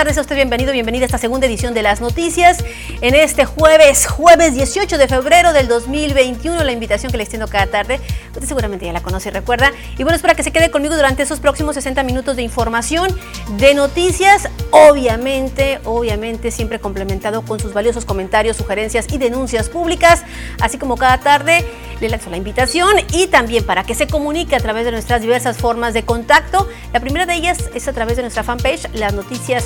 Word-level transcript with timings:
tardes 0.00 0.16
a 0.16 0.22
usted, 0.22 0.36
bienvenido, 0.36 0.72
bienvenida 0.72 1.04
a 1.04 1.04
esta 1.04 1.18
segunda 1.18 1.46
edición 1.46 1.74
de 1.74 1.82
las 1.82 2.00
noticias. 2.00 2.64
En 3.02 3.14
este 3.14 3.44
jueves, 3.44 4.06
jueves 4.06 4.54
18 4.54 4.96
de 4.96 5.06
febrero 5.06 5.52
del 5.52 5.68
2021, 5.68 6.64
la 6.64 6.72
invitación 6.72 7.12
que 7.12 7.18
le 7.18 7.24
extiendo 7.24 7.46
cada 7.48 7.66
tarde, 7.66 8.00
usted 8.32 8.46
seguramente 8.48 8.86
ya 8.86 8.94
la 8.94 9.02
conoce 9.02 9.28
y 9.28 9.32
recuerda. 9.32 9.72
Y 9.98 10.02
bueno, 10.04 10.16
espera 10.16 10.34
que 10.34 10.42
se 10.42 10.52
quede 10.52 10.70
conmigo 10.70 10.96
durante 10.96 11.22
esos 11.22 11.38
próximos 11.38 11.74
60 11.74 12.02
minutos 12.04 12.36
de 12.36 12.42
información, 12.42 13.14
de 13.58 13.74
noticias, 13.74 14.48
obviamente, 14.70 15.80
obviamente 15.84 16.50
siempre 16.50 16.78
complementado 16.78 17.42
con 17.42 17.60
sus 17.60 17.74
valiosos 17.74 18.06
comentarios, 18.06 18.56
sugerencias 18.56 19.04
y 19.12 19.18
denuncias 19.18 19.68
públicas, 19.68 20.24
así 20.62 20.78
como 20.78 20.96
cada 20.96 21.20
tarde 21.20 21.62
le 22.00 22.08
lanzo 22.08 22.30
la 22.30 22.38
invitación 22.38 22.88
y 23.12 23.26
también 23.26 23.64
para 23.64 23.84
que 23.84 23.94
se 23.94 24.06
comunique 24.06 24.56
a 24.56 24.60
través 24.60 24.84
de 24.84 24.92
nuestras 24.92 25.20
diversas 25.20 25.58
formas 25.58 25.94
de 25.94 26.04
contacto. 26.04 26.66
La 26.92 27.00
primera 27.00 27.26
de 27.26 27.34
ellas 27.34 27.58
es 27.74 27.86
a 27.88 27.92
través 27.92 28.16
de 28.16 28.22
nuestra 28.22 28.42
fanpage, 28.42 28.88
las 28.94 29.12
noticias 29.12 29.64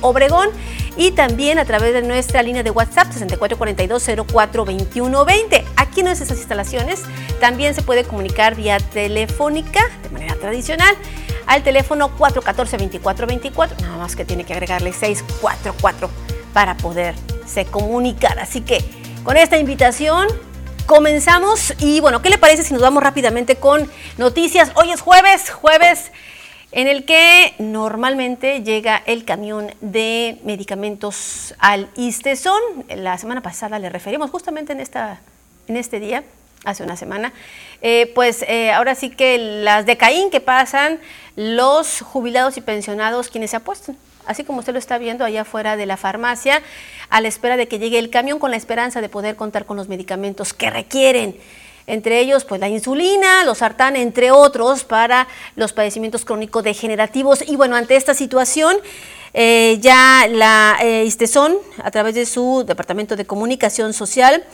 Obregón, 0.00 0.48
y 0.96 1.12
también 1.12 1.58
a 1.58 1.64
través 1.64 1.94
de 1.94 2.02
nuestra 2.02 2.42
línea 2.42 2.62
de 2.62 2.70
WhatsApp 2.70 3.08
6442042120. 3.12 5.64
Aquí 5.76 6.00
en 6.00 6.06
nuestras 6.06 6.30
instalaciones 6.30 7.02
también 7.40 7.74
se 7.74 7.82
puede 7.82 8.04
comunicar 8.04 8.54
vía 8.54 8.78
telefónica 8.78 9.80
de 10.02 10.10
manera 10.10 10.36
tradicional 10.36 10.94
al 11.46 11.62
teléfono 11.62 12.10
414-2424, 12.18 13.80
nada 13.80 13.96
más 13.96 14.14
que 14.14 14.24
tiene 14.24 14.44
que 14.44 14.52
agregarle 14.52 14.92
644 14.92 16.10
para 16.52 16.76
poderse 16.76 17.64
comunicar. 17.70 18.38
Así 18.38 18.60
que 18.60 18.84
con 19.24 19.36
esta 19.36 19.58
invitación 19.58 20.28
comenzamos 20.86 21.74
y 21.78 22.00
bueno, 22.00 22.22
¿qué 22.22 22.30
le 22.30 22.38
parece 22.38 22.62
si 22.62 22.72
nos 22.72 22.82
vamos 22.82 23.02
rápidamente 23.02 23.56
con 23.56 23.90
noticias? 24.18 24.70
Hoy 24.74 24.90
es 24.90 25.00
jueves, 25.00 25.50
jueves 25.50 26.12
en 26.72 26.86
el 26.86 27.04
que 27.04 27.54
normalmente 27.58 28.62
llega 28.62 29.02
el 29.06 29.24
camión 29.24 29.72
de 29.80 30.38
medicamentos 30.44 31.54
al 31.58 31.88
Istezón. 31.96 32.60
La 32.88 33.18
semana 33.18 33.42
pasada 33.42 33.78
le 33.78 33.88
referimos 33.88 34.30
justamente 34.30 34.72
en, 34.72 34.80
esta, 34.80 35.20
en 35.66 35.76
este 35.76 35.98
día, 35.98 36.22
hace 36.64 36.82
una 36.82 36.96
semana, 36.96 37.32
eh, 37.82 38.12
pues 38.14 38.42
eh, 38.42 38.70
ahora 38.70 38.94
sí 38.94 39.10
que 39.10 39.38
las 39.38 39.86
de 39.86 39.96
Caín 39.96 40.30
que 40.30 40.40
pasan 40.40 41.00
los 41.34 42.02
jubilados 42.02 42.56
y 42.56 42.60
pensionados 42.60 43.28
quienes 43.28 43.50
se 43.50 43.56
apuestan. 43.56 43.96
Así 44.26 44.44
como 44.44 44.60
usted 44.60 44.74
lo 44.74 44.78
está 44.78 44.98
viendo 44.98 45.24
allá 45.24 45.42
afuera 45.42 45.76
de 45.76 45.86
la 45.86 45.96
farmacia, 45.96 46.62
a 47.08 47.20
la 47.20 47.26
espera 47.26 47.56
de 47.56 47.66
que 47.66 47.78
llegue 47.78 47.98
el 47.98 48.10
camión 48.10 48.38
con 48.38 48.52
la 48.52 48.56
esperanza 48.56 49.00
de 49.00 49.08
poder 49.08 49.34
contar 49.34 49.64
con 49.64 49.76
los 49.76 49.88
medicamentos 49.88 50.52
que 50.52 50.70
requieren 50.70 51.36
entre 51.92 52.20
ellos 52.20 52.44
pues 52.44 52.60
la 52.60 52.68
insulina, 52.68 53.44
los 53.44 53.58
sartán, 53.58 53.96
entre 53.96 54.30
otros, 54.30 54.84
para 54.84 55.28
los 55.56 55.72
padecimientos 55.72 56.24
crónicos 56.24 56.64
degenerativos. 56.64 57.42
Y 57.46 57.56
bueno, 57.56 57.76
ante 57.76 57.96
esta 57.96 58.14
situación, 58.14 58.76
eh, 59.32 59.78
ya 59.80 60.26
la 60.28 60.78
eh, 60.82 61.08
a 61.82 61.90
través 61.90 62.14
de 62.14 62.26
su 62.26 62.64
Departamento 62.66 63.16
de 63.16 63.24
Comunicación 63.24 63.92
Social, 63.92 64.44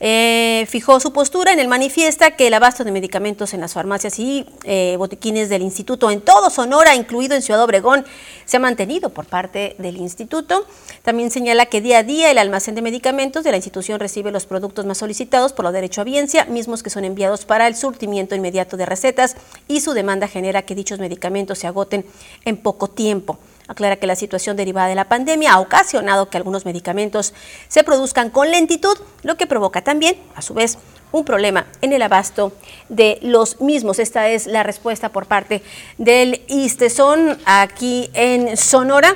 eh, 0.00 0.66
fijó 0.68 1.00
su 1.00 1.12
postura 1.12 1.52
en 1.52 1.58
el 1.58 1.68
manifiesta 1.68 2.32
que 2.32 2.48
el 2.48 2.54
abasto 2.54 2.84
de 2.84 2.92
medicamentos 2.92 3.54
en 3.54 3.60
las 3.60 3.72
farmacias 3.72 4.18
y 4.18 4.46
eh, 4.64 4.96
botiquines 4.98 5.48
del 5.48 5.62
instituto 5.62 6.10
en 6.10 6.20
todo 6.20 6.50
Sonora, 6.50 6.94
incluido 6.94 7.34
en 7.34 7.42
Ciudad 7.42 7.62
Obregón, 7.62 8.04
se 8.44 8.56
ha 8.56 8.60
mantenido 8.60 9.10
por 9.10 9.26
parte 9.26 9.76
del 9.78 9.96
instituto. 9.96 10.66
También 11.02 11.30
señala 11.30 11.66
que 11.66 11.80
día 11.80 11.98
a 11.98 12.02
día 12.02 12.30
el 12.30 12.38
almacén 12.38 12.74
de 12.74 12.82
medicamentos 12.82 13.44
de 13.44 13.50
la 13.50 13.56
institución 13.56 14.00
recibe 14.00 14.30
los 14.30 14.46
productos 14.46 14.86
más 14.86 14.98
solicitados 14.98 15.52
por 15.52 15.64
lo 15.64 15.72
derecho 15.72 16.00
a 16.00 16.04
biencia, 16.04 16.44
mismos 16.46 16.82
que 16.82 16.90
son 16.90 17.04
enviados 17.04 17.44
para 17.44 17.66
el 17.66 17.76
surtimiento 17.76 18.34
inmediato 18.34 18.76
de 18.76 18.86
recetas 18.86 19.36
y 19.68 19.80
su 19.80 19.92
demanda 19.92 20.28
genera 20.28 20.62
que 20.62 20.74
dichos 20.74 20.98
medicamentos 20.98 21.58
se 21.58 21.66
agoten 21.66 22.04
en 22.44 22.56
poco 22.56 22.88
tiempo. 22.88 23.38
Aclara 23.72 23.96
que 23.96 24.06
la 24.06 24.16
situación 24.16 24.56
derivada 24.56 24.88
de 24.88 24.94
la 24.94 25.08
pandemia 25.08 25.52
ha 25.52 25.60
ocasionado 25.60 26.28
que 26.30 26.36
algunos 26.36 26.64
medicamentos 26.64 27.34
se 27.68 27.84
produzcan 27.84 28.30
con 28.30 28.50
lentitud, 28.50 28.96
lo 29.22 29.36
que 29.36 29.46
provoca 29.46 29.82
también, 29.82 30.16
a 30.34 30.42
su 30.42 30.54
vez, 30.54 30.78
un 31.12 31.24
problema 31.24 31.66
en 31.82 31.92
el 31.92 32.02
abasto 32.02 32.52
de 32.88 33.18
los 33.22 33.60
mismos. 33.60 33.98
Esta 33.98 34.28
es 34.28 34.46
la 34.46 34.62
respuesta 34.62 35.10
por 35.10 35.26
parte 35.26 35.62
del 35.98 36.42
ISTESON 36.48 37.38
aquí 37.44 38.10
en 38.14 38.56
Sonora. 38.56 39.14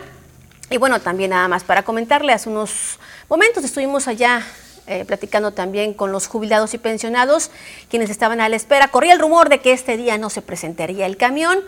Y 0.70 0.78
bueno, 0.78 1.00
también 1.00 1.30
nada 1.30 1.48
más 1.48 1.64
para 1.64 1.84
comentarle, 1.84 2.32
hace 2.32 2.48
unos 2.48 2.98
momentos 3.28 3.64
estuvimos 3.64 4.08
allá 4.08 4.42
eh, 4.88 5.04
platicando 5.04 5.52
también 5.52 5.94
con 5.94 6.12
los 6.12 6.28
jubilados 6.28 6.74
y 6.74 6.78
pensionados, 6.78 7.50
quienes 7.88 8.10
estaban 8.10 8.40
a 8.40 8.48
la 8.48 8.56
espera. 8.56 8.88
Corría 8.88 9.14
el 9.14 9.18
rumor 9.18 9.48
de 9.48 9.60
que 9.60 9.72
este 9.72 9.96
día 9.96 10.16
no 10.18 10.30
se 10.30 10.42
presentaría 10.42 11.06
el 11.06 11.16
camión. 11.16 11.60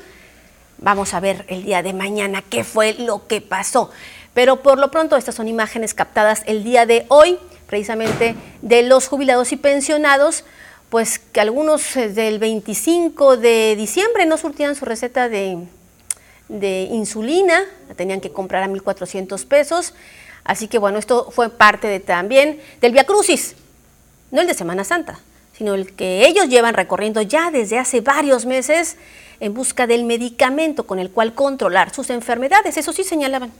Vamos 0.81 1.13
a 1.13 1.21
ver 1.21 1.45
el 1.49 1.65
día 1.65 1.83
de 1.83 1.93
mañana 1.93 2.43
qué 2.43 2.63
fue 2.63 2.95
lo 2.95 3.27
que 3.27 3.41
pasó. 3.41 3.91
Pero 4.33 4.63
por 4.63 4.79
lo 4.79 4.91
pronto 4.91 5.17
estas 5.17 5.35
son 5.35 5.49
imágenes 5.49 5.95
captadas 5.95 6.43
el 6.47 6.63
día 6.63 6.87
de 6.87 7.05
hoy, 7.09 7.39
precisamente 7.67 8.37
de 8.63 8.83
los 8.83 9.09
jubilados 9.09 9.53
y 9.53 9.57
pensionados, 9.57 10.45
pues 10.89 11.19
que 11.19 11.41
algunos 11.41 11.97
eh, 11.97 12.09
del 12.09 12.39
25 12.39 13.37
de 13.37 13.75
diciembre 13.77 14.27
no 14.27 14.39
surtían 14.39 14.77
su 14.77 14.85
receta 14.85 15.29
de, 15.29 15.67
insulina, 16.91 17.65
la 17.89 17.95
tenían 17.95 18.21
que 18.21 18.31
comprar 18.31 18.63
a 18.63 18.69
1.400 18.69 19.45
pesos. 19.47 19.95
Así 20.45 20.69
que 20.69 20.79
bueno, 20.79 20.99
esto 20.99 21.31
fue 21.33 21.51
parte 21.51 21.89
de, 21.89 21.99
también 21.99 22.61
del 22.81 22.93
Via 22.93 23.05
Crucis, 23.05 23.57
no 24.31 24.41
el 24.41 24.47
de 24.47 24.55
Semana 24.55 24.85
Santa, 24.85 25.19
sino 25.59 25.75
el 25.75 25.93
que 25.93 26.27
ellos 26.29 26.49
llevan 26.49 26.75
recorriendo 26.75 27.21
ya 27.21 27.51
desde 27.51 27.81
hace 27.81 28.01
varios 28.01 28.47
meses 28.47 28.97
en 29.41 29.55
busca 29.55 29.89
del 29.89 30.05
medicamento 30.05 30.87
con 30.87 31.01
el 31.01 31.11
cual 31.11 31.35
controlar 31.35 31.93
sus 31.93 32.11
enfermedades. 32.11 32.77
Eso 32.77 32.93
sí 32.93 33.03
señalaban, 33.03 33.53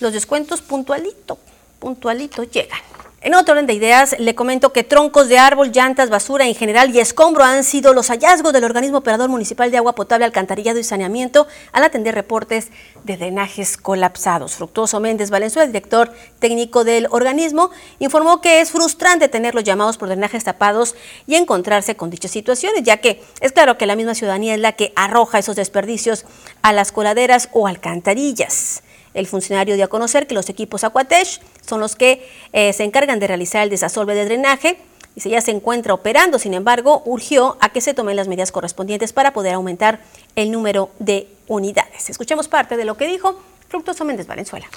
los 0.00 0.12
descuentos 0.12 0.60
puntualito, 0.60 1.38
puntualito 1.78 2.42
llegan. 2.42 2.80
En 3.22 3.34
otro 3.34 3.52
orden 3.52 3.66
de 3.66 3.72
ideas, 3.72 4.14
le 4.18 4.34
comento 4.34 4.74
que 4.74 4.84
troncos 4.84 5.28
de 5.28 5.38
árbol, 5.38 5.72
llantas, 5.72 6.10
basura 6.10 6.46
en 6.46 6.54
general 6.54 6.94
y 6.94 7.00
escombro 7.00 7.44
han 7.44 7.64
sido 7.64 7.94
los 7.94 8.08
hallazgos 8.08 8.52
del 8.52 8.64
organismo 8.64 8.98
operador 8.98 9.30
municipal 9.30 9.70
de 9.70 9.78
agua 9.78 9.94
potable, 9.94 10.26
alcantarillado 10.26 10.78
y 10.78 10.84
saneamiento 10.84 11.46
al 11.72 11.84
atender 11.84 12.14
reportes 12.14 12.68
de 13.04 13.16
drenajes 13.16 13.78
colapsados. 13.78 14.56
Fructuoso 14.56 15.00
Méndez 15.00 15.30
Valenzuela, 15.30 15.66
director 15.66 16.12
técnico 16.40 16.84
del 16.84 17.08
organismo, 17.10 17.70
informó 18.00 18.42
que 18.42 18.60
es 18.60 18.70
frustrante 18.70 19.28
tener 19.28 19.54
los 19.54 19.64
llamados 19.64 19.96
por 19.96 20.08
drenajes 20.08 20.44
tapados 20.44 20.94
y 21.26 21.36
encontrarse 21.36 21.96
con 21.96 22.10
dichas 22.10 22.32
situaciones, 22.32 22.82
ya 22.82 22.98
que 22.98 23.24
es 23.40 23.52
claro 23.52 23.78
que 23.78 23.86
la 23.86 23.96
misma 23.96 24.14
ciudadanía 24.14 24.54
es 24.54 24.60
la 24.60 24.72
que 24.72 24.92
arroja 24.94 25.38
esos 25.38 25.56
desperdicios 25.56 26.26
a 26.60 26.74
las 26.74 26.92
coladeras 26.92 27.48
o 27.52 27.66
alcantarillas. 27.66 28.82
El 29.14 29.26
funcionario 29.26 29.76
dio 29.76 29.86
a 29.86 29.88
conocer 29.88 30.26
que 30.26 30.34
los 30.34 30.50
equipos 30.50 30.84
Aquatech 30.84 31.40
son 31.66 31.80
los 31.80 31.96
que 31.96 32.28
eh, 32.52 32.72
se 32.72 32.84
encargan 32.84 33.18
de 33.18 33.26
realizar 33.26 33.62
el 33.62 33.70
desasolve 33.70 34.14
de 34.14 34.24
drenaje 34.24 34.78
y 35.16 35.20
si 35.20 35.30
ya 35.30 35.40
se 35.40 35.50
encuentra 35.50 35.94
operando, 35.94 36.38
sin 36.38 36.52
embargo, 36.52 37.02
urgió 37.06 37.56
a 37.60 37.70
que 37.70 37.80
se 37.80 37.94
tomen 37.94 38.16
las 38.16 38.28
medidas 38.28 38.52
correspondientes 38.52 39.14
para 39.14 39.32
poder 39.32 39.54
aumentar 39.54 40.00
el 40.36 40.50
número 40.50 40.90
de 40.98 41.26
unidades. 41.46 42.10
Escuchemos 42.10 42.48
parte 42.48 42.76
de 42.76 42.84
lo 42.84 42.98
que 42.98 43.06
dijo 43.06 43.42
Fructuoso 43.68 44.04
Méndez 44.04 44.26
Valenzuela. 44.26 44.68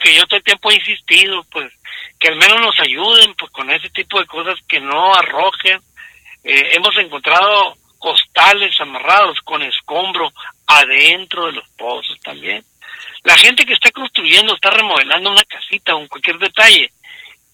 que 0.00 0.14
yo 0.14 0.26
todo 0.26 0.36
el 0.36 0.44
tiempo 0.44 0.70
he 0.70 0.74
insistido, 0.74 1.42
pues, 1.50 1.72
que 2.20 2.28
al 2.28 2.36
menos 2.36 2.60
nos 2.60 2.78
ayuden 2.78 3.34
pues, 3.34 3.50
con 3.50 3.70
ese 3.70 3.88
tipo 3.90 4.20
de 4.20 4.26
cosas 4.26 4.58
que 4.68 4.80
no 4.80 5.14
arrojen. 5.14 5.80
Eh, 6.44 6.76
hemos 6.76 6.96
encontrado 6.98 7.74
costales 7.98 8.78
amarrados 8.80 9.38
con 9.44 9.62
escombro 9.62 10.30
adentro 10.66 11.46
de 11.46 11.52
los 11.52 11.68
pozos 11.70 12.18
también. 12.22 12.64
La 13.24 13.36
gente 13.36 13.64
que 13.64 13.74
está 13.74 13.90
construyendo, 13.90 14.54
está 14.54 14.70
remodelando 14.70 15.30
una 15.30 15.44
casita 15.44 15.94
o 15.94 16.08
cualquier 16.08 16.38
detalle, 16.38 16.92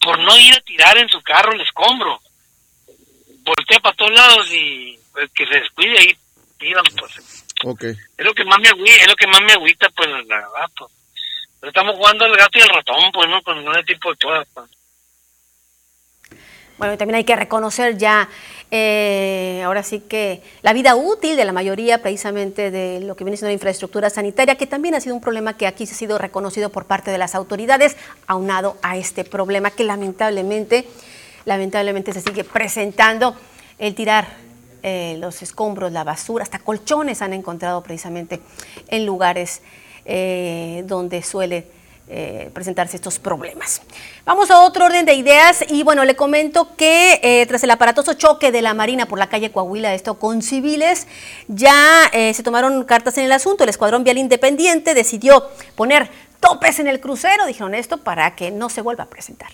por 0.00 0.18
no 0.18 0.36
ir 0.38 0.54
a 0.54 0.60
tirar 0.60 0.98
en 0.98 1.08
su 1.08 1.20
carro 1.22 1.52
el 1.52 1.60
escombro, 1.60 2.20
voltea 3.44 3.80
para 3.80 3.96
todos 3.96 4.12
lados 4.12 4.52
y 4.52 4.98
pues, 5.12 5.30
que 5.32 5.46
se 5.46 5.60
descuide 5.60 5.98
ahí 5.98 6.16
tiran 6.58 6.84
pues. 6.98 7.44
Okay. 7.64 7.90
Es 7.90 8.24
lo 8.24 8.34
que 8.34 8.44
más 8.44 8.58
me 8.60 8.68
agüita, 8.68 8.94
es 8.94 9.08
lo 9.08 9.16
que 9.16 9.26
más 9.26 9.40
me 9.42 9.52
agüita 9.52 9.88
pues 9.90 10.08
la 10.08 10.16
verdad 10.16 10.70
pues. 10.76 10.92
estamos 11.62 11.96
jugando 11.96 12.24
al 12.24 12.36
gato 12.36 12.58
y 12.58 12.62
al 12.62 12.68
ratón 12.68 13.12
pues 13.12 13.28
no 13.28 13.42
con 13.42 13.58
ese 13.58 13.84
tipo 13.84 14.10
de 14.10 14.16
cosas 14.16 14.48
pues. 14.52 14.70
Bueno, 16.76 16.98
también 16.98 17.14
hay 17.16 17.24
que 17.24 17.36
reconocer 17.36 17.96
ya, 17.96 18.28
eh, 18.72 19.62
ahora 19.64 19.84
sí 19.84 20.00
que 20.00 20.42
la 20.62 20.72
vida 20.72 20.96
útil 20.96 21.36
de 21.36 21.44
la 21.44 21.52
mayoría 21.52 22.02
precisamente 22.02 22.72
de 22.72 22.98
lo 22.98 23.14
que 23.14 23.22
viene 23.22 23.36
siendo 23.36 23.50
la 23.50 23.54
infraestructura 23.54 24.10
sanitaria, 24.10 24.56
que 24.56 24.66
también 24.66 24.96
ha 24.96 25.00
sido 25.00 25.14
un 25.14 25.20
problema 25.20 25.56
que 25.56 25.68
aquí 25.68 25.86
se 25.86 25.94
ha 25.94 25.96
sido 25.96 26.18
reconocido 26.18 26.70
por 26.70 26.86
parte 26.86 27.12
de 27.12 27.18
las 27.18 27.36
autoridades, 27.36 27.96
aunado 28.26 28.76
a 28.82 28.96
este 28.96 29.22
problema 29.22 29.70
que 29.70 29.84
lamentablemente, 29.84 30.88
lamentablemente 31.44 32.12
se 32.12 32.20
sigue 32.20 32.42
presentando, 32.42 33.36
el 33.78 33.94
tirar 33.94 34.26
eh, 34.82 35.16
los 35.18 35.42
escombros, 35.42 35.92
la 35.92 36.02
basura, 36.02 36.42
hasta 36.42 36.58
colchones 36.58 37.22
han 37.22 37.32
encontrado 37.34 37.82
precisamente 37.82 38.40
en 38.88 39.06
lugares 39.06 39.62
eh, 40.04 40.82
donde 40.86 41.22
suele 41.22 41.66
eh, 42.06 42.50
presentarse 42.52 42.96
estos 42.96 43.18
problemas. 43.18 43.80
Vamos 44.26 44.50
a 44.50 44.60
otro 44.60 44.84
orden 44.84 45.06
de 45.06 45.14
ideas 45.14 45.64
y 45.68 45.82
bueno, 45.84 46.04
le 46.04 46.14
comento 46.16 46.76
que 46.76 47.18
eh, 47.22 47.46
tras 47.46 47.64
el 47.64 47.70
aparatoso 47.70 48.12
choque 48.12 48.52
de 48.52 48.60
la 48.60 48.74
Marina 48.74 49.06
por 49.06 49.18
la 49.18 49.30
calle 49.30 49.50
Coahuila, 49.50 49.94
esto 49.94 50.18
con 50.18 50.42
civiles, 50.42 51.06
ya 51.48 52.04
eh, 52.12 52.34
se 52.34 52.42
tomaron 52.42 52.84
cartas 52.84 53.16
en 53.16 53.24
el 53.24 53.32
asunto. 53.32 53.64
El 53.64 53.70
Escuadrón 53.70 54.04
Vial 54.04 54.18
Independiente 54.18 54.92
decidió 54.92 55.48
poner 55.76 56.10
topes 56.40 56.78
en 56.78 56.88
el 56.88 57.00
crucero, 57.00 57.46
dijeron 57.46 57.74
esto, 57.74 57.96
para 57.96 58.36
que 58.36 58.50
no 58.50 58.68
se 58.68 58.82
vuelva 58.82 59.04
a 59.04 59.08
presentar. 59.08 59.50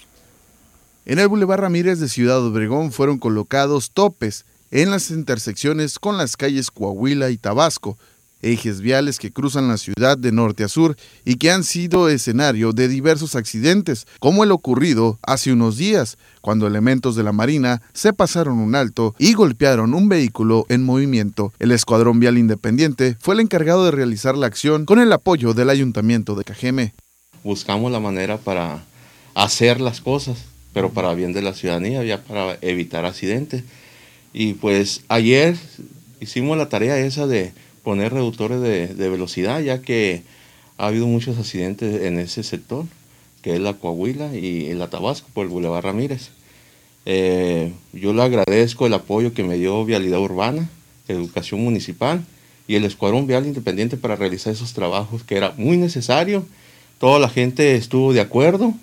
En 1.07 1.21
el 1.21 1.29
Boulevard 1.29 1.61
Ramírez 1.61 2.01
de 2.01 2.09
Ciudad 2.09 2.45
Obregón 2.45 2.91
fueron 2.91 3.19
colocados 3.19 3.93
topes 3.93 4.45
en 4.73 4.91
las 4.91 5.11
intersecciones 5.11 5.99
con 5.99 6.17
las 6.17 6.37
calles 6.37 6.71
Coahuila 6.71 7.31
y 7.31 7.39
Tabasco, 7.39 7.97
ejes 8.43 8.81
viales 8.81 9.19
que 9.19 9.33
cruzan 9.33 9.69
la 9.69 9.77
ciudad 9.77 10.19
de 10.19 10.33
norte 10.33 10.65
a 10.65 10.69
sur 10.69 10.97
y 11.25 11.37
que 11.37 11.51
han 11.51 11.65
sido 11.65 12.09
escenario 12.09 12.73
de 12.73 12.89
diversos 12.89 13.37
accidentes, 13.37 14.07
como 14.19 14.45
el 14.45 14.53
ocurrido 14.53 15.19
hace 15.23 15.53
unos 15.53 15.77
días, 15.77 16.19
cuando 16.41 16.67
elementos 16.67 17.17
de 17.17 17.23
la 17.23 17.33
Marina 17.33 17.83
se 17.93 18.13
pasaron 18.13 18.59
un 18.59 18.75
alto 18.75 19.15
y 19.19 19.35
golpearon 19.35 19.95
un 19.95 20.09
vehículo 20.09 20.67
en 20.69 20.83
movimiento. 20.83 21.53
El 21.59 21.73
Escuadrón 21.73 22.21
Vial 22.21 22.39
Independiente 22.39 23.17
fue 23.21 23.35
el 23.35 23.41
encargado 23.41 23.85
de 23.85 23.91
realizar 23.91 24.37
la 24.37 24.47
acción 24.47 24.85
con 24.85 25.01
el 25.01 25.13
apoyo 25.13 25.55
del 25.55 25.71
Ayuntamiento 25.71 26.35
de 26.35 26.45
Cajeme. 26.45 26.95
Buscamos 27.43 27.91
la 27.91 28.01
manera 28.01 28.39
para 28.39 28.85
hacer 29.35 29.81
las 29.81 30.01
cosas, 30.01 30.45
pero 30.73 30.91
para 30.91 31.15
bien 31.15 31.33
de 31.33 31.43
la 31.43 31.55
ciudadanía, 31.55 32.05
ya 32.05 32.23
para 32.23 32.59
evitar 32.61 33.05
accidentes. 33.05 33.65
Y 34.33 34.55
pues 34.55 35.03
ayer 35.09 35.57
hicimos 36.21 36.57
la 36.57 36.69
tarea 36.69 36.99
esa 36.99 37.27
de 37.27 37.53
poner 37.83 38.13
reductores 38.13 38.61
de, 38.61 39.09
velocidad, 39.09 39.61
ya 39.61 39.83
que 39.83 40.23
ha 40.79 40.87
habido 40.89 41.07
muchos 41.07 41.39
accidentes 41.39 42.03
en 42.03 42.19
ese 42.19 42.43
sector, 42.43 42.87
que 43.43 43.55
es 43.55 43.61
la 43.61 43.75
Coahuila 43.75 44.35
y 44.35 44.73
la 44.75 44.89
Tabasco 44.89 45.29
por 45.33 45.45
el 45.45 45.51
Boulevard 45.51 45.85
Ramírez. 45.85 46.31
Eh, 47.07 47.73
yo 47.93 48.13
le 48.13 48.23
agradezco 48.23 48.87
el 48.87 48.95
apoyo 48.95 49.33
que 49.33 49.43
me 49.43 49.57
dio 49.57 49.85
Vialidad 49.85 50.21
Urbana, 50.21 50.69
Educación 51.09 51.63
Municipal 51.63 52.25
y 52.69 52.77
el 52.77 52.85
Escuadrón 52.85 53.27
Vial 53.27 53.47
Independiente 53.47 53.97
para 53.97 54.17
realizar 54.17 54.53
esos 54.53 54.75
trabajos 54.75 55.25
que 55.25 55.37
era 55.37 55.53
muy 55.57 55.77
necesario. 55.77 56.45
Toda 56.99 57.19
la 57.19 57.29
gente 57.29 57.75
estuvo 57.75 58.13
de 58.13 58.21
acuerdo. 58.21 58.75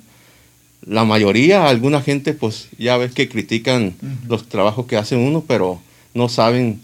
La 0.86 1.06
mayoría, 1.06 1.68
alguna 1.68 2.02
gente, 2.02 2.34
pues 2.34 2.70
ya 2.78 2.98
ves 2.98 3.14
que 3.14 3.30
critican 3.30 3.96
los 4.28 4.48
trabajos 4.50 4.88
que 4.88 4.98
hace 4.98 5.16
uno, 5.16 5.44
pero 5.48 5.80
no 6.14 6.30
saben 6.30 6.82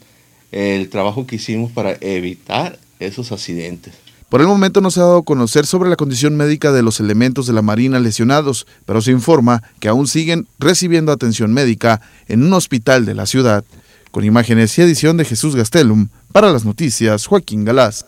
el 0.53 0.89
trabajo 0.89 1.25
que 1.25 1.37
hicimos 1.37 1.71
para 1.71 1.97
evitar 1.99 2.79
esos 2.99 3.31
accidentes. 3.31 3.93
Por 4.29 4.41
el 4.41 4.47
momento 4.47 4.81
no 4.81 4.89
se 4.89 4.99
ha 4.99 5.03
dado 5.03 5.19
a 5.19 5.23
conocer 5.23 5.65
sobre 5.65 5.89
la 5.89 5.95
condición 5.95 6.35
médica 6.35 6.71
de 6.71 6.81
los 6.81 6.99
elementos 6.99 7.45
de 7.45 7.53
la 7.53 7.61
Marina 7.61 7.99
lesionados, 7.99 8.65
pero 8.85 9.01
se 9.01 9.11
informa 9.11 9.61
que 9.79 9.89
aún 9.89 10.07
siguen 10.07 10.47
recibiendo 10.57 11.11
atención 11.11 11.53
médica 11.53 12.01
en 12.27 12.43
un 12.43 12.53
hospital 12.53 13.05
de 13.05 13.13
la 13.13 13.27
ciudad. 13.27 13.63
Con 14.09 14.25
imágenes 14.25 14.77
y 14.77 14.81
edición 14.81 15.17
de 15.17 15.25
Jesús 15.25 15.55
Gastelum, 15.55 16.09
para 16.31 16.51
las 16.51 16.65
noticias, 16.65 17.27
Joaquín 17.27 17.63
Galás. 17.63 18.05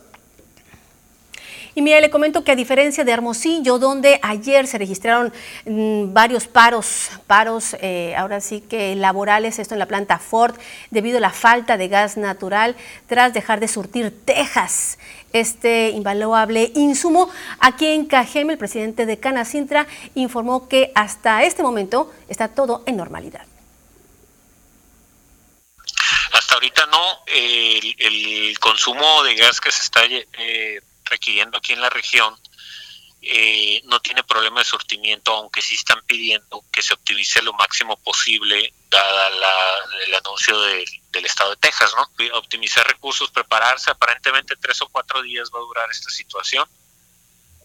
Y 1.76 1.82
mira, 1.82 2.00
le 2.00 2.08
comento 2.08 2.42
que 2.42 2.52
a 2.52 2.56
diferencia 2.56 3.04
de 3.04 3.12
Hermosillo, 3.12 3.78
donde 3.78 4.18
ayer 4.22 4.66
se 4.66 4.78
registraron 4.78 5.30
mm, 5.66 6.14
varios 6.14 6.46
paros, 6.46 7.10
paros 7.26 7.76
eh, 7.82 8.14
ahora 8.16 8.40
sí 8.40 8.62
que 8.62 8.96
laborales, 8.96 9.58
esto 9.58 9.74
en 9.74 9.80
la 9.80 9.84
planta 9.84 10.18
Ford, 10.18 10.56
debido 10.90 11.18
a 11.18 11.20
la 11.20 11.32
falta 11.32 11.76
de 11.76 11.88
gas 11.88 12.16
natural, 12.16 12.76
tras 13.06 13.34
dejar 13.34 13.60
de 13.60 13.68
surtir 13.68 14.24
Texas 14.24 14.96
este 15.34 15.90
invaluable 15.90 16.72
insumo. 16.74 17.28
Aquí 17.60 17.88
en 17.88 18.06
Cajeme, 18.06 18.54
el 18.54 18.58
presidente 18.58 19.04
de 19.04 19.20
Canacintra 19.20 19.86
informó 20.14 20.68
que 20.68 20.92
hasta 20.94 21.44
este 21.44 21.62
momento 21.62 22.10
está 22.28 22.48
todo 22.48 22.84
en 22.86 22.96
normalidad. 22.96 23.44
Hasta 26.32 26.54
ahorita 26.54 26.86
no, 26.86 27.04
el, 27.26 28.58
consumo 28.60 29.22
de 29.24 29.34
gas 29.34 29.60
que 29.60 29.70
se 29.70 29.82
está 29.82 30.00
eh, 30.06 30.80
requiriendo 31.06 31.58
aquí 31.58 31.72
en 31.72 31.80
la 31.80 31.90
región 31.90 32.36
eh, 33.28 33.82
no 33.86 33.98
tiene 34.00 34.22
problema 34.22 34.60
de 34.60 34.64
surtimiento, 34.64 35.32
aunque 35.32 35.60
sí 35.60 35.74
están 35.74 36.00
pidiendo 36.06 36.64
que 36.72 36.80
se 36.80 36.94
optimice 36.94 37.42
lo 37.42 37.52
máximo 37.54 37.96
posible, 37.96 38.72
dada 38.88 39.28
el 40.06 40.14
anuncio 40.14 40.60
del 40.60 41.24
Estado 41.24 41.50
de 41.50 41.56
Texas, 41.56 41.92
¿no? 41.96 42.08
Optimizar 42.38 42.86
recursos, 42.86 43.30
prepararse, 43.30 43.90
aparentemente 43.90 44.54
tres 44.56 44.80
o 44.82 44.88
cuatro 44.88 45.22
días 45.22 45.50
va 45.52 45.58
a 45.58 45.62
durar 45.62 45.90
esta 45.90 46.10
situación 46.10 46.68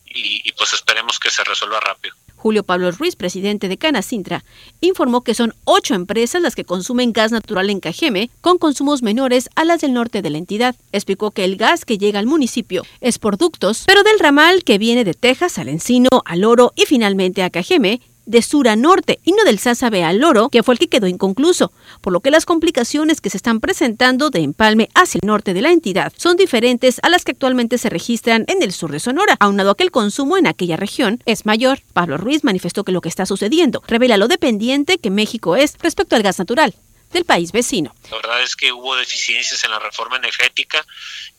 y, 0.06 0.42
y 0.50 0.52
pues 0.54 0.74
esperemos 0.74 1.20
que 1.20 1.30
se 1.30 1.44
resuelva 1.44 1.80
rápido. 1.80 2.16
Julio 2.42 2.64
Pablo 2.64 2.90
Ruiz, 2.92 3.16
presidente 3.16 3.68
de 3.68 3.78
Canacintra, 3.78 4.44
informó 4.80 5.22
que 5.22 5.36
son 5.36 5.54
ocho 5.64 5.94
empresas 5.94 6.42
las 6.42 6.56
que 6.56 6.66
consumen 6.66 7.14
gas 7.14 7.32
natural 7.32 7.70
en 7.70 7.80
Cajeme, 7.80 8.32
con 8.42 8.58
consumos 8.58 9.04
menores 9.04 9.48
a 9.56 9.64
las 9.64 9.82
del 9.82 9.94
norte 9.94 10.24
de 10.24 10.32
la 10.32 10.40
entidad. 10.40 10.76
Explicó 10.92 11.30
que 11.30 11.44
el 11.44 11.56
gas 11.56 11.86
que 11.86 12.00
llega 12.00 12.18
al 12.18 12.26
municipio 12.26 12.84
es 13.00 13.20
por 13.20 13.38
pero 13.86 14.04
del 14.04 14.20
ramal 14.20 14.64
que 14.64 14.80
viene 14.80 15.04
de 15.04 15.14
Texas 15.14 15.60
al 15.60 15.70
Encino, 15.70 16.10
al 16.26 16.44
Oro 16.44 16.74
y 16.76 16.86
finalmente 16.86 17.44
a 17.44 17.52
Cajeme, 17.52 18.02
de 18.32 18.42
sur 18.42 18.68
a 18.70 18.76
norte 18.76 19.20
y 19.24 19.34
no 19.34 19.44
del 19.44 19.60
Sázabe 19.60 20.04
al 20.04 20.20
Loro, 20.20 20.50
que 20.50 20.64
fue 20.64 20.74
el 20.74 20.80
que 20.80 20.88
quedó 20.88 21.08
inconcluso, 21.08 21.72
por 22.00 22.14
lo 22.14 22.22
que 22.22 22.32
las 22.32 22.46
complicaciones 22.46 23.20
que 23.20 23.30
se 23.30 23.38
están 23.38 23.60
presentando 23.60 24.30
de 24.30 24.40
empalme 24.40 24.90
hacia 24.96 25.20
el 25.22 25.28
norte 25.28 25.54
de 25.54 25.62
la 25.62 25.72
entidad 25.72 26.14
son 26.16 26.38
diferentes 26.38 27.00
a 27.04 27.10
las 27.10 27.26
que 27.26 27.34
actualmente 27.34 27.78
se 27.78 27.90
registran 27.90 28.46
en 28.48 28.64
el 28.64 28.72
sur 28.72 28.92
de 28.92 29.02
Sonora, 29.02 29.36
aunado 29.40 29.72
a 29.72 29.76
que 29.76 29.84
el 29.84 29.92
consumo 29.92 30.38
en 30.38 30.48
aquella 30.48 30.78
región 30.78 31.22
es 31.26 31.46
mayor. 31.46 31.82
Pablo 31.94 32.18
Ruiz 32.18 32.44
manifestó 32.46 32.86
que 32.86 32.94
lo 32.94 33.02
que 33.02 33.10
está 33.10 33.26
sucediendo 33.26 33.84
revela 33.86 34.18
lo 34.18 34.30
dependiente 34.30 34.98
que 34.98 35.10
México 35.10 35.58
es 35.58 35.78
respecto 35.80 36.16
al 36.16 36.24
gas 36.24 36.40
natural 36.40 36.74
del 37.12 37.26
país 37.26 37.52
vecino. 37.52 37.94
La 38.10 38.16
verdad 38.16 38.42
es 38.42 38.56
que 38.56 38.72
hubo 38.72 38.96
deficiencias 38.96 39.62
en 39.66 39.72
la 39.72 39.80
reforma 39.80 40.16
energética 40.16 40.86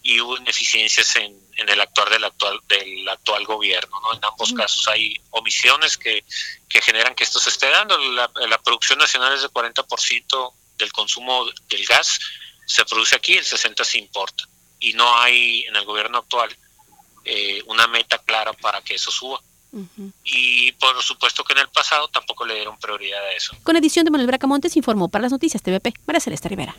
y 0.03 0.21
hubo 0.21 0.37
deficiencias 0.37 1.17
en, 1.17 1.42
el 1.69 1.81
actuar 1.81 2.11
del 2.11 2.25
actual 2.25 2.61
del 2.69 3.09
actual 3.09 3.45
gobierno. 3.45 4.01
¿no? 4.01 4.15
En 4.15 4.25
ambos 4.25 4.53
casos 4.53 4.89
hay 4.89 5.15
omisiones 5.31 5.97
que, 5.97 6.25
generan 6.69 7.15
que 7.15 7.25
esto 7.25 7.39
se 7.39 7.51
esté 7.51 7.69
dando. 7.71 7.97
La, 7.99 8.59
producción 8.63 8.99
nacional 8.99 9.35
es 9.35 9.43
de 9.43 9.49
40% 9.49 10.53
del 10.79 10.93
consumo 10.93 11.47
del 11.69 11.87
gas, 11.87 12.19
se 12.67 12.85
produce 12.85 13.17
aquí, 13.17 13.37
el 13.37 13.45
60% 13.45 13.85
se 13.85 13.99
importa. 13.99 14.45
Y 14.81 14.95
no 14.95 15.17
hay 15.19 15.65
en 15.65 15.77
el 15.77 15.85
gobierno 15.85 16.19
actual 16.19 16.57
eh, 17.25 17.63
una 17.67 17.87
meta 17.87 18.19
clara 18.19 18.53
para 18.53 18.83
que 18.83 18.95
eso 18.95 19.11
suba. 19.11 19.41
Y 20.23 20.73
por 20.73 21.03
supuesto 21.03 21.43
que 21.45 21.55
en 21.55 21.61
el 21.61 21.69
pasado 21.69 22.07
tampoco 22.09 22.45
le 22.45 22.57
dieron 22.57 22.79
prioridad 22.79 23.25
a 23.25 23.33
eso. 23.33 23.57
Con 23.63 23.75
edición 23.77 24.05
de 24.05 24.11
Manuel 24.11 24.27
Bracamontes 24.27 24.77
informó 24.77 25.09
para 25.09 25.23
las 25.23 25.33
noticias 25.33 25.63
TVP, 25.63 25.95
María 26.07 26.21
Celeste 26.21 26.49
Rivera. 26.51 26.77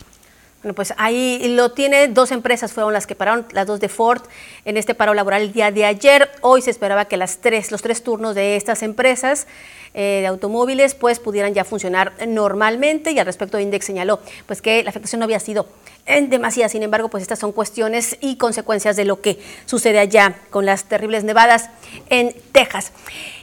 Bueno, 0.64 0.76
pues 0.76 0.94
ahí 0.96 1.54
lo 1.58 1.74
tiene, 1.74 2.08
dos 2.08 2.32
empresas 2.32 2.72
fueron 2.72 2.94
las 2.94 3.06
que 3.06 3.16
pararon, 3.16 3.46
las 3.52 3.68
dos 3.68 3.82
de 3.82 3.90
Ford, 3.90 4.22
en 4.64 4.78
este 4.78 4.96
paro 4.96 5.14
laboral 5.14 5.42
el 5.42 5.52
día 5.52 5.72
de 5.72 5.84
ayer. 5.84 6.32
Hoy 6.40 6.62
se 6.62 6.72
esperaba 6.72 7.04
que 7.04 7.18
las 7.18 7.40
tres, 7.40 7.70
los 7.70 7.82
tres 7.82 8.02
turnos 8.02 8.34
de 8.34 8.56
estas 8.56 8.82
empresas 8.82 9.46
eh, 9.94 10.20
de 10.22 10.28
automóviles 10.28 10.96
pues 10.96 11.20
pudieran 11.20 11.54
ya 11.54 11.66
funcionar 11.66 12.14
normalmente 12.26 13.12
y 13.12 13.20
al 13.20 13.26
respecto 13.26 13.60
Index 13.60 13.86
señaló 13.86 14.22
pues 14.46 14.62
que 14.62 14.84
la 14.84 14.90
afectación 14.90 15.20
no 15.20 15.26
había 15.26 15.42
sido 15.42 15.68
en 16.06 16.30
demasía, 16.30 16.68
sin 16.68 16.84
embargo 16.84 17.10
pues 17.10 17.22
estas 17.22 17.40
son 17.40 17.52
cuestiones 17.52 18.18
y 18.20 18.36
consecuencias 18.36 18.96
de 18.96 19.06
lo 19.06 19.22
que 19.22 19.40
sucede 19.66 20.00
allá 20.00 20.36
con 20.50 20.66
las 20.66 20.86
terribles 20.86 21.24
nevadas 21.24 21.70
en 22.10 22.36
Texas. 22.52 22.92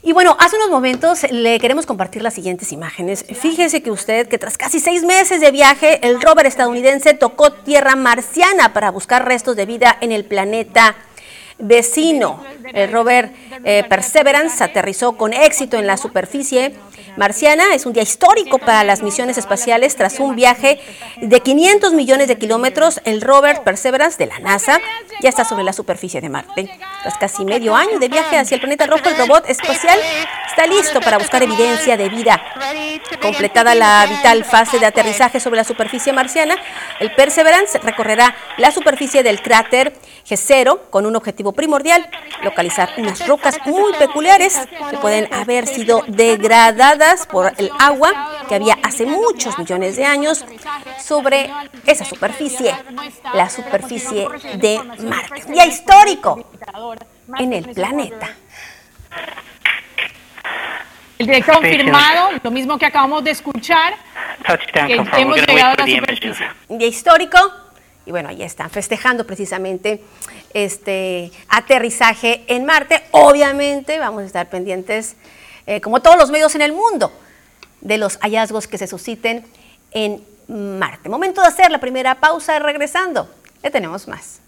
Y 0.02 0.12
bueno, 0.12 0.36
hace 0.38 0.56
unos 0.56 0.70
momentos 0.70 1.30
le 1.30 1.58
queremos 1.58 1.86
compartir 1.86 2.22
las 2.22 2.34
siguientes 2.34 2.72
imágenes. 2.72 3.24
Fíjese 3.24 3.82
que 3.82 3.90
usted 3.90 4.28
que 4.28 4.38
tras 4.38 4.58
casi 4.58 4.80
seis 4.80 5.04
meses 5.04 5.40
de 5.40 5.50
viaje, 5.50 6.06
el 6.06 6.20
rover 6.20 6.46
estadounidense 6.46 7.14
tocó 7.14 7.52
tierra 7.52 7.96
marciana 7.96 8.72
para 8.72 8.90
buscar 8.90 9.26
restos 9.26 9.56
de 9.56 9.66
vida 9.66 9.96
en 10.00 10.12
el 10.12 10.24
planeta 10.24 10.96
vecino. 11.60 12.42
El 12.72 12.90
rover 12.90 13.32
eh, 13.64 13.84
Perseverance 13.88 14.62
aterrizó 14.62 15.16
con 15.16 15.32
éxito 15.32 15.78
en 15.78 15.86
la 15.86 15.96
superficie 15.96 16.74
marciana. 17.16 17.74
Es 17.74 17.86
un 17.86 17.92
día 17.92 18.02
histórico 18.02 18.58
para 18.58 18.84
las 18.84 19.02
misiones 19.02 19.38
espaciales. 19.38 19.96
Tras 19.96 20.20
un 20.20 20.36
viaje 20.36 20.80
de 21.20 21.40
500 21.40 21.92
millones 21.92 22.28
de 22.28 22.38
kilómetros, 22.38 23.00
el 23.04 23.20
rover 23.20 23.62
Perseverance 23.62 24.18
de 24.18 24.26
la 24.26 24.38
NASA 24.38 24.80
ya 25.20 25.28
está 25.28 25.44
sobre 25.44 25.64
la 25.64 25.72
superficie 25.72 26.20
de 26.20 26.28
Marte. 26.28 26.70
Tras 27.02 27.16
casi 27.18 27.44
medio 27.44 27.74
año 27.74 27.98
de 27.98 28.08
viaje 28.08 28.38
hacia 28.38 28.54
el 28.54 28.60
planeta 28.60 28.86
rojo, 28.86 29.08
el 29.08 29.16
robot 29.16 29.44
espacial 29.48 29.98
está 30.48 30.66
listo 30.66 31.00
para 31.00 31.18
buscar 31.18 31.42
evidencia 31.42 31.96
de 31.96 32.08
vida. 32.08 32.40
Completada 33.20 33.74
la 33.74 34.06
vital 34.06 34.44
fase 34.44 34.78
de 34.78 34.86
aterrizaje 34.86 35.40
sobre 35.40 35.56
la 35.56 35.64
superficie 35.64 36.12
marciana, 36.12 36.56
el 37.00 37.14
Perseverance 37.14 37.78
recorrerá 37.78 38.34
la 38.56 38.70
superficie 38.70 39.22
del 39.22 39.42
cráter 39.42 39.92
G0 40.28 40.80
con 40.90 41.06
un 41.06 41.16
objetivo 41.16 41.52
primordial, 41.52 42.08
localizar 42.42 42.90
unas 42.98 43.26
rocas 43.26 43.58
muy 43.66 43.92
peculiares 43.94 44.58
que 44.90 44.96
pueden 44.98 45.32
haber 45.32 45.66
sido 45.66 46.02
degradadas 46.06 47.09
por 47.30 47.52
el 47.58 47.70
agua 47.78 48.44
que 48.48 48.54
había 48.54 48.78
hace 48.82 49.06
muchos 49.06 49.58
millones 49.58 49.96
de 49.96 50.04
años 50.04 50.44
sobre 51.02 51.50
esa 51.86 52.04
superficie, 52.04 52.74
la 53.34 53.50
superficie 53.50 54.28
de 54.56 54.80
Marte. 55.02 55.44
Día 55.52 55.66
histórico 55.66 56.44
en 57.38 57.52
el 57.52 57.70
planeta. 57.70 58.30
El 61.18 61.26
director 61.26 61.56
confirmado, 61.56 62.30
lo 62.42 62.50
mismo 62.50 62.78
que 62.78 62.86
acabamos 62.86 63.22
de 63.24 63.32
escuchar, 63.32 63.94
que 64.72 64.94
hemos 64.94 65.38
llegado 65.46 65.74
a 65.74 65.86
la 65.86 65.86
superficie. 65.86 66.48
Día 66.68 66.86
histórico, 66.86 67.38
y 68.06 68.10
bueno, 68.10 68.30
ahí 68.30 68.42
están 68.42 68.70
festejando 68.70 69.26
precisamente 69.26 70.02
este 70.54 71.30
aterrizaje 71.48 72.44
en 72.46 72.64
Marte. 72.64 73.02
Obviamente 73.10 73.98
vamos 73.98 74.22
a 74.22 74.26
estar 74.26 74.48
pendientes, 74.48 75.16
eh, 75.66 75.80
como 75.80 76.00
todos 76.00 76.16
los 76.16 76.30
medios 76.30 76.54
en 76.54 76.62
el 76.62 76.72
mundo, 76.72 77.12
de 77.80 77.98
los 77.98 78.18
hallazgos 78.18 78.66
que 78.66 78.78
se 78.78 78.86
susciten 78.86 79.44
en 79.90 80.24
Marte. 80.48 81.08
Momento 81.08 81.40
de 81.40 81.48
hacer 81.48 81.70
la 81.70 81.78
primera 81.78 82.20
pausa, 82.20 82.58
regresando, 82.58 83.28
ya 83.62 83.70
tenemos 83.70 84.08
más. 84.08 84.40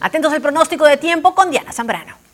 Atentos 0.00 0.32
al 0.32 0.40
pronóstico 0.40 0.84
de 0.84 0.96
tiempo 0.98 1.34
con 1.34 1.50
Diana 1.50 1.72
Zambrano. 1.72 2.25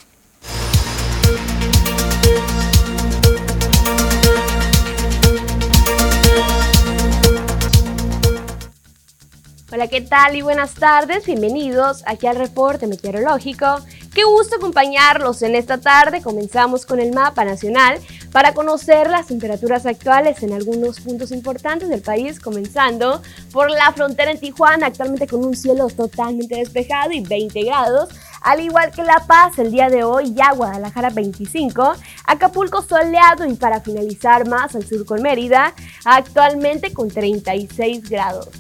Hola, 9.75 9.89
¿qué 9.89 10.03
tal 10.03 10.37
y 10.37 10.43
buenas 10.43 10.75
tardes? 10.75 11.25
Bienvenidos 11.25 12.03
aquí 12.05 12.27
al 12.27 12.37
reporte 12.37 12.87
meteorológico. 12.87 13.79
Qué 14.15 14.23
gusto 14.23 14.57
acompañarlos 14.57 15.41
en 15.41 15.55
esta 15.55 15.79
tarde. 15.79 16.21
Comenzamos 16.21 16.85
con 16.85 17.01
el 17.01 17.15
mapa 17.15 17.47
nacional 17.47 17.99
para 18.33 18.53
conocer 18.53 19.09
las 19.09 19.29
temperaturas 19.29 19.87
actuales 19.87 20.43
en 20.43 20.53
algunos 20.53 21.01
puntos 21.01 21.33
importantes 21.33 21.89
del 21.89 22.03
país, 22.03 22.39
comenzando 22.39 23.23
por 23.51 23.71
la 23.71 23.91
frontera 23.95 24.31
en 24.31 24.39
Tijuana, 24.39 24.89
actualmente 24.89 25.27
con 25.27 25.43
un 25.43 25.57
cielo 25.57 25.87
totalmente 25.87 26.57
despejado 26.57 27.13
y 27.13 27.21
20 27.21 27.63
grados. 27.63 28.11
Al 28.43 28.61
igual 28.61 28.91
que 28.91 29.05
La 29.05 29.25
Paz 29.27 29.59
el 29.59 29.71
día 29.71 29.89
de 29.89 30.05
hoy, 30.05 30.35
ya 30.35 30.53
Guadalajara 30.53 31.09
25, 31.09 31.95
Acapulco 32.27 32.83
soleado 32.83 33.47
y 33.47 33.55
para 33.55 33.81
finalizar 33.81 34.47
más 34.47 34.75
al 34.75 34.87
sur 34.87 35.07
con 35.07 35.23
Mérida, 35.23 35.73
actualmente 36.05 36.93
con 36.93 37.09
36 37.09 38.11
grados. 38.11 38.51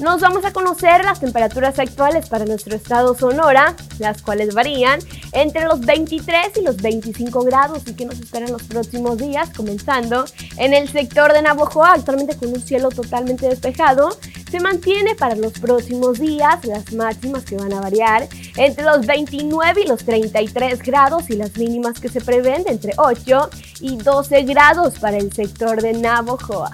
Nos 0.00 0.20
vamos 0.20 0.44
a 0.44 0.52
conocer 0.52 1.04
las 1.04 1.20
temperaturas 1.20 1.78
actuales 1.78 2.28
para 2.28 2.44
nuestro 2.44 2.74
estado 2.74 3.14
Sonora, 3.14 3.76
las 4.00 4.22
cuales 4.22 4.52
varían 4.52 4.98
entre 5.30 5.66
los 5.66 5.80
23 5.80 6.56
y 6.56 6.62
los 6.62 6.78
25 6.78 7.44
grados 7.44 7.84
y 7.86 7.94
que 7.94 8.04
nos 8.04 8.18
esperan 8.18 8.50
los 8.50 8.64
próximos 8.64 9.18
días, 9.18 9.50
comenzando 9.56 10.24
en 10.56 10.74
el 10.74 10.88
sector 10.88 11.32
de 11.32 11.42
Navojoa, 11.42 11.92
actualmente 11.92 12.36
con 12.36 12.48
un 12.48 12.60
cielo 12.60 12.88
totalmente 12.88 13.48
despejado. 13.48 14.18
Se 14.50 14.58
mantiene 14.58 15.14
para 15.14 15.36
los 15.36 15.52
próximos 15.52 16.18
días 16.18 16.64
las 16.64 16.92
máximas 16.92 17.44
que 17.44 17.56
van 17.56 17.72
a 17.72 17.80
variar 17.80 18.28
entre 18.56 18.84
los 18.84 19.06
29 19.06 19.82
y 19.82 19.86
los 19.86 20.04
33 20.04 20.82
grados 20.82 21.30
y 21.30 21.36
las 21.36 21.56
mínimas 21.56 22.00
que 22.00 22.08
se 22.08 22.20
prevén 22.20 22.64
entre 22.66 22.94
8 22.96 23.48
y 23.80 23.96
12 23.96 24.42
grados 24.42 24.98
para 24.98 25.18
el 25.18 25.32
sector 25.32 25.80
de 25.80 25.92
Navojoa. 25.92 26.72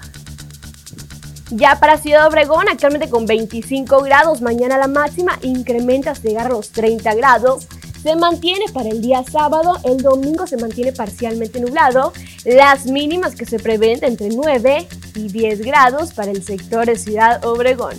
Ya 1.53 1.77
para 1.81 1.97
Ciudad 1.97 2.27
Obregón, 2.27 2.69
actualmente 2.69 3.09
con 3.09 3.25
25 3.25 4.01
grados, 4.03 4.41
mañana 4.41 4.77
la 4.77 4.87
máxima 4.87 5.37
incrementa 5.41 6.11
hasta 6.11 6.29
llegar 6.29 6.49
los 6.49 6.69
30 6.69 7.13
grados. 7.15 7.67
Se 8.01 8.15
mantiene 8.15 8.65
para 8.73 8.87
el 8.87 9.01
día 9.01 9.21
sábado, 9.29 9.77
el 9.83 9.97
domingo 9.97 10.47
se 10.47 10.55
mantiene 10.55 10.93
parcialmente 10.93 11.59
nublado. 11.59 12.13
Las 12.45 12.85
mínimas 12.85 13.35
que 13.35 13.45
se 13.45 13.59
prevén 13.59 13.99
entre 14.01 14.29
9 14.29 14.87
y 15.15 15.27
10 15.27 15.59
grados 15.61 16.13
para 16.13 16.31
el 16.31 16.41
sector 16.41 16.85
de 16.85 16.97
Ciudad 16.97 17.43
Obregón. 17.43 17.95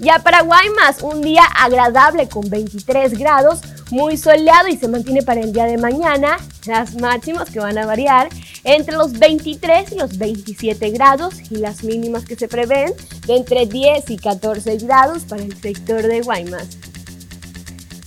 Ya 0.00 0.18
para 0.18 0.42
Guaymas, 0.42 1.02
un 1.02 1.22
día 1.22 1.44
agradable 1.44 2.28
con 2.28 2.50
23 2.50 3.16
grados, 3.16 3.60
muy 3.90 4.16
soleado 4.16 4.68
y 4.68 4.76
se 4.76 4.88
mantiene 4.88 5.22
para 5.22 5.40
el 5.40 5.52
día 5.52 5.64
de 5.64 5.78
mañana. 5.78 6.38
Las 6.66 6.96
máximas 6.96 7.50
que 7.50 7.60
van 7.60 7.78
a 7.78 7.86
variar 7.86 8.28
entre 8.64 8.96
los 8.96 9.12
23 9.12 9.92
y 9.92 9.94
los 9.96 10.18
27 10.18 10.90
grados 10.90 11.34
y 11.50 11.56
las 11.56 11.84
mínimas 11.84 12.24
que 12.24 12.36
se 12.36 12.48
prevén 12.48 12.92
de 13.26 13.36
entre 13.36 13.66
10 13.66 14.10
y 14.10 14.16
14 14.16 14.76
grados 14.78 15.24
para 15.24 15.42
el 15.42 15.56
sector 15.60 16.02
de 16.02 16.20
Guaymas. 16.22 16.78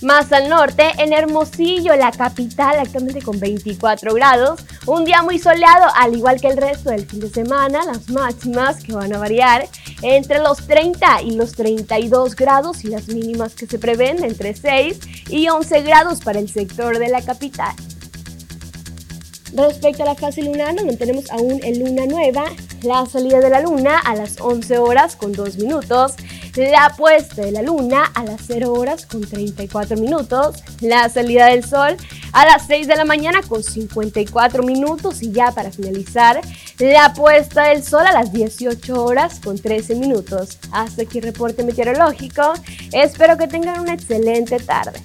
Más 0.02 0.32
al 0.32 0.48
norte, 0.48 0.84
en 0.98 1.12
Hermosillo, 1.12 1.94
la 1.94 2.10
capital, 2.10 2.78
actualmente 2.78 3.20
con 3.20 3.38
24 3.38 4.14
grados. 4.14 4.60
Un 4.86 5.04
día 5.04 5.22
muy 5.22 5.38
soleado, 5.38 5.86
al 5.94 6.14
igual 6.14 6.40
que 6.40 6.48
el 6.48 6.56
resto 6.56 6.90
del 6.90 7.06
fin 7.06 7.20
de 7.20 7.28
semana. 7.28 7.84
Las 7.84 8.08
máximas 8.08 8.82
que 8.82 8.94
van 8.94 9.12
a 9.12 9.18
variar 9.18 9.68
entre 10.00 10.38
los 10.38 10.66
30 10.66 11.22
y 11.22 11.32
los 11.32 11.52
32 11.52 12.34
grados 12.34 12.82
y 12.84 12.88
las 12.88 13.08
mínimas 13.08 13.54
que 13.54 13.66
se 13.66 13.78
prevén 13.78 14.24
entre 14.24 14.54
6 14.54 14.98
y 15.28 15.48
11 15.48 15.82
grados 15.82 16.20
para 16.20 16.38
el 16.38 16.48
sector 16.48 16.98
de 16.98 17.08
la 17.08 17.20
capital. 17.20 17.74
Respecto 19.52 20.04
a 20.04 20.06
la 20.06 20.14
fase 20.14 20.42
lunar, 20.42 20.74
nos 20.74 20.86
mantenemos 20.86 21.30
aún 21.30 21.60
en 21.62 21.80
luna 21.80 22.06
nueva. 22.06 22.44
La 22.82 23.04
salida 23.04 23.40
de 23.40 23.50
la 23.50 23.60
luna 23.60 23.98
a 23.98 24.14
las 24.14 24.40
11 24.40 24.78
horas 24.78 25.14
con 25.14 25.32
2 25.32 25.58
minutos. 25.58 26.14
La 26.56 26.94
puesta 26.96 27.42
de 27.42 27.52
la 27.52 27.62
luna 27.62 28.10
a 28.14 28.24
las 28.24 28.40
0 28.46 28.72
horas 28.72 29.06
con 29.06 29.20
34 29.20 29.96
minutos. 29.96 30.62
La 30.80 31.08
salida 31.08 31.46
del 31.46 31.64
sol 31.64 31.96
a 32.32 32.44
las 32.44 32.66
6 32.66 32.88
de 32.88 32.96
la 32.96 33.04
mañana 33.04 33.40
con 33.42 33.62
54 33.62 34.62
minutos. 34.62 35.22
Y 35.22 35.30
ya 35.30 35.52
para 35.52 35.70
finalizar, 35.70 36.40
la 36.78 37.12
puesta 37.14 37.68
del 37.68 37.84
sol 37.84 38.06
a 38.06 38.12
las 38.12 38.32
18 38.32 39.04
horas 39.04 39.40
con 39.40 39.58
13 39.58 39.94
minutos. 39.94 40.58
Hasta 40.72 41.02
aquí 41.02 41.20
reporte 41.20 41.62
meteorológico. 41.62 42.54
Espero 42.92 43.36
que 43.36 43.46
tengan 43.46 43.80
una 43.80 43.94
excelente 43.94 44.58
tarde. 44.58 45.00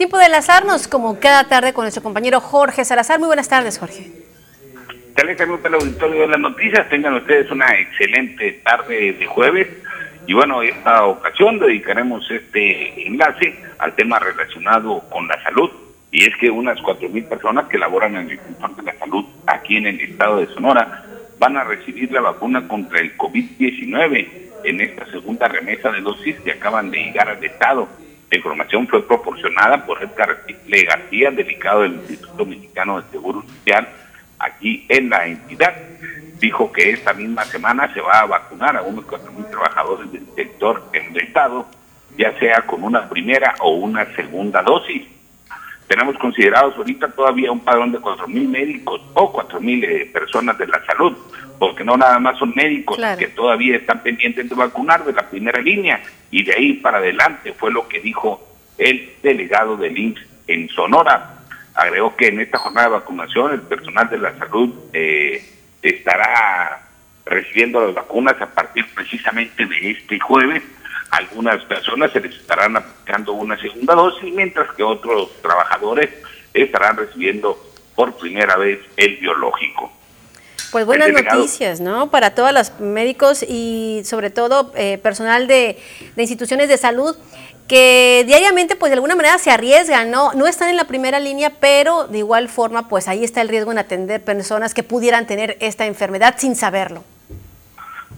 Tiempo 0.00 0.16
de 0.16 0.24
enlazarnos 0.24 0.88
como 0.88 1.20
cada 1.20 1.44
tarde 1.44 1.74
con 1.74 1.84
nuestro 1.84 2.02
compañero 2.02 2.40
Jorge 2.40 2.86
Salazar. 2.86 3.18
Muy 3.18 3.26
buenas 3.26 3.50
tardes, 3.50 3.78
Jorge. 3.78 4.10
Saludos 5.14 5.60
el 5.62 5.74
auditorio 5.74 6.22
de 6.22 6.28
las 6.28 6.40
noticias. 6.40 6.88
Tengan 6.88 7.16
ustedes 7.16 7.50
una 7.50 7.66
excelente 7.78 8.62
tarde 8.64 9.12
de 9.12 9.26
jueves. 9.26 9.68
Y 10.26 10.32
bueno, 10.32 10.62
en 10.62 10.70
esta 10.70 11.04
ocasión 11.04 11.58
dedicaremos 11.58 12.24
este 12.30 13.08
enlace 13.08 13.54
al 13.78 13.92
tema 13.92 14.18
relacionado 14.18 15.00
con 15.10 15.28
la 15.28 15.38
salud. 15.42 15.70
Y 16.10 16.24
es 16.24 16.34
que 16.38 16.50
unas 16.50 16.78
4.000 16.78 17.28
personas 17.28 17.68
que 17.68 17.76
laboran 17.76 18.16
en 18.16 18.30
el 18.30 18.38
sector 18.38 18.76
de 18.76 18.82
la 18.84 18.98
salud 18.98 19.26
aquí 19.46 19.76
en 19.76 19.86
el 19.86 20.00
estado 20.00 20.38
de 20.38 20.46
Sonora 20.54 21.04
van 21.38 21.58
a 21.58 21.64
recibir 21.64 22.10
la 22.10 22.22
vacuna 22.22 22.66
contra 22.66 23.00
el 23.00 23.18
COVID-19 23.18 24.28
en 24.64 24.80
esta 24.80 25.04
segunda 25.10 25.46
remesa 25.46 25.92
de 25.92 26.00
dosis 26.00 26.40
que 26.40 26.52
acaban 26.52 26.90
de 26.90 27.04
llegar 27.04 27.28
al 27.28 27.44
estado. 27.44 27.86
La 28.30 28.36
información 28.36 28.86
fue 28.86 29.06
proporcionada 29.06 29.84
por 29.84 30.00
Edgar 30.02 30.44
Le 30.66 30.82
García, 30.84 31.30
delegado 31.32 31.82
del 31.82 31.94
Instituto 31.94 32.46
Mexicano 32.46 33.00
de 33.00 33.10
Seguro 33.10 33.42
Social, 33.42 33.88
aquí 34.38 34.86
en 34.88 35.10
la 35.10 35.26
entidad. 35.26 35.74
Dijo 36.38 36.70
que 36.70 36.90
esta 36.90 37.12
misma 37.12 37.44
semana 37.44 37.92
se 37.92 38.00
va 38.00 38.20
a 38.20 38.26
vacunar 38.26 38.76
a 38.76 38.82
unos 38.82 39.04
4.000 39.06 39.50
trabajadores 39.50 40.12
del 40.12 40.26
sector 40.36 40.82
en 40.92 41.06
el 41.06 41.22
Estado, 41.22 41.66
ya 42.16 42.38
sea 42.38 42.62
con 42.62 42.84
una 42.84 43.08
primera 43.08 43.54
o 43.60 43.70
una 43.70 44.06
segunda 44.14 44.62
dosis. 44.62 45.02
Tenemos 45.90 46.16
considerados 46.18 46.76
ahorita 46.76 47.08
todavía 47.08 47.50
un 47.50 47.58
padrón 47.58 47.90
de 47.90 47.98
4.000 47.98 48.48
médicos 48.48 49.02
o 49.12 49.32
4.000 49.32 49.84
eh, 49.84 50.10
personas 50.12 50.56
de 50.56 50.68
la 50.68 50.80
salud, 50.86 51.18
porque 51.58 51.82
no 51.82 51.96
nada 51.96 52.16
más 52.20 52.38
son 52.38 52.52
médicos 52.54 52.96
que 53.18 53.26
todavía 53.26 53.74
están 53.74 54.00
pendientes 54.00 54.48
de 54.48 54.54
vacunar 54.54 55.04
de 55.04 55.12
la 55.12 55.28
primera 55.28 55.60
línea, 55.60 56.00
y 56.30 56.44
de 56.44 56.54
ahí 56.54 56.74
para 56.74 56.98
adelante 56.98 57.52
fue 57.54 57.72
lo 57.72 57.88
que 57.88 57.98
dijo 57.98 58.40
el 58.78 59.14
delegado 59.20 59.76
del 59.76 59.98
IMSS 59.98 60.26
en 60.46 60.68
Sonora. 60.68 61.40
Agregó 61.74 62.14
que 62.14 62.28
en 62.28 62.38
esta 62.38 62.58
jornada 62.58 62.86
de 62.86 62.94
vacunación 62.94 63.52
el 63.52 63.62
personal 63.62 64.08
de 64.08 64.18
la 64.18 64.38
salud 64.38 64.72
eh, 64.92 65.42
estará 65.82 66.82
recibiendo 67.26 67.84
las 67.84 67.96
vacunas 67.96 68.40
a 68.40 68.46
partir 68.46 68.86
precisamente 68.94 69.66
de 69.66 69.90
este 69.90 70.20
jueves. 70.20 70.62
Algunas 71.10 71.64
personas 71.64 72.12
se 72.12 72.20
les 72.20 72.34
estarán 72.36 72.76
aplicando 72.76 73.32
una 73.32 73.60
segunda 73.60 73.94
dosis, 73.94 74.32
mientras 74.32 74.72
que 74.74 74.82
otros 74.82 75.30
trabajadores 75.42 76.10
estarán 76.54 76.96
recibiendo 76.96 77.58
por 77.94 78.16
primera 78.16 78.56
vez 78.56 78.78
el 78.96 79.16
biológico. 79.16 79.92
Pues 80.70 80.86
buenas 80.86 81.10
noticias, 81.10 81.80
¿no? 81.80 82.10
Para 82.10 82.34
todos 82.34 82.52
los 82.52 82.78
médicos 82.78 83.44
y 83.46 84.02
sobre 84.04 84.30
todo 84.30 84.72
eh, 84.76 84.98
personal 84.98 85.48
de, 85.48 85.78
instituciones 86.16 86.68
de 86.68 86.76
salud 86.76 87.16
que 87.66 88.24
diariamente 88.26 88.76
pues 88.76 88.90
de 88.90 88.94
alguna 88.94 89.16
manera 89.16 89.38
se 89.38 89.50
arriesgan, 89.50 90.10
¿no? 90.10 90.32
No 90.34 90.46
están 90.46 90.70
en 90.70 90.76
la 90.76 90.84
primera 90.84 91.18
línea, 91.18 91.50
pero 91.60 92.06
de 92.06 92.18
igual 92.18 92.48
forma 92.48 92.88
pues 92.88 93.08
ahí 93.08 93.24
está 93.24 93.40
el 93.40 93.48
riesgo 93.48 93.72
en 93.72 93.78
atender 93.78 94.22
personas 94.22 94.74
que 94.74 94.82
pudieran 94.82 95.26
tener 95.26 95.56
esta 95.60 95.86
enfermedad 95.86 96.36
sin 96.38 96.54
saberlo. 96.54 97.04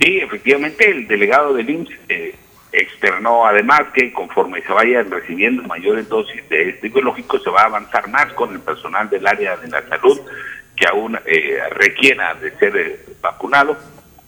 Sí, 0.00 0.18
efectivamente 0.18 0.90
el 0.90 1.06
delegado 1.06 1.54
del 1.54 1.70
IMSS 1.70 1.90
eh, 2.08 2.34
externó 2.73 3.47
además 3.47 3.83
que 3.93 4.12
conforme 4.12 4.62
se 4.62 4.73
vayan 4.73 5.11
recibiendo 5.11 5.62
mayores 5.64 6.09
dosis 6.09 6.49
de 6.49 6.71
este 6.71 6.88
biológico 6.88 7.38
se 7.38 7.50
va 7.50 7.62
a 7.62 7.67
avanzar 7.67 8.09
más 8.09 8.33
con 8.33 8.52
el 8.52 8.61
personal 8.61 9.11
del 9.11 9.26
área 9.26 9.57
de 9.57 9.69
la 9.69 9.87
salud 9.88 10.21
que 10.75 10.87
aún 10.87 11.19
eh, 11.26 11.59
requiera 11.71 12.35
de 12.35 12.50
ser 12.52 12.76
eh, 12.76 13.00
vacunado, 13.21 13.76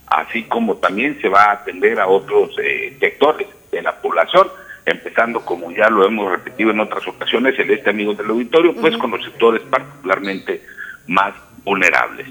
así 0.06 0.44
como 0.44 0.76
también 0.76 1.18
se 1.22 1.28
va 1.28 1.44
a 1.44 1.52
atender 1.52 1.98
a 1.98 2.06
otros 2.06 2.54
sectores 3.00 3.48
de 3.72 3.82
la 3.82 3.96
población 4.00 4.48
empezando 4.86 5.40
como 5.44 5.70
ya 5.72 5.88
lo 5.88 6.06
hemos 6.06 6.30
repetido 6.30 6.70
en 6.70 6.80
otras 6.80 7.06
ocasiones, 7.06 7.58
el 7.58 7.70
este 7.70 7.90
amigo 7.90 8.14
del 8.14 8.30
auditorio, 8.30 8.74
pues 8.74 8.96
con 8.98 9.10
los 9.10 9.24
sectores 9.24 9.62
particularmente 9.62 10.62
más 11.06 11.34
vulnerables. 11.64 12.26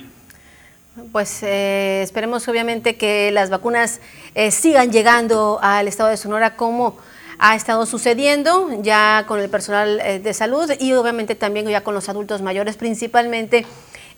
Pues 1.12 1.42
eh, 1.42 2.04
esperemos 2.04 2.48
obviamente 2.48 2.98
que 2.98 3.32
las 3.32 3.50
vacunas 3.50 4.00
eh, 4.36 4.52
sigan 4.52 4.92
llegando 4.92 5.58
al 5.64 5.88
estado 5.88 6.10
de 6.10 6.18
Sonora 6.18 6.56
como 6.56 6.98
ha 7.40 7.56
estado 7.56 7.88
sucediendo 7.88 8.70
ya 8.84 9.26
con 9.28 9.40
el 9.40 9.50
personal 9.50 10.00
eh, 10.02 10.20
de 10.20 10.34
salud 10.36 10.72
y 10.80 10.94
obviamente 10.94 11.34
también 11.34 11.68
ya 11.68 11.82
con 11.82 11.96
los 11.96 12.10
adultos 12.10 12.44
mayores, 12.44 12.78
principalmente 12.78 13.66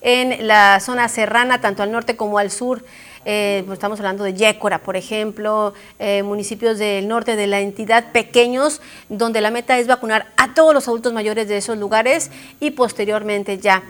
en 0.02 0.48
la 0.48 0.82
zona 0.82 1.08
serrana, 1.08 1.62
tanto 1.62 1.82
al 1.82 1.94
norte 1.94 2.18
como 2.18 2.40
al 2.40 2.52
sur. 2.52 2.84
Pues, 3.24 3.72
estamos 3.72 4.00
hablando 4.00 4.24
de 4.24 4.36
Yécora, 4.36 4.84
por 4.84 4.96
ejemplo, 4.98 5.74
municipios 6.24 6.78
del 6.78 7.08
norte 7.08 7.36
de 7.36 7.48
la 7.48 7.60
entidad 7.60 8.12
pequeños, 8.12 8.82
donde 9.10 9.42
la 9.42 9.50
meta 9.50 9.80
es 9.80 9.88
vacunar 9.88 10.28
a 10.38 10.54
todos 10.54 10.76
los 10.76 10.88
adultos 10.88 11.12
mayores 11.12 11.48
de 11.48 11.58
esos 11.58 11.76
lugares 11.80 12.30
y 12.60 12.70
posteriormente 12.70 13.58
ya 13.58 13.82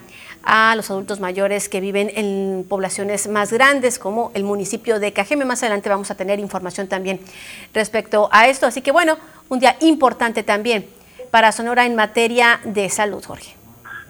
a 0.45 0.75
los 0.75 0.89
adultos 0.91 1.19
mayores 1.19 1.67
que 1.67 1.81
viven 1.81 2.11
en 2.15 2.65
poblaciones 2.69 3.27
más 3.27 3.51
grandes 3.51 3.99
como 3.99 4.31
el 4.35 4.43
municipio 4.43 4.99
de 4.99 5.11
Cajeme. 5.11 5.43
Más 5.43 5.63
adelante 5.63 5.89
vamos 5.89 6.11
a 6.11 6.15
tener 6.15 6.39
información 6.39 6.87
también 6.87 7.19
respecto 7.73 8.29
a 8.31 8.47
esto. 8.47 8.67
Así 8.67 8.81
que 8.81 8.91
bueno, 8.91 9.17
un 9.49 9.59
día 9.59 9.75
importante 9.81 10.43
también 10.43 10.85
para 11.31 11.51
Sonora 11.51 11.85
en 11.85 11.95
materia 11.95 12.59
de 12.63 12.89
salud, 12.89 13.23
Jorge. 13.23 13.55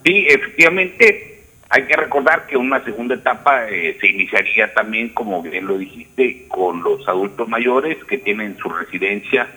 Sí, 0.04 0.27
efectivamente, 0.27 1.44
hay 1.70 1.84
que 1.84 1.96
recordar 1.96 2.46
que 2.46 2.58
una 2.58 2.84
segunda 2.84 3.15
etapa 3.15 3.68
eh, 3.70 3.98
se 4.00 4.08
iniciaría 4.08 4.74
también, 4.74 5.10
como 5.10 5.42
bien 5.42 5.65
lo 5.65 5.77
dijiste, 5.77 6.48
con 6.48 6.84
los 6.84 7.08
adultos 7.08 7.48
mayores 7.48 7.98
que 8.04 8.20
tienen 8.20 8.58
su 8.58 8.70
residencia 8.70 9.48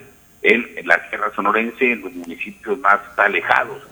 en, 0.43 0.67
la 0.87 1.07
Sierra 1.09 1.31
Sonorense, 1.35 1.93
en 1.93 2.01
los 2.03 2.13
municipios 2.15 2.79
más 2.79 3.01
alejados, 3.17 3.83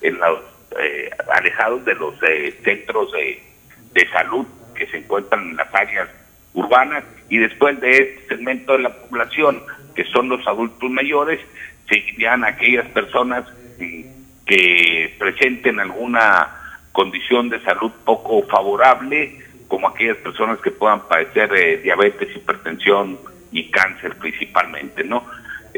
en 0.00 0.18
los 0.18 0.40
eh, 0.80 1.10
alejados 1.32 1.84
de 1.84 1.94
los 1.94 2.14
eh, 2.22 2.54
centros 2.64 3.10
de 3.12 4.08
salud 4.12 4.46
que 4.74 4.86
se 4.86 4.98
encuentran 4.98 5.50
en 5.50 5.56
las 5.56 5.74
áreas 5.74 6.08
urbanas 6.54 7.04
y 7.28 7.38
después 7.38 7.80
de 7.80 7.90
este 7.90 8.28
segmento 8.28 8.72
de 8.72 8.80
la 8.80 8.94
población 8.94 9.62
que 9.94 10.04
son 10.04 10.28
los 10.28 10.46
adultos 10.46 10.90
mayores 10.90 11.40
seguirían 11.88 12.44
aquellas 12.44 12.86
personas 12.90 13.44
que 14.46 15.14
presenten 15.18 15.80
alguna 15.80 16.66
condición 16.92 17.50
de 17.50 17.60
salud 17.60 17.92
poco 18.04 18.42
favorable, 18.44 19.38
como 19.68 19.88
aquellas 19.88 20.16
personas 20.18 20.58
que 20.60 20.70
puedan 20.70 21.00
padecer 21.06 21.52
eh, 21.54 21.76
diabetes, 21.78 22.34
hipertensión 22.34 23.18
y 23.52 23.70
cáncer 23.70 24.16
principalmente, 24.16 25.04
¿no? 25.04 25.22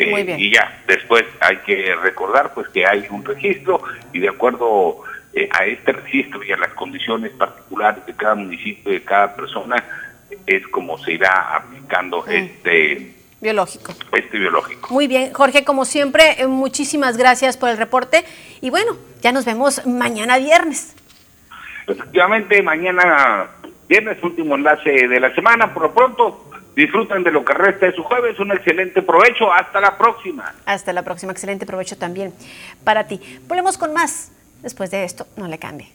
Eh, 0.01 0.37
y 0.39 0.55
ya, 0.55 0.83
después 0.87 1.25
hay 1.41 1.57
que 1.59 1.95
recordar 1.97 2.55
pues 2.55 2.69
que 2.69 2.87
hay 2.87 3.05
un 3.11 3.25
registro 3.25 3.83
y 4.13 4.21
de 4.21 4.29
acuerdo 4.29 5.03
eh, 5.35 5.49
a 5.51 5.67
este 5.67 5.93
registro 5.93 6.43
y 6.45 6.53
a 6.53 6.57
las 6.57 6.73
condiciones 6.75 7.33
particulares 7.33 8.07
de 8.07 8.15
cada 8.15 8.37
municipio, 8.37 8.93
de 8.93 9.03
cada 9.03 9.35
persona, 9.35 9.85
es 10.47 10.67
como 10.69 10.99
se 10.99 11.15
irá 11.15 11.57
aplicando 11.57 12.23
mm. 12.23 12.31
este 12.31 13.15
biológico. 13.41 13.93
Este 14.13 14.39
biológico. 14.39 14.93
Muy 14.93 15.09
bien, 15.09 15.33
Jorge, 15.33 15.65
como 15.65 15.85
siempre, 15.85 16.47
muchísimas 16.47 17.17
gracias 17.17 17.57
por 17.57 17.69
el 17.71 17.77
reporte 17.77 18.25
y 18.61 18.71
bueno, 18.71 18.97
ya 19.21 19.33
nos 19.33 19.45
vemos 19.45 19.85
mañana 19.85 20.39
viernes. 20.39 20.95
Efectivamente, 21.89 22.63
mañana 22.63 23.49
viernes, 23.89 24.23
último 24.23 24.55
enlace 24.55 25.09
de 25.09 25.21
la 25.21 25.35
semana. 25.35 25.73
Por 25.73 25.85
lo 25.85 25.95
pronto, 25.95 26.48
disfruten 26.79 27.25
de 27.25 27.33
lo 27.33 27.45
que 27.45 27.53
resta 27.53 27.87
de 27.87 27.93
su 27.93 28.03
jueves. 28.03 28.39
Un 28.39 28.53
excelente 28.53 29.03
provecho. 29.03 29.53
Hasta 29.53 29.81
la 29.81 29.99
próxima. 29.99 30.55
Hasta 30.65 30.93
la 30.93 31.03
próxima. 31.03 31.33
Excelente 31.33 31.67
provecho 31.67 31.99
también 31.99 32.33
para 32.85 33.07
ti. 33.07 33.21
Volvemos 33.47 33.77
con 33.77 33.93
más. 33.93 34.31
Después 34.63 34.91
de 34.91 35.05
esto, 35.05 35.27
no 35.37 35.49
le 35.49 35.59
cambie. 35.59 35.93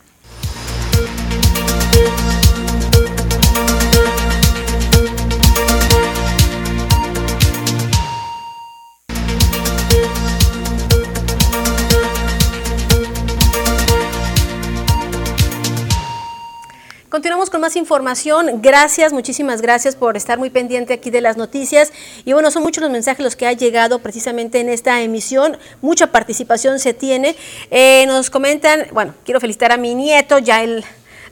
Continuamos 17.13 17.51
con 17.51 17.61
más 17.61 17.75
información. 17.75 18.63
Gracias, 18.63 19.13
muchísimas 19.13 19.61
gracias 19.61 19.95
por 19.95 20.17
estar 20.17 20.39
muy 20.39 20.49
pendiente 20.49 20.93
aquí 20.93 21.11
de 21.11 21.21
las 21.21 21.37
noticias. 21.37 21.93
Y 22.25 22.33
bueno, 22.33 22.49
son 22.49 22.63
muchos 22.63 22.81
los 22.81 22.89
mensajes 22.89 23.23
los 23.23 23.35
que 23.35 23.45
han 23.45 23.55
llegado 23.55 23.99
precisamente 23.99 24.59
en 24.59 24.67
esta 24.67 24.99
emisión. 24.99 25.59
Mucha 25.79 26.07
participación 26.07 26.79
se 26.79 26.95
tiene. 26.95 27.35
Eh, 27.69 28.05
nos 28.07 28.31
comentan, 28.31 28.87
bueno, 28.93 29.13
quiero 29.25 29.39
felicitar 29.39 29.71
a 29.71 29.77
mi 29.77 29.93
nieto, 29.93 30.39
ya 30.39 30.63
el 30.63 30.83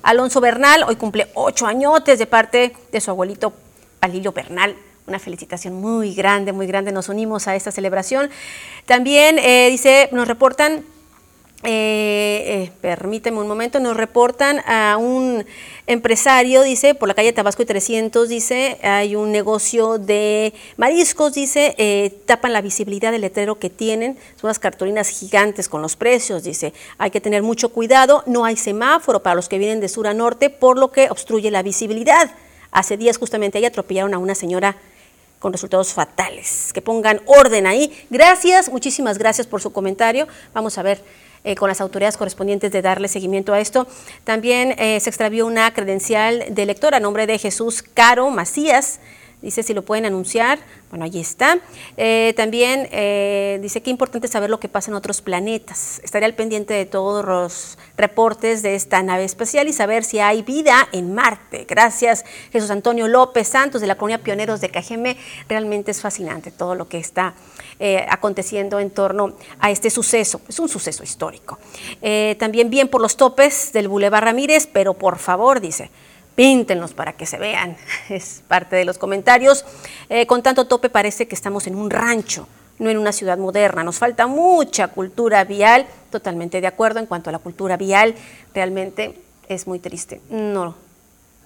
Alonso 0.04 0.40
Bernal. 0.40 0.84
Hoy 0.84 0.98
cumple 0.98 1.30
ocho 1.34 1.66
añotes 1.66 2.20
de 2.20 2.28
parte 2.28 2.74
de 2.92 3.02
su 3.02 3.10
abuelito 3.10 3.52
Palillo 4.00 4.34
Bernal 4.34 4.76
una 5.08 5.18
felicitación 5.18 5.74
muy 5.74 6.14
grande, 6.14 6.54
muy 6.54 6.68
grande. 6.68 6.92
Nos 6.92 7.10
unimos 7.10 7.48
a 7.48 7.56
esta 7.56 7.72
celebración. 7.72 8.30
También 8.86 9.40
eh, 9.40 9.68
dice, 9.72 10.10
nos 10.12 10.28
reportan 10.28 10.86
eh, 11.64 12.44
eh, 12.48 12.72
permíteme 12.82 13.40
un 13.40 13.48
momento, 13.48 13.80
nos 13.80 13.96
reportan 13.96 14.62
a 14.66 14.98
un 14.98 15.46
empresario, 15.86 16.64
dice, 16.64 16.96
por 16.96 17.08
la 17.08 17.14
calle 17.14 17.34
Tabasco 17.34 17.62
y 17.62 17.68
300, 17.68 18.28
dice, 18.28 18.80
hay 18.82 19.16
un 19.16 19.32
negocio 19.32 20.00
de 20.00 20.54
mariscos, 20.78 21.34
dice, 21.34 21.76
eh, 21.78 22.18
tapan 22.26 22.54
la 22.54 22.62
visibilidad 22.62 23.12
del 23.12 23.22
letrero 23.22 23.60
que 23.60 23.70
tienen, 23.70 24.18
son 24.38 24.48
unas 24.48 24.58
cartulinas 24.58 25.10
gigantes 25.10 25.70
con 25.70 25.84
los 25.84 25.96
precios, 25.96 26.44
dice, 26.44 26.74
hay 26.98 27.12
que 27.12 27.22
tener 27.22 27.44
mucho 27.44 27.70
cuidado, 27.70 28.24
no 28.26 28.44
hay 28.44 28.58
semáforo 28.58 29.22
para 29.22 29.36
los 29.36 29.48
que 29.48 29.60
vienen 29.60 29.82
de 29.82 29.90
sur 29.90 30.08
a 30.08 30.16
norte, 30.16 30.50
por 30.50 30.80
lo 30.80 30.92
que 30.92 31.12
obstruye 31.12 31.52
la 31.52 31.62
visibilidad. 31.62 32.32
Hace 32.72 32.98
días 32.98 33.18
justamente 33.18 33.60
ahí 33.60 33.66
atropellaron 33.66 34.14
a 34.16 34.18
una 34.18 34.34
señora 34.34 34.78
con 35.42 35.52
resultados 35.52 35.92
fatales. 35.92 36.72
Que 36.72 36.82
pongan 36.82 37.20
orden 37.26 37.68
ahí. 37.68 37.92
Gracias, 38.10 38.70
muchísimas 38.70 39.18
gracias 39.18 39.48
por 39.48 39.62
su 39.62 39.74
comentario. 39.74 40.28
Vamos 40.54 40.78
a 40.78 40.84
ver 40.84 41.04
eh, 41.44 41.56
con 41.56 41.70
las 41.70 41.82
autoridades 41.82 42.18
correspondientes 42.18 42.72
de 42.72 42.82
darle 42.82 43.08
seguimiento 43.08 43.54
a 43.54 43.60
esto. 43.60 43.88
También 44.24 44.76
eh, 44.78 45.00
se 45.00 45.10
extravió 45.10 45.48
una 45.48 45.74
credencial 45.74 46.46
de 46.50 46.66
lector 46.66 46.96
a 46.96 47.00
nombre 47.00 47.28
de 47.28 47.38
Jesús 47.40 47.84
Caro 47.84 48.30
Macías. 48.30 49.00
Dice 49.42 49.64
si 49.64 49.74
lo 49.74 49.84
pueden 49.84 50.06
anunciar. 50.06 50.60
Bueno, 50.90 51.06
allí 51.06 51.20
está. 51.20 51.60
Eh, 51.98 52.34
también 52.36 52.82
dice 53.62 53.82
que 53.82 53.90
importante 53.90 54.28
saber 54.28 54.50
lo 54.50 54.60
que 54.60 54.70
pasa 54.70 54.92
en 54.92 54.96
otros 54.96 55.22
planetas. 55.22 56.00
Estaría 56.04 56.28
al 56.28 56.36
pendiente 56.36 56.74
de 56.74 56.86
todos 56.86 57.26
los 57.26 57.78
reportes 57.98 58.62
de 58.62 58.76
esta 58.76 59.02
nave 59.04 59.24
espacial 59.24 59.68
y 59.68 59.74
saber 59.74 60.04
si 60.04 60.20
hay 60.20 60.42
vida 60.42 60.88
en 60.92 61.14
Marte. 61.14 61.66
Gracias, 61.68 62.26
Jesús 62.52 62.72
Antonio 62.72 63.08
López 63.08 63.48
Santos 63.48 63.82
de 63.82 63.88
la 63.88 63.96
Colonia 63.96 64.20
Pioneros 64.20 64.62
de 64.62 64.70
Cajeme. 64.70 65.18
Realmente 65.48 65.92
es 65.92 66.02
fascinante 66.02 66.52
todo 66.52 66.76
lo 66.76 66.88
que 66.88 66.98
está 66.98 67.36
eh, 67.80 68.06
aconteciendo 68.10 68.80
en 68.80 68.92
torno 68.92 69.36
a 69.60 69.72
este 69.72 69.90
suceso. 69.90 70.42
Es 70.48 70.60
un 70.60 70.70
suceso 70.70 71.04
histórico. 71.04 71.58
Eh, 72.02 72.36
también 72.40 72.70
bien 72.70 72.88
por 72.88 73.02
los 73.02 73.18
topes 73.18 73.74
del 73.74 73.88
Boulevard 73.88 74.24
Ramírez, 74.24 74.68
pero 74.72 74.94
por 74.94 75.18
favor, 75.18 75.62
dice, 75.62 75.90
píntenlos 76.42 76.96
para 76.96 77.14
que 77.14 77.28
se 77.28 77.38
vean. 77.38 77.78
Es 78.10 78.42
parte 78.48 78.76
de 78.76 78.84
los 78.84 78.98
comentarios. 78.98 79.64
Eh, 80.10 80.26
con 80.26 80.42
tanto 80.42 80.66
tope 80.66 80.90
parece 80.90 81.28
que 81.28 81.36
estamos 81.36 81.68
en 81.68 81.76
un 81.76 81.92
rancho, 81.92 82.48
no 82.80 82.90
en 82.90 82.98
una 82.98 83.12
ciudad 83.12 83.38
moderna. 83.38 83.84
Nos 83.84 84.00
falta 84.00 84.26
mucha 84.26 84.88
cultura 84.88 85.44
vial. 85.44 85.86
Totalmente 86.10 86.60
de 86.60 86.66
acuerdo 86.66 87.00
en 87.00 87.06
cuanto 87.06 87.30
a 87.30 87.34
la 87.34 87.38
cultura 87.38 87.78
vial. 87.78 88.16
Realmente 88.56 89.22
es 89.50 89.68
muy 89.68 89.78
triste. 89.78 90.20
No, 90.32 90.74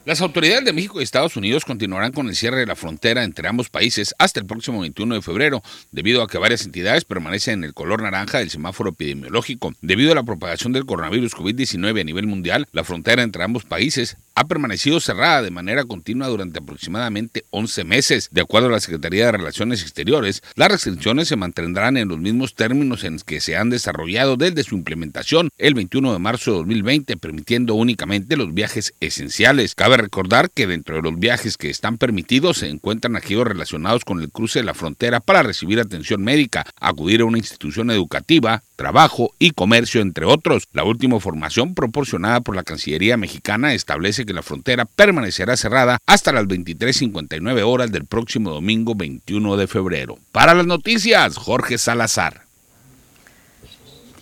Las 0.06 0.20
autoridades 0.20 0.66
de 0.66 0.74
México 0.74 1.00
y 1.00 1.02
Estados 1.02 1.34
Unidos 1.34 1.64
continuarán 1.64 2.12
con 2.12 2.28
el 2.28 2.36
cierre 2.36 2.58
de 2.58 2.66
la 2.66 2.76
frontera 2.76 3.24
entre 3.24 3.48
ambos 3.48 3.70
países 3.70 4.14
hasta 4.18 4.38
el 4.38 4.44
próximo 4.44 4.80
21 4.80 5.14
de 5.14 5.22
febrero, 5.22 5.62
debido 5.92 6.22
a 6.22 6.28
que 6.28 6.36
varias 6.36 6.66
entidades 6.66 7.06
permanecen 7.06 7.60
en 7.60 7.64
el 7.64 7.72
color 7.72 8.02
naranja 8.02 8.40
del 8.40 8.50
semáforo 8.50 8.90
epidemiológico. 8.90 9.72
Debido 9.80 10.12
a 10.12 10.14
la 10.14 10.22
propagación 10.22 10.74
del 10.74 10.84
coronavirus 10.84 11.34
COVID-19 11.34 12.02
a 12.02 12.04
nivel 12.04 12.26
mundial, 12.26 12.68
la 12.72 12.84
frontera 12.84 13.22
entre 13.22 13.44
ambos 13.44 13.64
países 13.64 14.18
ha 14.34 14.44
permanecido 14.46 15.00
cerrada 15.00 15.42
de 15.42 15.50
manera 15.50 15.84
continua 15.84 16.28
durante 16.28 16.58
aproximadamente 16.58 17.44
11 17.50 17.84
meses. 17.84 18.28
De 18.32 18.40
acuerdo 18.40 18.68
a 18.68 18.72
la 18.72 18.80
Secretaría 18.80 19.26
de 19.26 19.32
Relaciones 19.32 19.82
Exteriores, 19.82 20.42
las 20.56 20.70
restricciones 20.70 21.28
se 21.28 21.36
mantendrán 21.36 21.96
en 21.96 22.08
los 22.08 22.18
mismos 22.18 22.54
términos 22.54 23.04
en 23.04 23.14
que 23.20 23.40
se 23.40 23.56
han 23.56 23.70
desarrollado 23.70 24.36
desde 24.36 24.64
su 24.64 24.74
implementación 24.74 25.50
el 25.56 25.74
21 25.74 26.12
de 26.12 26.18
marzo 26.18 26.50
de 26.50 26.56
2020, 26.58 27.16
permitiendo 27.16 27.74
únicamente 27.74 28.36
los 28.36 28.52
viajes 28.52 28.94
esenciales. 29.00 29.74
Cabe 29.74 29.96
recordar 29.96 30.50
que 30.50 30.66
dentro 30.66 30.96
de 30.96 31.02
los 31.02 31.18
viajes 31.18 31.56
que 31.56 31.70
están 31.70 31.96
permitidos 31.96 32.58
se 32.58 32.68
encuentran 32.68 33.16
aquellos 33.16 33.46
relacionados 33.46 34.04
con 34.04 34.20
el 34.20 34.30
cruce 34.30 34.58
de 34.58 34.64
la 34.64 34.74
frontera 34.74 35.20
para 35.20 35.42
recibir 35.42 35.78
atención 35.78 36.22
médica, 36.22 36.66
acudir 36.80 37.20
a 37.20 37.24
una 37.24 37.38
institución 37.38 37.90
educativa, 37.90 38.62
trabajo 38.76 39.32
y 39.38 39.52
comercio, 39.52 40.00
entre 40.00 40.24
otros. 40.26 40.64
La 40.72 40.84
última 40.84 41.16
información 41.16 41.74
proporcionada 41.74 42.40
por 42.40 42.56
la 42.56 42.64
Cancillería 42.64 43.16
mexicana 43.16 43.74
establece 43.74 44.23
que 44.24 44.32
la 44.32 44.42
frontera 44.42 44.84
permanecerá 44.84 45.56
cerrada 45.56 45.98
hasta 46.06 46.32
las 46.32 46.44
23.59 46.44 47.62
horas 47.62 47.92
del 47.92 48.06
próximo 48.06 48.50
domingo 48.50 48.94
21 48.94 49.56
de 49.56 49.66
febrero. 49.66 50.18
Para 50.32 50.54
las 50.54 50.66
noticias, 50.66 51.36
Jorge 51.36 51.78
Salazar. 51.78 52.43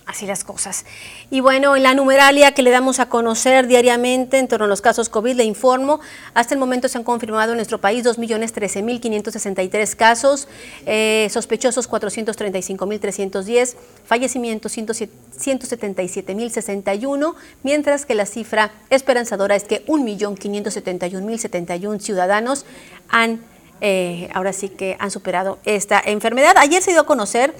Así 0.04 0.26
las 0.26 0.42
cosas. 0.42 0.84
Y 1.30 1.38
bueno, 1.38 1.76
en 1.76 1.84
la 1.84 1.94
numeralia 1.94 2.50
que 2.52 2.62
le 2.62 2.70
damos 2.70 2.98
a 2.98 3.08
conocer 3.08 3.68
diariamente 3.68 4.38
en 4.38 4.48
torno 4.48 4.64
a 4.64 4.68
los 4.68 4.80
casos 4.80 5.08
COVID, 5.08 5.36
le 5.36 5.44
informo, 5.44 6.00
hasta 6.34 6.54
el 6.54 6.60
momento 6.60 6.88
se 6.88 6.98
han 6.98 7.04
confirmado 7.04 7.52
en 7.52 7.58
nuestro 7.58 7.80
país 7.80 8.04
2.013.563 8.04 9.94
casos, 9.94 10.48
eh, 10.86 11.28
sospechosos 11.30 11.88
435.310, 11.88 13.76
fallecimientos 14.04 14.76
177.061, 14.76 17.34
mientras 17.62 18.04
que 18.04 18.16
la 18.16 18.26
cifra 18.26 18.72
esperanzadora 18.90 19.54
es 19.54 19.62
que 19.62 19.86
1.571.071 19.86 22.00
ciudadanos 22.00 22.66
han, 23.08 23.40
eh, 23.80 24.28
ahora 24.34 24.52
sí 24.52 24.68
que 24.68 24.96
han 24.98 25.12
superado 25.12 25.60
esta 25.64 26.02
enfermedad. 26.04 26.56
Ayer 26.58 26.82
se 26.82 26.90
dio 26.90 27.02
a 27.02 27.06
conocer 27.06 27.54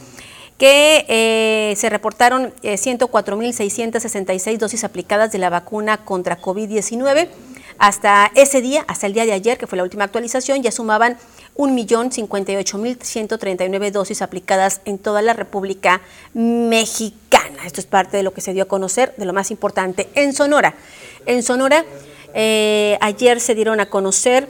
que 0.58 1.04
eh, 1.08 1.74
se 1.76 1.90
reportaron 1.90 2.52
104.666 2.62 4.46
eh, 4.46 4.58
dosis 4.58 4.84
aplicadas 4.84 5.32
de 5.32 5.38
la 5.38 5.50
vacuna 5.50 5.98
contra 5.98 6.40
COVID-19. 6.40 7.28
Hasta 7.78 8.30
ese 8.34 8.60
día, 8.60 8.84
hasta 8.86 9.06
el 9.06 9.12
día 9.12 9.24
de 9.24 9.32
ayer, 9.32 9.58
que 9.58 9.66
fue 9.66 9.76
la 9.76 9.82
última 9.82 10.04
actualización, 10.04 10.62
ya 10.62 10.70
sumaban 10.70 11.16
1.058.139 11.56 13.90
dosis 13.90 14.22
aplicadas 14.22 14.80
en 14.84 14.98
toda 14.98 15.22
la 15.22 15.32
República 15.32 16.00
Mexicana. 16.32 17.66
Esto 17.66 17.80
es 17.80 17.86
parte 17.86 18.16
de 18.16 18.22
lo 18.22 18.32
que 18.32 18.40
se 18.40 18.52
dio 18.52 18.64
a 18.64 18.68
conocer, 18.68 19.14
de 19.16 19.24
lo 19.24 19.32
más 19.32 19.50
importante. 19.50 20.08
En 20.14 20.32
Sonora, 20.32 20.74
en 21.26 21.42
Sonora, 21.42 21.84
eh, 22.34 22.96
ayer 23.00 23.40
se 23.40 23.54
dieron 23.54 23.80
a 23.80 23.86
conocer 23.86 24.48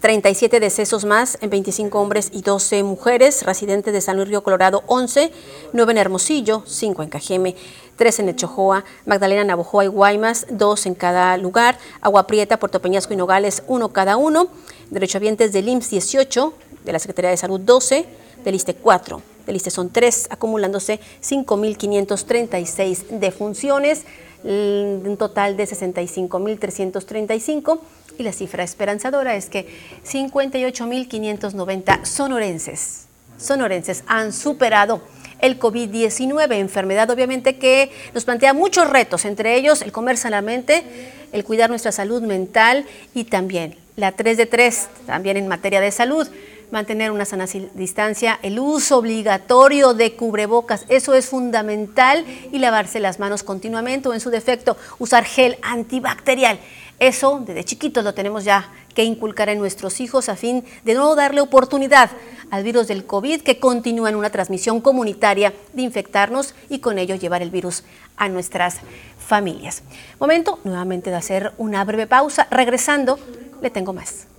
37 0.00 0.60
decesos 0.60 1.04
más 1.04 1.36
en 1.42 1.50
25 1.50 2.00
hombres 2.00 2.30
y 2.32 2.40
12 2.40 2.82
mujeres, 2.84 3.42
residentes 3.44 3.92
de 3.92 4.00
San 4.00 4.16
Luis 4.16 4.28
Río 4.28 4.42
Colorado 4.42 4.82
11, 4.86 5.30
9 5.74 5.92
en 5.92 5.98
Hermosillo, 5.98 6.62
5 6.66 7.02
en 7.02 7.10
Cajeme, 7.10 7.54
3 7.96 8.20
en 8.20 8.30
Echojoa, 8.30 8.84
Magdalena, 9.04 9.44
Navojoa 9.44 9.84
y 9.84 9.88
Guaymas, 9.88 10.46
2 10.48 10.86
en 10.86 10.94
cada 10.94 11.36
lugar, 11.36 11.78
Agua 12.00 12.26
Prieta, 12.26 12.58
Puerto 12.58 12.80
Peñasco 12.80 13.12
y 13.12 13.18
Nogales, 13.18 13.62
1 13.66 13.90
cada 13.90 14.16
uno, 14.16 14.48
derechohabientes 14.88 15.52
del 15.52 15.68
IMSS 15.68 15.90
18, 15.90 16.54
de 16.82 16.92
la 16.92 16.98
Secretaría 16.98 17.30
de 17.30 17.36
Salud 17.36 17.60
12, 17.60 18.06
del 18.42 18.54
ISTE 18.54 18.72
4, 18.72 19.20
del 19.46 19.56
ISTE 19.56 19.70
son 19.70 19.90
3, 19.90 20.28
acumulándose 20.30 20.98
5.536 21.22 23.06
defunciones, 23.18 24.04
un 24.44 25.16
total 25.18 25.56
de 25.56 25.64
65.335 25.64 27.80
y 28.18 28.22
la 28.22 28.32
cifra 28.32 28.62
esperanzadora 28.64 29.36
es 29.36 29.50
que 29.50 29.66
58.590 30.04 32.04
sonorenses, 32.04 33.06
sonorenses 33.38 34.04
han 34.06 34.32
superado 34.32 35.02
el 35.40 35.58
COVID-19, 35.58 36.54
enfermedad 36.54 37.10
obviamente 37.10 37.56
que 37.56 37.90
nos 38.14 38.24
plantea 38.24 38.52
muchos 38.52 38.90
retos, 38.90 39.24
entre 39.24 39.56
ellos 39.56 39.82
el 39.82 39.92
comer 39.92 40.16
sanamente, 40.16 40.84
el 41.32 41.44
cuidar 41.44 41.70
nuestra 41.70 41.92
salud 41.92 42.22
mental 42.22 42.84
y 43.14 43.24
también 43.24 43.76
la 43.96 44.12
3 44.12 44.36
de 44.36 44.46
3, 44.46 44.88
también 45.06 45.36
en 45.36 45.48
materia 45.48 45.80
de 45.80 45.90
salud, 45.90 46.28
mantener 46.70 47.10
una 47.10 47.24
sana 47.24 47.46
distancia, 47.74 48.38
el 48.42 48.58
uso 48.58 48.98
obligatorio 48.98 49.94
de 49.94 50.14
cubrebocas, 50.14 50.86
eso 50.88 51.14
es 51.14 51.26
fundamental 51.26 52.24
y 52.52 52.58
lavarse 52.58 53.00
las 53.00 53.18
manos 53.18 53.42
continuamente 53.42 54.08
o 54.08 54.14
en 54.14 54.20
su 54.20 54.30
defecto 54.30 54.76
usar 54.98 55.24
gel 55.24 55.58
antibacterial. 55.62 56.58
Eso 56.98 57.42
desde 57.44 57.64
chiquitos 57.64 58.04
lo 58.04 58.12
tenemos 58.12 58.44
ya 58.44 58.68
que 58.94 59.04
inculcar 59.04 59.48
en 59.48 59.58
nuestros 59.58 60.00
hijos 60.00 60.28
a 60.28 60.36
fin 60.36 60.64
de 60.84 60.94
no 60.94 61.14
darle 61.14 61.40
oportunidad 61.40 62.10
al 62.50 62.62
virus 62.62 62.88
del 62.88 63.06
COVID 63.06 63.40
que 63.40 63.58
continúa 63.58 64.10
en 64.10 64.16
una 64.16 64.30
transmisión 64.30 64.80
comunitaria 64.80 65.54
de 65.72 65.82
infectarnos 65.82 66.54
y 66.68 66.80
con 66.80 66.98
ello 66.98 67.14
llevar 67.14 67.40
el 67.40 67.50
virus 67.50 67.84
a 68.16 68.28
nuestras 68.28 68.80
familias. 69.18 69.82
Momento 70.18 70.58
nuevamente 70.64 71.08
de 71.08 71.16
hacer 71.16 71.52
una 71.56 71.84
breve 71.84 72.06
pausa. 72.06 72.46
Regresando, 72.50 73.18
le 73.62 73.70
tengo 73.70 73.94
más. 73.94 74.29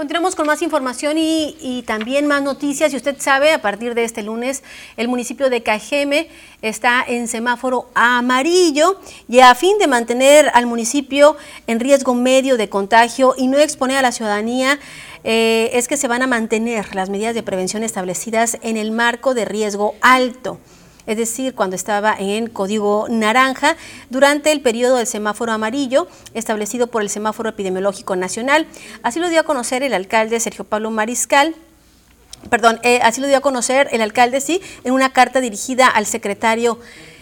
Continuamos 0.00 0.34
con 0.34 0.46
más 0.46 0.62
información 0.62 1.18
y, 1.18 1.84
también 1.86 2.26
más 2.26 2.42
noticias. 2.42 2.90
Y 2.94 2.96
usted 2.96 3.16
sabe, 3.18 3.52
a 3.52 3.60
partir 3.60 3.94
de 3.94 4.04
este 4.04 4.22
lunes, 4.22 4.62
el 4.96 5.08
municipio 5.08 5.50
de 5.50 5.62
Cajeme 5.62 6.28
está 6.62 7.04
en 7.06 7.28
semáforo 7.28 7.90
amarillo 7.92 8.98
y 9.28 9.40
a 9.40 9.54
fin 9.54 9.76
de 9.76 9.88
mantener 9.88 10.50
al 10.54 10.64
municipio 10.64 11.36
en 11.66 11.80
riesgo 11.80 12.14
medio 12.14 12.56
de 12.56 12.70
contagio 12.70 13.34
y 13.36 13.46
no 13.46 13.58
exponer 13.58 13.98
a 13.98 14.02
la 14.02 14.10
ciudadanía, 14.10 14.78
eh, 15.22 15.68
es 15.74 15.86
que 15.86 15.98
se 15.98 16.08
van 16.08 16.22
a 16.22 16.26
mantener 16.26 16.94
las 16.94 17.10
medidas 17.10 17.34
de 17.34 17.42
prevención 17.42 17.82
establecidas 17.82 18.56
en 18.62 18.78
el 18.78 18.92
marco 18.92 19.34
de 19.34 19.44
riesgo 19.44 19.96
alto. 20.00 20.58
Es 21.06 21.16
decir, 21.16 21.54
cuando 21.54 21.76
estaba 21.76 22.14
en 22.18 22.48
código 22.48 23.06
naranja, 23.08 23.76
durante 24.10 24.52
el 24.52 24.60
periodo 24.60 24.96
del 24.96 25.06
semáforo 25.06 25.52
amarillo 25.52 26.08
establecido 26.34 26.86
por 26.88 27.02
el 27.02 27.10
semáforo 27.10 27.48
epidemiológico 27.48 28.16
nacional. 28.16 28.66
Así 29.02 29.20
lo 29.20 29.28
dio 29.28 29.40
a 29.40 29.44
conocer 29.44 29.82
el 29.82 29.94
alcalde 29.94 30.40
Sergio 30.40 30.64
Pablo 30.64 30.90
Mariscal. 30.90 31.54
Perdón, 32.48 32.80
eh, 32.82 33.00
así 33.02 33.20
lo 33.20 33.26
dio 33.26 33.36
a 33.36 33.40
conocer 33.40 33.88
el 33.92 34.00
alcalde, 34.00 34.40
sí, 34.40 34.62
en 34.84 34.92
una 34.92 35.12
carta 35.12 35.40
dirigida 35.40 35.86
al 35.88 36.06
secretario 36.06 36.78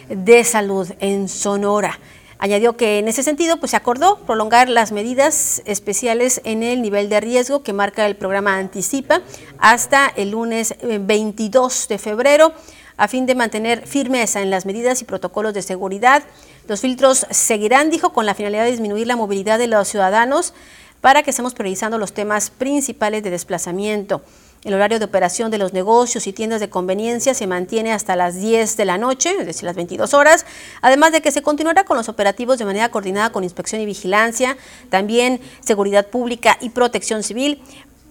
de 0.09 0.45
Salud 0.45 0.89
en 1.01 1.29
Sonora. 1.29 1.99
Añadió 2.41 2.77
que 2.77 3.01
en 3.01 3.09
ese 3.09 3.25
sentido 3.25 3.59
pues, 3.59 3.73
se 3.73 3.77
acordó 3.77 4.19
prolongar 4.19 4.69
las 4.69 4.93
medidas 4.93 5.61
especiales 5.65 6.41
en 6.45 6.63
el 6.63 6.83
nivel 6.83 7.09
de 7.09 7.21
riesgo 7.21 7.65
que 7.65 7.73
marca 7.73 8.07
el 8.07 8.15
programa 8.15 8.59
Anticipa 8.59 9.23
hasta 9.59 10.07
el 10.15 10.31
lunes 10.31 10.77
22 10.81 11.85
eh, 11.85 11.87
de 11.89 11.99
febrero 11.99 12.53
a 12.99 13.09
fin 13.09 13.25
de 13.25 13.35
mantener 13.35 13.87
firmeza 13.87 14.43
en 14.43 14.51
las 14.51 14.67
medidas 14.67 15.01
y 15.01 15.05
protocolos 15.05 15.55
de 15.55 15.63
seguridad. 15.63 16.23
Los 16.67 16.81
filtros 16.81 17.27
seguirán, 17.31 17.89
dijo, 17.89 18.13
con 18.13 18.27
la 18.27 18.35
finalidad 18.35 18.65
de 18.65 18.73
disminuir 18.73 19.07
la 19.07 19.17
movilidad 19.17 19.59
de 19.59 19.69
los 19.69 19.89
ciudadanos 19.89 20.53
para 21.01 21.23
que 21.23 21.31
estemos 21.31 21.55
priorizando 21.55 21.97
los 21.97 22.13
temas 22.13 22.51
principales 22.51 23.23
de 23.23 23.31
desplazamiento. 23.31 24.21
El 24.65 24.75
horario 24.75 24.99
de 24.99 25.05
operación 25.05 25.53
de 25.53 25.59
los 25.59 25.73
negocios 25.73 26.27
y 26.27 26.33
tiendas 26.33 26.61
de 26.61 26.69
conveniencia 26.69 27.33
se 27.33 27.47
mantiene 27.47 27.93
hasta 27.93 28.17
las 28.17 28.41
10 28.41 28.77
de 28.77 28.85
la 28.85 28.99
noche, 28.99 29.37
es 29.39 29.47
decir, 29.47 29.63
las 29.63 29.77
22 29.77 30.15
horas, 30.15 30.47
además 30.83 31.13
de 31.13 31.21
que 31.21 31.31
se 31.31 31.43
continuará 31.43 31.85
con 31.85 31.97
los 31.97 32.09
operativos 32.09 32.59
de 32.59 32.65
manera 32.65 32.91
coordinada 32.91 33.31
con 33.31 33.45
inspección 33.45 33.81
y 33.81 33.87
vigilancia, 33.87 34.57
también 34.91 35.41
seguridad 35.61 36.09
pública 36.09 36.59
y 36.61 36.71
protección 36.71 37.23
civil, 37.23 37.63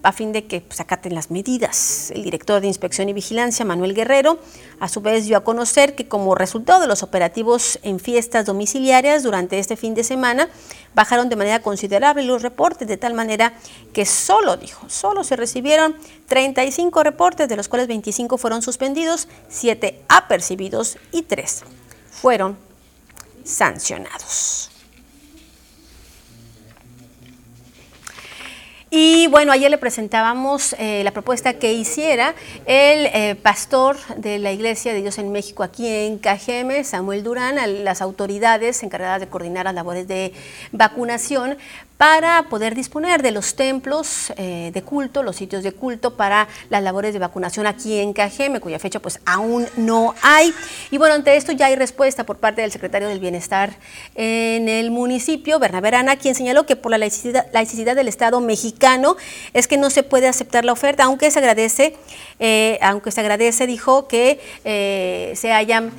a 0.03 0.11
fin 0.11 0.31
de 0.31 0.45
que 0.45 0.61
pues, 0.61 0.79
acaten 0.79 1.15
las 1.15 1.31
medidas. 1.31 2.11
El 2.11 2.23
director 2.23 2.61
de 2.61 2.67
Inspección 2.67 3.09
y 3.09 3.13
Vigilancia, 3.13 3.65
Manuel 3.65 3.93
Guerrero, 3.93 4.39
a 4.79 4.87
su 4.87 5.01
vez 5.01 5.25
dio 5.25 5.37
a 5.37 5.43
conocer 5.43 5.95
que 5.95 6.07
como 6.07 6.35
resultado 6.35 6.81
de 6.81 6.87
los 6.87 7.03
operativos 7.03 7.79
en 7.83 7.99
fiestas 7.99 8.45
domiciliarias 8.45 9.23
durante 9.23 9.59
este 9.59 9.75
fin 9.75 9.95
de 9.95 10.03
semana, 10.03 10.49
bajaron 10.95 11.29
de 11.29 11.35
manera 11.35 11.61
considerable 11.61 12.23
los 12.23 12.41
reportes, 12.41 12.87
de 12.87 12.97
tal 12.97 13.13
manera 13.13 13.53
que 13.93 14.05
solo, 14.05 14.57
dijo, 14.57 14.89
solo 14.89 15.23
se 15.23 15.35
recibieron 15.35 15.95
35 16.27 17.03
reportes, 17.03 17.49
de 17.49 17.55
los 17.55 17.67
cuales 17.67 17.87
25 17.87 18.37
fueron 18.37 18.61
suspendidos, 18.61 19.27
7 19.49 20.03
apercibidos 20.07 20.97
y 21.11 21.23
3 21.23 21.63
fueron 22.09 22.57
sancionados. 23.43 24.71
Y 28.89 29.27
bueno, 29.27 29.51
ayer 29.51 29.69
le 29.69 29.77
presentábamos 29.77 30.73
eh, 30.79 31.03
la 31.03 31.11
propuesta 31.11 31.55
que 31.55 31.73
hiciera 31.73 32.35
el 32.65 33.07
eh, 33.07 33.35
pastor 33.35 33.97
de 34.15 34.39
la 34.39 34.53
Iglesia 34.53 34.93
de 34.93 35.01
Dios 35.01 35.17
en 35.17 35.33
México 35.33 35.63
aquí 35.63 35.89
en 35.89 36.17
Cajeme, 36.17 36.85
Samuel 36.85 37.21
Durán, 37.21 37.59
a 37.59 37.67
las 37.67 38.01
autoridades 38.01 38.81
encargadas 38.83 39.19
de 39.19 39.27
coordinar 39.27 39.65
las 39.65 39.73
labores 39.73 40.07
de 40.07 40.31
vacunación 40.71 41.57
para 41.97 42.43
poder 42.43 42.75
disponer 42.75 43.23
de 43.23 43.31
los 43.31 43.55
templos 43.55 44.31
eh, 44.37 44.69
de 44.73 44.81
culto, 44.83 45.23
los 45.23 45.35
sitios 45.35 45.63
de 45.63 45.71
culto 45.71 46.15
para 46.15 46.47
las 46.69 46.83
labores 46.83 47.11
de 47.13 47.19
vacunación 47.19 47.65
aquí 47.65 47.97
en 47.99 48.13
Cajeme, 48.13 48.59
cuya 48.59 48.77
fecha 48.77 48.99
pues 48.99 49.19
aún 49.25 49.67
no 49.75 50.13
hay. 50.21 50.53
Y 50.91 50.99
bueno, 50.99 51.15
ante 51.15 51.35
esto 51.35 51.51
ya 51.51 51.65
hay 51.65 51.75
respuesta 51.75 52.23
por 52.23 52.37
parte 52.37 52.61
del 52.61 52.71
secretario 52.71 53.07
del 53.07 53.19
Bienestar 53.19 53.75
en 54.15 54.69
el 54.69 54.91
municipio, 54.91 55.57
Bernabé 55.57 55.87
Arana, 55.87 56.17
quien 56.17 56.35
señaló 56.35 56.65
que 56.65 56.75
por 56.75 56.91
la 56.91 56.99
laicidad, 56.99 57.95
del 57.95 58.07
Estado 58.07 58.41
mexicano 58.41 59.15
es 59.53 59.67
que 59.67 59.77
no 59.77 59.89
se 59.89 60.03
puede 60.03 60.27
aceptar 60.27 60.65
la 60.65 60.73
oferta, 60.73 61.03
aunque 61.03 61.31
se 61.31 61.39
agradece, 61.39 61.95
eh, 62.39 62.77
aunque 62.81 63.11
se 63.11 63.21
agradece, 63.21 63.65
dijo 63.65 64.07
que 64.07 64.39
eh, 64.65 65.33
se 65.35 65.51
hayan 65.51 65.91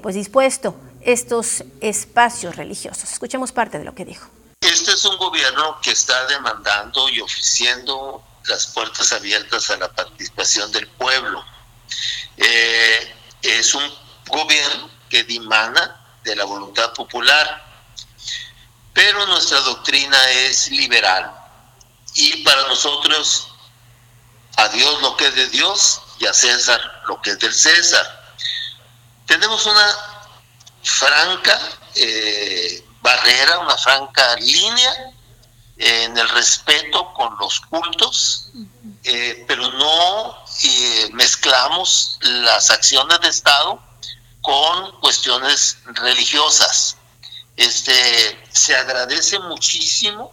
pues 0.00 0.14
dispuesto 0.14 0.74
estos 1.02 1.62
espacios 1.82 2.56
religiosos. 2.56 3.12
Escuchemos 3.12 3.52
parte 3.52 3.78
de 3.78 3.84
lo 3.84 3.94
que 3.94 4.06
dijo. 4.06 4.30
Este 4.74 4.90
es 4.90 5.04
un 5.04 5.16
gobierno 5.18 5.80
que 5.80 5.92
está 5.92 6.26
demandando 6.26 7.08
y 7.08 7.20
ofreciendo 7.20 8.24
las 8.46 8.66
puertas 8.66 9.12
abiertas 9.12 9.70
a 9.70 9.76
la 9.76 9.88
participación 9.88 10.72
del 10.72 10.88
pueblo. 10.88 11.44
Eh, 12.36 13.16
es 13.40 13.72
un 13.72 13.88
gobierno 14.26 14.90
que 15.08 15.22
dimana 15.22 16.18
de 16.24 16.34
la 16.34 16.42
voluntad 16.42 16.92
popular, 16.92 17.64
pero 18.92 19.24
nuestra 19.26 19.60
doctrina 19.60 20.18
es 20.30 20.68
liberal 20.72 21.30
y 22.14 22.42
para 22.42 22.66
nosotros 22.66 23.46
a 24.56 24.66
Dios 24.70 25.00
lo 25.02 25.16
que 25.16 25.28
es 25.28 25.36
de 25.36 25.50
Dios 25.50 26.02
y 26.18 26.26
a 26.26 26.34
César 26.34 27.04
lo 27.06 27.22
que 27.22 27.30
es 27.30 27.38
del 27.38 27.54
César. 27.54 28.34
Tenemos 29.24 29.66
una 29.66 29.86
franca 30.82 31.60
eh, 31.94 32.83
barrera, 33.04 33.58
una 33.58 33.76
franca 33.76 34.34
línea 34.36 35.12
en 35.76 36.16
el 36.16 36.28
respeto 36.30 37.12
con 37.12 37.36
los 37.38 37.60
cultos, 37.60 38.48
eh, 39.04 39.44
pero 39.46 39.70
no 39.72 40.44
eh, 40.62 41.10
mezclamos 41.12 42.18
las 42.22 42.70
acciones 42.70 43.20
de 43.20 43.28
Estado 43.28 43.78
con 44.40 45.00
cuestiones 45.00 45.76
religiosas. 45.84 46.96
Este, 47.56 47.92
se 48.50 48.74
agradece 48.74 49.38
muchísimo, 49.38 50.32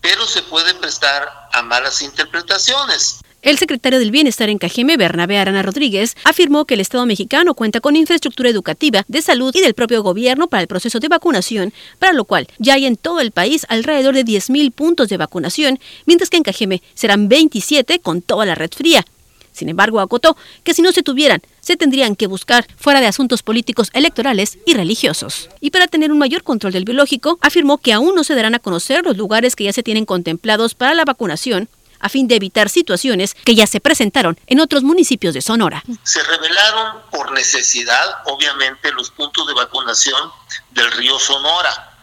pero 0.00 0.26
se 0.26 0.42
puede 0.42 0.74
prestar 0.74 1.50
a 1.52 1.60
malas 1.60 2.00
interpretaciones. 2.00 3.20
El 3.40 3.56
secretario 3.56 4.00
del 4.00 4.10
Bienestar 4.10 4.48
en 4.48 4.58
Cajeme, 4.58 4.96
Bernabé 4.96 5.38
Arana 5.38 5.62
Rodríguez, 5.62 6.16
afirmó 6.24 6.64
que 6.64 6.74
el 6.74 6.80
Estado 6.80 7.06
mexicano 7.06 7.54
cuenta 7.54 7.80
con 7.80 7.94
infraestructura 7.94 8.50
educativa, 8.50 9.04
de 9.06 9.22
salud 9.22 9.54
y 9.54 9.60
del 9.60 9.74
propio 9.74 10.02
gobierno 10.02 10.48
para 10.48 10.62
el 10.62 10.66
proceso 10.66 10.98
de 10.98 11.06
vacunación, 11.06 11.72
para 12.00 12.14
lo 12.14 12.24
cual 12.24 12.48
ya 12.58 12.74
hay 12.74 12.86
en 12.86 12.96
todo 12.96 13.20
el 13.20 13.30
país 13.30 13.64
alrededor 13.68 14.16
de 14.16 14.24
10.000 14.24 14.72
puntos 14.72 15.08
de 15.08 15.18
vacunación, 15.18 15.78
mientras 16.04 16.30
que 16.30 16.36
en 16.36 16.42
Cajeme 16.42 16.82
serán 16.94 17.28
27 17.28 18.00
con 18.00 18.22
toda 18.22 18.44
la 18.44 18.56
red 18.56 18.70
fría. 18.76 19.04
Sin 19.52 19.68
embargo, 19.68 20.00
acotó 20.00 20.36
que 20.64 20.74
si 20.74 20.82
no 20.82 20.90
se 20.90 21.04
tuvieran, 21.04 21.40
se 21.60 21.76
tendrían 21.76 22.16
que 22.16 22.26
buscar 22.26 22.66
fuera 22.76 23.00
de 23.00 23.06
asuntos 23.06 23.42
políticos, 23.44 23.90
electorales 23.92 24.58
y 24.66 24.74
religiosos. 24.74 25.48
Y 25.60 25.70
para 25.70 25.86
tener 25.86 26.10
un 26.10 26.18
mayor 26.18 26.42
control 26.42 26.72
del 26.72 26.84
biológico, 26.84 27.38
afirmó 27.40 27.78
que 27.78 27.92
aún 27.92 28.16
no 28.16 28.24
se 28.24 28.34
darán 28.34 28.54
a 28.56 28.60
conocer 28.60 29.04
los 29.04 29.16
lugares 29.16 29.54
que 29.54 29.64
ya 29.64 29.72
se 29.72 29.82
tienen 29.82 30.06
contemplados 30.06 30.74
para 30.74 30.94
la 30.94 31.04
vacunación, 31.04 31.68
a 32.00 32.08
fin 32.08 32.28
de 32.28 32.36
evitar 32.36 32.68
situaciones 32.68 33.34
que 33.34 33.54
ya 33.54 33.66
se 33.66 33.80
presentaron 33.80 34.38
en 34.46 34.60
otros 34.60 34.82
municipios 34.82 35.34
de 35.34 35.42
Sonora. 35.42 35.82
Se 36.02 36.22
revelaron 36.22 37.02
por 37.10 37.32
necesidad, 37.32 38.18
obviamente, 38.26 38.92
los 38.92 39.10
puntos 39.10 39.46
de 39.46 39.54
vacunación 39.54 40.32
del 40.70 40.90
río 40.92 41.18
Sonora. 41.18 41.96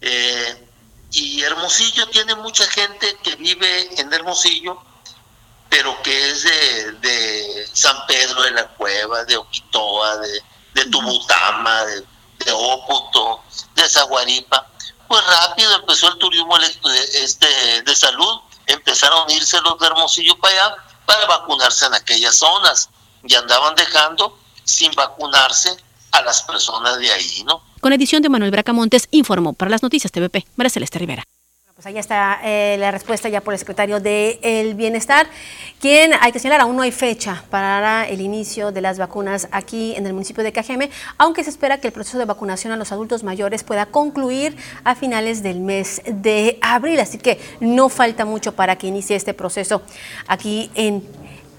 Eh, 0.00 0.68
y 1.12 1.42
Hermosillo 1.42 2.08
tiene 2.08 2.34
mucha 2.34 2.66
gente 2.66 3.16
que 3.22 3.36
vive 3.36 4.00
en 4.00 4.12
Hermosillo, 4.12 4.82
pero 5.68 6.00
que 6.02 6.30
es 6.30 6.42
de, 6.42 7.68
San 7.72 8.06
Pedro 8.06 8.42
de 8.42 8.50
la 8.52 8.66
Cueva, 8.68 9.24
de 9.24 9.36
Oquitoa, 9.36 10.16
de, 10.18 10.42
de 10.74 10.84
Tubutama, 10.86 11.84
de, 11.84 12.00
de 12.44 12.52
Óputo, 12.52 13.42
de 13.74 13.88
Zaguaripa. 13.88 14.68
Pues 15.08 15.24
rápido 15.26 15.74
empezó 15.76 16.08
el 16.08 16.18
turismo 16.18 16.56
este, 16.58 17.82
de 17.82 17.96
salud 17.96 18.40
empezaron 18.66 19.28
a 19.28 19.32
irse 19.32 19.60
los 19.60 19.78
de 19.78 19.86
Hermosillo 19.86 20.38
para 20.38 20.54
allá 20.54 20.76
para 21.06 21.26
vacunarse 21.26 21.86
en 21.86 21.94
aquellas 21.94 22.36
zonas 22.36 22.90
y 23.22 23.34
andaban 23.34 23.74
dejando 23.74 24.38
sin 24.64 24.92
vacunarse 24.92 25.76
a 26.12 26.22
las 26.22 26.42
personas 26.42 26.98
de 26.98 27.10
ahí, 27.10 27.44
¿no? 27.44 27.62
Con 27.80 27.92
edición 27.92 28.22
de 28.22 28.28
Manuel 28.28 28.50
Bracamontes, 28.50 29.08
informó 29.10 29.52
para 29.52 29.70
las 29.70 29.82
noticias 29.82 30.10
TVP, 30.12 30.46
María 30.56 30.70
Celeste 30.70 30.98
Rivera. 30.98 31.24
Pues 31.74 31.86
ahí 31.86 31.98
está 31.98 32.38
eh, 32.44 32.76
la 32.78 32.92
respuesta 32.92 33.28
ya 33.28 33.40
por 33.40 33.52
el 33.52 33.58
secretario 33.58 33.98
del 33.98 34.74
Bienestar, 34.76 35.26
quien, 35.80 36.12
hay 36.20 36.30
que 36.30 36.38
señalar, 36.38 36.60
aún 36.60 36.76
no 36.76 36.82
hay 36.82 36.92
fecha 36.92 37.42
para 37.50 38.06
el 38.06 38.20
inicio 38.20 38.70
de 38.70 38.80
las 38.80 38.96
vacunas 38.96 39.48
aquí 39.50 39.92
en 39.96 40.06
el 40.06 40.12
municipio 40.12 40.44
de 40.44 40.52
Cajeme, 40.52 40.90
aunque 41.18 41.42
se 41.42 41.50
espera 41.50 41.78
que 41.78 41.88
el 41.88 41.92
proceso 41.92 42.16
de 42.18 42.26
vacunación 42.26 42.72
a 42.72 42.76
los 42.76 42.92
adultos 42.92 43.24
mayores 43.24 43.64
pueda 43.64 43.86
concluir 43.86 44.56
a 44.84 44.94
finales 44.94 45.42
del 45.42 45.58
mes 45.58 46.00
de 46.06 46.60
abril, 46.62 47.00
así 47.00 47.18
que 47.18 47.40
no 47.58 47.88
falta 47.88 48.24
mucho 48.24 48.54
para 48.54 48.76
que 48.76 48.86
inicie 48.86 49.16
este 49.16 49.34
proceso 49.34 49.82
aquí 50.28 50.70
en 50.76 51.02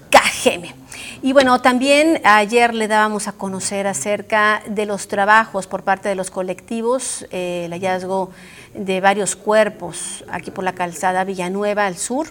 Cajeme. 0.08 0.85
Y 1.22 1.32
bueno, 1.32 1.60
también 1.60 2.20
ayer 2.24 2.74
le 2.74 2.88
dábamos 2.88 3.26
a 3.26 3.32
conocer 3.32 3.86
acerca 3.86 4.62
de 4.66 4.84
los 4.84 5.08
trabajos 5.08 5.66
por 5.66 5.82
parte 5.82 6.08
de 6.08 6.14
los 6.14 6.30
colectivos, 6.30 7.26
eh, 7.30 7.62
el 7.64 7.72
hallazgo 7.72 8.30
de 8.74 9.00
varios 9.00 9.34
cuerpos 9.34 10.24
aquí 10.30 10.50
por 10.50 10.62
la 10.62 10.74
calzada 10.74 11.24
Villanueva 11.24 11.86
al 11.86 11.96
sur. 11.96 12.28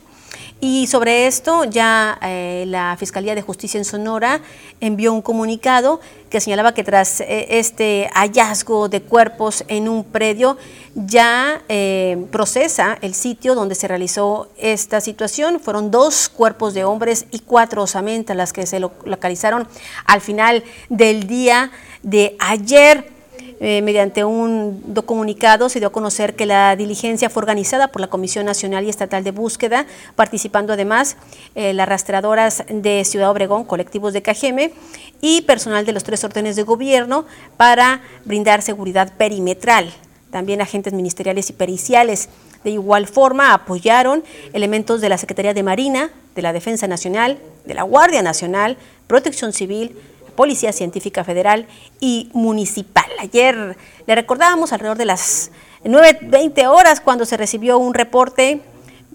Y 0.62 0.88
sobre 0.88 1.28
esto 1.28 1.66
ya 1.66 2.18
eh, 2.22 2.64
la 2.68 2.96
Fiscalía 2.98 3.36
de 3.36 3.42
Justicia 3.42 3.78
en 3.78 3.84
Sonora 3.84 4.40
envió 4.80 5.12
un 5.14 5.22
comunicado 5.22 6.00
que 6.30 6.40
señalaba 6.40 6.74
que 6.74 6.84
tras 6.84 7.20
eh, 7.20 7.48
este 7.60 8.10
hallazgo 8.14 8.88
de 8.88 9.02
cuerpos 9.02 9.66
en 9.68 9.90
un 9.90 10.06
predio 10.06 10.58
ya 10.96 11.62
eh, 11.68 12.26
procesa 12.32 12.98
el 13.02 13.16
sitio 13.16 13.54
donde 13.54 13.76
se 13.76 13.88
realizó 13.88 14.48
esta 14.58 15.02
situación. 15.02 15.60
Fueron 15.60 15.92
dos 15.92 16.30
cuerpos 16.30 16.74
de 16.74 16.86
hombres 16.86 17.26
y 17.32 17.40
cuatro 17.40 17.84
osamentas 17.84 18.36
las 18.38 18.54
que 18.54 18.66
se 18.66 18.80
localizaron 18.80 19.68
al 20.06 20.22
final 20.22 20.64
del 20.90 21.28
día 21.28 21.72
de 22.02 22.38
ayer. 22.40 23.15
Eh, 23.62 23.82
mediante 23.82 24.26
un 24.26 24.84
comunicado 25.06 25.70
se 25.70 25.80
dio 25.80 25.88
a 25.88 25.92
conocer 25.92 26.36
que 26.36 26.46
la 26.46 26.76
diligencia 26.76 27.30
fue 27.30 27.42
organizada 27.42 27.88
por 27.88 28.02
la 28.02 28.08
Comisión 28.08 28.46
Nacional 28.46 28.84
y 28.84 28.90
Estatal 28.90 29.24
de 29.24 29.32
Búsqueda, 29.32 29.86
participando 30.16 30.74
además 30.74 31.16
eh, 31.56 31.74
las 31.74 31.88
rastreadoras 31.88 32.66
de 32.68 33.06
Ciudad 33.06 33.32
Obregón, 33.32 33.64
colectivos 33.64 34.12
de 34.12 34.22
Cajeme 34.22 34.74
y 35.22 35.42
personal 35.44 35.86
de 35.86 35.94
los 35.94 36.04
tres 36.04 36.24
órdenes 36.26 36.58
de 36.58 36.64
gobierno 36.64 37.26
para 37.56 38.02
brindar 38.26 38.62
seguridad 38.62 39.14
perimetral. 39.18 39.90
También 40.32 40.62
agentes 40.62 40.92
ministeriales 40.92 41.50
y 41.50 41.54
periciales. 41.54 42.28
De 42.66 42.72
igual 42.72 43.08
forma, 43.08 43.54
apoyaron 43.54 44.24
elementos 44.52 45.00
de 45.00 45.08
la 45.08 45.18
Secretaría 45.18 45.54
de 45.54 45.64
Marina, 45.64 46.10
de 46.36 46.42
la 46.42 46.52
Defensa 46.52 46.88
Nacional, 46.88 47.38
de 47.64 47.74
la 47.74 47.84
Guardia 47.84 48.22
Nacional, 48.22 48.76
Protección 49.08 49.54
Civil, 49.54 49.96
Policía 50.36 50.72
Científica 50.72 51.24
Federal 51.24 51.68
y 52.00 52.30
Municipal. 52.34 53.06
Ayer 53.20 53.78
le 54.06 54.16
recordábamos 54.16 54.74
alrededor 54.74 54.98
de 54.98 55.06
las 55.06 55.52
9.20 55.84 56.68
horas 56.68 57.02
cuando 57.02 57.26
se 57.26 57.38
recibió 57.38 57.78
un 57.78 57.94
reporte 57.94 58.62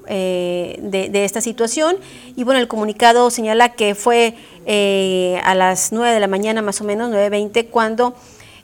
eh, 0.07 0.79
de, 0.83 1.25
esta 1.25 1.41
situación 1.41 1.97
y 2.35 2.43
bueno, 2.45 2.59
el 2.59 2.69
comunicado 2.69 3.31
señala 3.31 3.75
que 3.75 3.95
fue 3.95 4.35
eh, 4.67 5.41
a 5.45 5.55
las 5.55 5.93
9 5.93 6.13
de 6.13 6.21
la 6.21 6.27
mañana 6.27 6.63
más 6.63 6.81
o 6.81 6.85
menos, 6.85 7.11
9.20, 7.13 7.69
cuando 7.69 8.15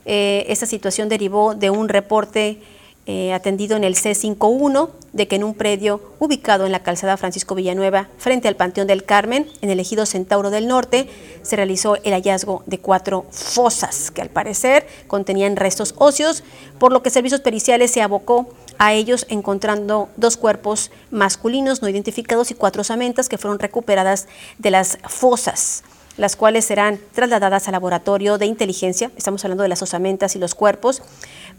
eh, 0.06 0.46
esta 0.48 0.66
situación 0.66 1.08
derivó 1.08 1.54
de 1.54 1.70
un 1.70 1.88
reporte 1.88 2.58
eh, 3.06 3.32
atendido 3.32 3.76
en 3.76 3.84
el 3.84 3.94
C51 3.94 4.90
de 5.12 5.28
que 5.28 5.36
en 5.36 5.44
un 5.44 5.54
predio 5.54 6.00
ubicado 6.18 6.66
en 6.66 6.72
la 6.72 6.82
calzada 6.82 7.16
Francisco 7.16 7.54
Villanueva, 7.54 8.08
frente 8.18 8.48
al 8.48 8.56
Panteón 8.56 8.88
del 8.88 9.04
Carmen, 9.04 9.46
en 9.60 9.70
el 9.70 9.78
ejido 9.78 10.06
Centauro 10.06 10.50
del 10.50 10.66
Norte, 10.66 11.08
se 11.42 11.54
realizó 11.54 11.96
el 12.02 12.12
hallazgo 12.12 12.64
de 12.66 12.80
cuatro 12.80 13.24
fosas 13.30 14.10
que 14.10 14.22
al 14.22 14.28
parecer 14.28 14.86
contenían 15.06 15.54
restos 15.54 15.94
óseos, 15.98 16.42
por 16.80 16.92
lo 16.92 17.02
que 17.02 17.10
servicios 17.10 17.40
periciales 17.40 17.92
se 17.92 18.02
abocó 18.02 18.48
a 18.78 18.92
ellos 18.92 19.24
encontrando 19.28 20.08
dos 20.16 20.36
cuerpos 20.36 20.90
masculinos 21.10 21.82
no 21.82 21.88
identificados 21.88 22.50
y 22.50 22.54
cuatro 22.54 22.82
osamentas 22.82 23.28
que 23.28 23.38
fueron 23.38 23.58
recuperadas 23.58 24.26
de 24.58 24.70
las 24.72 24.98
fosas 25.08 25.84
las 26.16 26.36
cuales 26.36 26.64
serán 26.64 26.98
trasladadas 27.12 27.68
al 27.68 27.72
laboratorio 27.72 28.38
de 28.38 28.46
inteligencia, 28.46 29.10
estamos 29.16 29.44
hablando 29.44 29.62
de 29.62 29.68
las 29.68 29.82
osamentas 29.82 30.34
y 30.36 30.38
los 30.38 30.54
cuerpos, 30.54 31.02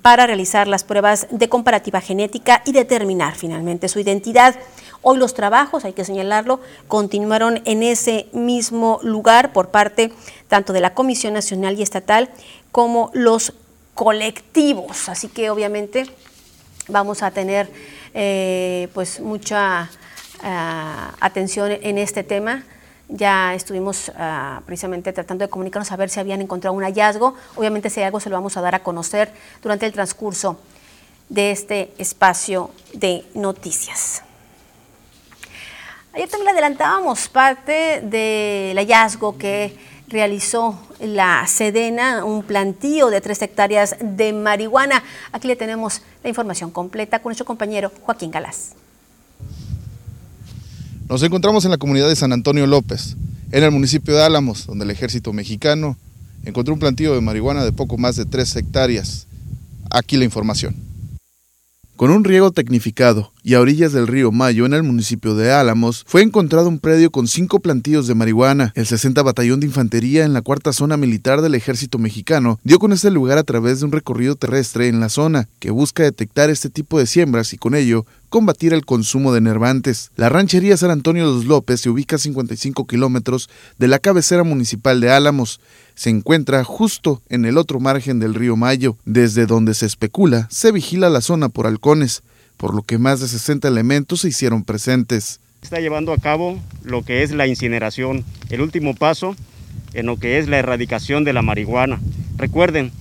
para 0.02 0.28
realizar 0.28 0.68
las 0.68 0.84
pruebas 0.84 1.28
de 1.32 1.50
comparativa 1.50 2.02
genética 2.02 2.62
y 2.66 2.72
determinar 2.72 3.36
finalmente 3.36 3.88
su 3.88 4.00
identidad. 4.00 4.56
Hoy 5.02 5.18
los 5.18 5.34
trabajos, 5.34 5.86
hay 5.86 5.94
que 5.94 6.06
señalarlo, 6.06 6.60
continuaron 6.88 7.62
en 7.66 7.84
ese 7.84 8.28
mismo 8.34 9.00
lugar 9.04 9.54
por 9.54 9.70
parte 9.70 10.12
tanto 10.48 10.74
de 10.74 10.82
la 10.82 10.94
Comisión 10.94 11.34
Nacional 11.34 11.78
y 11.78 11.84
Estatal 11.84 12.30
como 12.72 13.12
los 13.14 13.54
colectivos. 13.94 15.10
Así 15.10 15.28
que 15.28 15.50
obviamente 15.50 16.06
vamos 16.88 17.24
a 17.24 17.32
tener 17.32 17.70
eh, 18.14 18.88
pues 18.94 19.20
mucha 19.20 19.90
ah, 20.42 21.14
atención 21.20 21.72
en 21.72 21.98
este 21.98 22.24
tema 22.24 22.64
ya 23.10 23.54
estuvimos 23.54 24.12
ah, 24.18 24.62
precisamente 24.66 25.14
tratando 25.14 25.46
de 25.46 25.50
comunicarnos 25.50 25.92
a 25.92 25.96
ver 25.96 26.10
si 26.10 26.20
habían 26.20 26.42
encontrado 26.42 26.76
un 26.76 26.84
hallazgo. 26.84 27.36
Obviamente 27.56 27.90
si 27.90 28.00
hay 28.00 28.06
algo 28.06 28.20
se 28.20 28.30
lo 28.30 28.36
vamos 28.36 28.58
a 28.58 28.62
dar 28.62 28.76
a 28.76 28.84
conocer 28.84 29.32
durante 29.62 29.86
el 29.86 29.94
transcurso 29.94 30.60
de 31.30 31.52
este 31.52 31.94
espacio 31.98 32.72
de 32.94 33.26
noticias. 33.34 34.24
Ayer 36.14 36.30
también 36.30 36.46
le 36.46 36.52
adelantábamos 36.52 37.28
parte 37.28 38.02
del 38.02 38.78
hallazgo 38.78 39.38
que 39.38 39.78
realizó 40.08 40.80
la 41.00 41.46
Sedena, 41.48 42.26
un 42.26 42.44
plantío 42.44 43.10
de 43.10 43.22
tres 43.22 43.42
hectáreas 43.42 43.96
de 44.00 44.34
marihuana. 44.34 45.04
Aquí 45.32 45.48
le 45.48 45.56
tenemos 45.56 46.02
la 46.24 46.30
información 46.30 46.72
completa 46.72 47.20
con 47.20 47.30
nuestro 47.30 47.46
compañero 47.46 47.92
Joaquín 48.02 48.32
Galás. 48.32 48.74
Nos 51.10 51.24
encontramos 51.24 51.64
en 51.64 51.72
la 51.72 51.78
comunidad 51.78 52.10
de 52.10 52.18
San 52.18 52.34
Antonio 52.34 52.68
López, 52.68 53.16
en 53.54 53.64
el 53.64 53.72
municipio 53.72 54.14
de 54.14 54.24
Álamos, 54.24 54.66
donde 54.66 54.84
el 54.84 54.92
ejército 54.92 55.32
mexicano 55.32 55.98
encontró 56.44 56.74
un 56.74 56.82
plantío 56.82 57.16
de 57.16 57.22
marihuana 57.22 57.64
de 57.64 57.72
poco 57.72 57.98
más 57.98 58.18
de 58.18 58.26
3 58.26 58.58
hectáreas. 58.58 59.26
Aquí 59.90 60.18
la 60.18 60.26
información. 60.26 60.76
Con 61.96 62.12
un 62.12 62.26
riego 62.26 62.52
tecnificado 62.52 63.32
y 63.48 63.54
a 63.54 63.62
orillas 63.62 63.94
del 63.94 64.08
río 64.08 64.34
Mayo, 64.34 64.66
en 64.66 64.74
el 64.74 64.84
municipio 64.84 65.34
de 65.34 65.54
Álamos, 65.54 66.04
fue 66.06 66.22
encontrado 66.22 66.68
un 66.68 66.80
predio 66.80 67.12
con 67.12 67.30
cinco 67.30 67.62
plantíos 67.62 68.06
de 68.06 68.14
marihuana. 68.14 68.74
El 68.76 68.86
60 68.86 69.24
Batallón 69.24 69.62
de 69.62 69.68
Infantería 69.68 70.26
en 70.26 70.34
la 70.34 70.42
cuarta 70.42 70.74
zona 70.74 70.98
militar 70.98 71.40
del 71.40 71.56
ejército 71.56 71.98
mexicano 71.98 72.60
dio 72.66 72.78
con 72.78 72.92
este 72.92 73.10
lugar 73.10 73.38
a 73.38 73.46
través 73.46 73.80
de 73.80 73.86
un 73.86 73.94
recorrido 73.94 74.36
terrestre 74.36 74.90
en 74.90 75.00
la 75.00 75.08
zona 75.08 75.48
que 75.60 75.72
busca 75.72 76.04
detectar 76.04 76.50
este 76.50 76.70
tipo 76.70 77.00
de 77.00 77.08
siembras 77.08 77.54
y 77.54 77.58
con 77.58 77.74
ello 77.74 78.06
combatir 78.28 78.74
el 78.74 78.84
consumo 78.86 79.32
de 79.32 79.40
nervantes. 79.40 80.12
La 80.18 80.28
ranchería 80.28 80.76
San 80.76 80.92
Antonio 80.92 81.26
de 81.26 81.34
los 81.34 81.46
López 81.46 81.80
se 81.80 81.90
ubica 81.90 82.18
a 82.18 82.20
55 82.20 82.86
kilómetros 82.86 83.50
de 83.78 83.88
la 83.88 84.00
cabecera 84.00 84.44
municipal 84.44 85.00
de 85.00 85.12
Álamos. 85.12 85.62
Se 85.96 86.10
encuentra 86.10 86.66
justo 86.66 87.22
en 87.30 87.46
el 87.46 87.58
otro 87.58 87.80
margen 87.80 88.20
del 88.20 88.34
río 88.34 88.58
Mayo, 88.58 88.98
desde 89.06 89.46
donde 89.46 89.74
se 89.74 89.86
especula 89.86 90.50
se 90.52 90.74
vigila 90.74 91.10
la 91.10 91.22
zona 91.22 91.48
por 91.48 91.66
halcones, 91.66 92.24
por 92.58 92.76
lo 92.76 92.82
que 92.82 92.98
más 92.98 93.20
de 93.20 93.28
60 93.28 93.68
elementos 93.68 94.22
se 94.22 94.30
hicieron 94.30 94.64
presentes. 94.64 95.40
Está 95.62 95.80
llevando 95.80 96.14
a 96.14 96.18
cabo 96.18 96.60
lo 96.84 97.04
que 97.04 97.24
es 97.24 97.32
la 97.32 97.48
incineración, 97.48 98.26
el 98.50 98.62
último 98.62 98.96
paso 98.96 99.36
en 99.94 100.06
lo 100.06 100.18
que 100.18 100.38
es 100.38 100.48
la 100.48 100.58
erradicación 100.58 101.24
de 101.24 101.34
la 101.34 101.42
marihuana. 101.42 102.00
Recuerden 102.38 102.92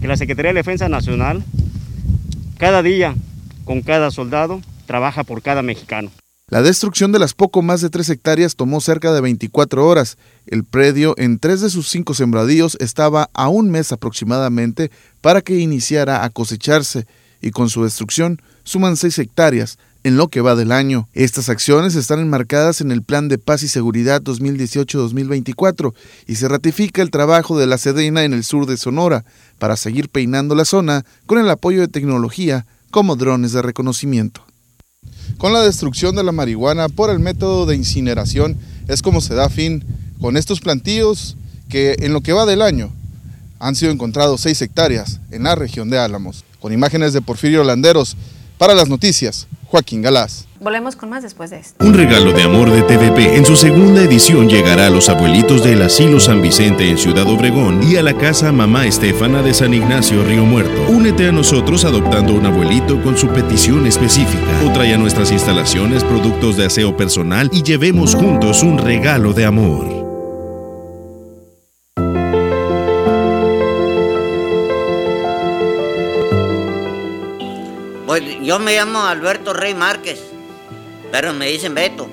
que 0.00 0.08
la 0.08 0.16
Secretaría 0.16 0.52
de 0.52 0.58
Defensa 0.60 0.88
Nacional 0.88 1.44
cada 2.58 2.82
día 2.82 3.14
con 3.68 3.82
cada 3.82 4.10
soldado, 4.10 4.62
trabaja 4.86 5.24
por 5.24 5.42
cada 5.42 5.62
mexicano. 5.62 6.10
La 6.48 6.62
destrucción 6.62 7.12
de 7.12 7.18
las 7.18 7.34
poco 7.34 7.60
más 7.60 7.82
de 7.82 7.90
tres 7.90 8.08
hectáreas 8.08 8.56
tomó 8.56 8.80
cerca 8.80 9.12
de 9.12 9.20
24 9.20 9.86
horas. 9.86 10.16
El 10.46 10.64
predio 10.64 11.14
en 11.18 11.38
tres 11.38 11.60
de 11.60 11.68
sus 11.68 11.88
cinco 11.88 12.14
sembradíos 12.14 12.78
estaba 12.80 13.28
a 13.34 13.48
un 13.48 13.70
mes 13.70 13.92
aproximadamente 13.92 14.90
para 15.20 15.42
que 15.42 15.58
iniciara 15.58 16.24
a 16.24 16.30
cosecharse 16.30 17.06
y 17.42 17.50
con 17.50 17.68
su 17.68 17.84
destrucción 17.84 18.40
suman 18.68 18.98
seis 18.98 19.18
hectáreas 19.18 19.78
en 20.04 20.18
lo 20.18 20.28
que 20.28 20.42
va 20.42 20.54
del 20.54 20.72
año. 20.72 21.08
Estas 21.14 21.48
acciones 21.48 21.94
están 21.94 22.20
enmarcadas 22.20 22.82
en 22.82 22.92
el 22.92 23.02
Plan 23.02 23.28
de 23.28 23.38
Paz 23.38 23.62
y 23.62 23.68
Seguridad 23.68 24.20
2018-2024 24.22 25.94
y 26.26 26.34
se 26.34 26.48
ratifica 26.48 27.00
el 27.00 27.10
trabajo 27.10 27.58
de 27.58 27.66
la 27.66 27.78
Sedena 27.78 28.24
en 28.24 28.34
el 28.34 28.44
sur 28.44 28.66
de 28.66 28.76
Sonora 28.76 29.24
para 29.58 29.76
seguir 29.76 30.10
peinando 30.10 30.54
la 30.54 30.66
zona 30.66 31.04
con 31.24 31.38
el 31.38 31.48
apoyo 31.48 31.80
de 31.80 31.88
tecnología 31.88 32.66
como 32.90 33.16
drones 33.16 33.52
de 33.52 33.62
reconocimiento. 33.62 34.44
Con 35.38 35.54
la 35.54 35.62
destrucción 35.62 36.14
de 36.14 36.24
la 36.24 36.32
marihuana 36.32 36.90
por 36.90 37.08
el 37.08 37.20
método 37.20 37.64
de 37.64 37.74
incineración 37.74 38.58
es 38.86 39.00
como 39.00 39.22
se 39.22 39.34
da 39.34 39.48
fin 39.48 39.82
con 40.20 40.36
estos 40.36 40.60
plantíos 40.60 41.38
que 41.70 41.96
en 42.00 42.12
lo 42.12 42.20
que 42.20 42.34
va 42.34 42.44
del 42.44 42.60
año 42.60 42.92
han 43.60 43.74
sido 43.74 43.92
encontrados 43.92 44.42
6 44.42 44.60
hectáreas 44.60 45.20
en 45.30 45.44
la 45.44 45.54
región 45.54 45.88
de 45.88 45.98
Álamos. 45.98 46.44
Con 46.60 46.72
imágenes 46.72 47.12
de 47.12 47.22
Porfirio 47.22 47.64
Landeros, 47.64 48.16
para 48.58 48.74
las 48.74 48.88
noticias, 48.88 49.48
Joaquín 49.66 50.02
Galás. 50.02 50.46
Volvemos 50.60 50.96
con 50.96 51.08
más 51.10 51.22
después 51.22 51.50
de 51.50 51.60
esto. 51.60 51.84
Un 51.84 51.94
regalo 51.94 52.32
de 52.32 52.42
amor 52.42 52.70
de 52.70 52.82
TVP. 52.82 53.36
En 53.36 53.46
su 53.46 53.54
segunda 53.54 54.02
edición 54.02 54.48
llegará 54.48 54.88
a 54.88 54.90
los 54.90 55.08
abuelitos 55.08 55.62
del 55.62 55.82
Asilo 55.82 56.18
San 56.18 56.42
Vicente 56.42 56.90
en 56.90 56.98
Ciudad 56.98 57.28
Obregón 57.28 57.80
y 57.88 57.96
a 57.96 58.02
la 58.02 58.14
casa 58.14 58.50
Mamá 58.50 58.86
Estefana 58.86 59.40
de 59.42 59.54
San 59.54 59.72
Ignacio 59.72 60.24
Río 60.24 60.44
Muerto. 60.44 60.90
Únete 60.90 61.28
a 61.28 61.32
nosotros 61.32 61.84
adoptando 61.84 62.34
un 62.34 62.46
abuelito 62.46 63.00
con 63.02 63.16
su 63.16 63.28
petición 63.28 63.86
específica 63.86 64.60
o 64.66 64.72
trae 64.72 64.94
a 64.94 64.98
nuestras 64.98 65.30
instalaciones 65.30 66.02
productos 66.02 66.56
de 66.56 66.66
aseo 66.66 66.96
personal 66.96 67.48
y 67.52 67.62
llevemos 67.62 68.16
juntos 68.16 68.64
un 68.64 68.78
regalo 68.78 69.32
de 69.32 69.44
amor. 69.44 69.97
Yo 78.42 78.58
me 78.58 78.76
llamo 78.76 79.00
Alberto 79.00 79.52
Rey 79.52 79.74
Márquez 79.74 80.20
pero 81.10 81.32
me 81.32 81.46
dicen 81.48 81.74
Beto. 81.74 82.08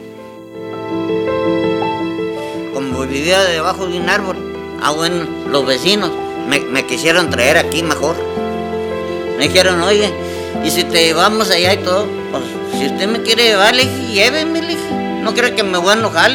Como 2.73 3.05
vivía 3.05 3.43
debajo 3.43 3.87
de 3.87 3.99
un 3.99 4.09
árbol, 4.09 4.37
ah 4.81 4.91
bueno, 4.91 5.25
los 5.49 5.65
vecinos 5.65 6.11
me, 6.47 6.85
quisieron 6.85 7.29
traer 7.29 7.57
aquí 7.57 7.83
mejor. 7.83 8.15
Me 9.37 9.47
dijeron, 9.47 9.81
oye, 9.81 10.13
y 10.63 10.69
si 10.69 10.83
te 10.83 11.05
llevamos 11.05 11.51
allá 11.51 11.73
y 11.73 11.77
todo, 11.77 12.07
pues 12.31 12.43
si 12.79 12.87
usted 12.87 13.07
me 13.07 13.21
quiere 13.21 13.43
llevar, 13.43 13.75
le 13.75 13.83
dije, 13.83 14.13
lléveme, 14.13 14.61
le 14.61 14.77
No 15.21 15.33
creo 15.33 15.55
que 15.55 15.63
me 15.63 15.77
voy 15.77 15.91
a 15.91 15.93
enojar, 15.93 16.31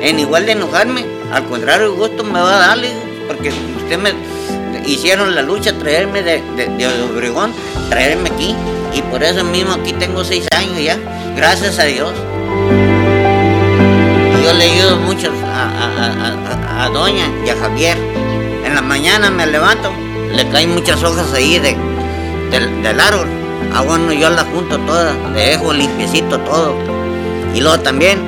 en 0.00 0.20
igual 0.20 0.46
de 0.46 0.52
enojarme. 0.52 1.04
Al 1.32 1.44
contrario, 1.46 1.86
el 1.86 1.92
gusto 1.92 2.24
me 2.24 2.40
va 2.40 2.56
a 2.56 2.68
darle, 2.68 2.90
porque 3.26 3.50
usted 3.76 3.98
me 3.98 4.12
hicieron 4.86 5.34
la 5.34 5.42
lucha 5.42 5.76
traerme 5.78 6.22
de, 6.22 6.42
de, 6.56 6.86
Obregón, 7.04 7.52
traerme 7.90 8.30
aquí. 8.30 8.54
Y 8.92 9.02
por 9.02 9.22
eso 9.22 9.44
mismo 9.44 9.74
aquí 9.74 9.92
tengo 9.92 10.24
seis 10.24 10.46
años 10.56 10.80
ya, 10.80 10.98
gracias 11.36 11.78
a 11.78 11.84
Dios. 11.84 12.12
Yo 14.44 14.54
le 14.54 14.64
ayudo 14.64 14.96
mucho 14.96 15.30
a, 15.44 16.88
Doña 16.92 17.30
y 17.44 17.50
a 17.50 17.56
Javier. 17.56 17.98
En 18.64 18.74
la 18.74 18.80
mañana 18.80 19.30
me 19.30 19.46
levanto, 19.46 19.92
le 20.32 20.48
caen 20.48 20.72
muchas 20.72 21.02
hojas 21.02 21.32
ahí 21.34 21.58
de, 21.58 21.76
del, 22.50 23.00
árbol. 23.00 23.28
Ah, 23.74 23.82
bueno, 23.82 24.12
yo 24.12 24.30
las 24.30 24.44
junto 24.44 24.78
todas, 24.78 25.14
le 25.34 25.50
dejo 25.50 25.72
limpiecito 25.72 26.38
todo. 26.40 26.74
Y 27.54 27.60
luego 27.60 27.80
también, 27.80 28.18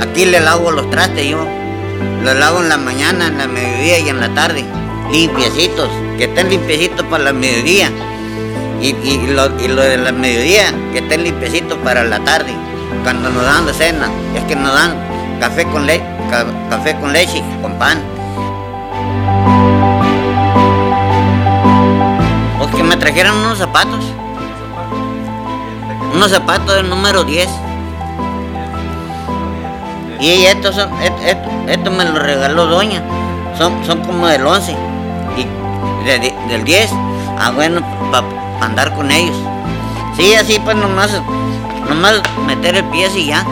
aquí, 0.00 0.26
le 0.26 0.40
lavo 0.40 0.70
los 0.70 0.90
trastes 0.90 1.26
yo. 1.26 1.46
Los 2.22 2.36
lavo 2.36 2.60
en 2.60 2.68
la 2.68 2.76
mañana, 2.76 3.28
en 3.28 3.38
la 3.38 3.46
mediodía 3.46 4.00
y 4.00 4.08
en 4.08 4.20
la 4.20 4.28
tarde. 4.34 4.64
Limpiecitos, 5.10 5.88
que 6.18 6.24
estén 6.24 6.50
limpiecitos 6.50 7.06
para 7.06 7.24
la 7.24 7.32
mediodía. 7.32 7.90
Y, 8.80 9.26
lo, 9.28 9.48
de 9.48 9.96
la 9.96 10.12
mediodía, 10.12 10.72
que 10.92 10.98
estén 10.98 11.24
limpiecitos 11.24 11.78
para 11.78 12.04
la 12.04 12.20
tarde. 12.20 12.52
Cuando 13.02 13.30
nos 13.30 13.44
dan 13.44 13.66
de 13.66 13.72
cena, 13.72 14.10
es 14.34 14.44
que 14.44 14.56
nos 14.56 14.74
dan 14.74 14.94
café 15.40 15.64
con, 15.64 15.86
le 15.86 16.02
café 16.70 16.96
con 16.96 17.12
leche, 17.12 17.42
con 17.62 17.78
pan. 17.78 17.98
que 22.74 22.82
me 22.82 22.96
trajeron 22.96 23.36
unos 23.38 23.58
zapatos. 23.58 24.04
Unos 26.14 26.30
zapatos 26.30 26.74
del 26.76 26.88
número 26.88 27.24
10. 27.24 27.48
Y 30.20 30.44
estos 30.46 30.74
son, 30.76 30.90
esto, 31.02 31.90
me 31.90 32.04
lo 32.04 32.18
regaló 32.18 32.66
doña. 32.66 33.02
Son, 33.58 33.84
son 33.84 34.00
como 34.04 34.26
del 34.26 34.46
11. 34.46 34.76
Y 35.36 36.48
del 36.48 36.64
10. 36.64 36.90
Ah, 37.38 37.52
bueno, 37.54 37.80
para 38.10 38.26
andar 38.64 38.94
con 38.94 39.10
ellos. 39.10 39.36
Sí, 40.16 40.34
así 40.34 40.58
pues 40.60 40.76
nomás, 40.76 41.10
nomás 41.88 42.22
meter 42.46 42.76
el 42.76 42.84
pie 42.84 43.08
y 43.16 43.26
ya. 43.26 43.44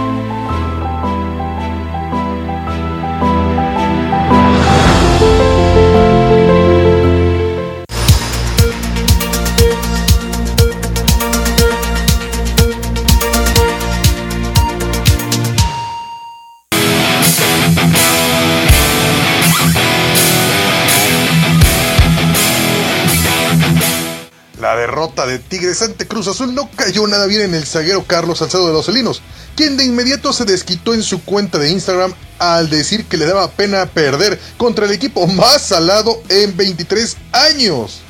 De 25.26 25.38
Tigres 25.38 25.82
ante 25.82 26.06
Cruz 26.06 26.28
Azul 26.28 26.54
no 26.54 26.70
cayó 26.74 27.06
nada 27.06 27.26
bien 27.26 27.42
en 27.42 27.54
el 27.54 27.66
zaguero 27.66 28.04
Carlos 28.04 28.38
Salcedo 28.38 28.66
de 28.66 28.72
los 28.72 28.86
Celinos, 28.86 29.22
quien 29.56 29.76
de 29.76 29.84
inmediato 29.84 30.32
se 30.32 30.44
desquitó 30.44 30.94
en 30.94 31.02
su 31.02 31.22
cuenta 31.22 31.58
de 31.58 31.70
Instagram 31.70 32.14
al 32.38 32.70
decir 32.70 33.04
que 33.06 33.16
le 33.16 33.26
daba 33.26 33.50
pena 33.50 33.86
perder 33.86 34.40
contra 34.56 34.86
el 34.86 34.92
equipo 34.92 35.26
más 35.26 35.62
salado 35.62 36.22
en 36.28 36.56
23 36.56 37.16
años. 37.32 38.00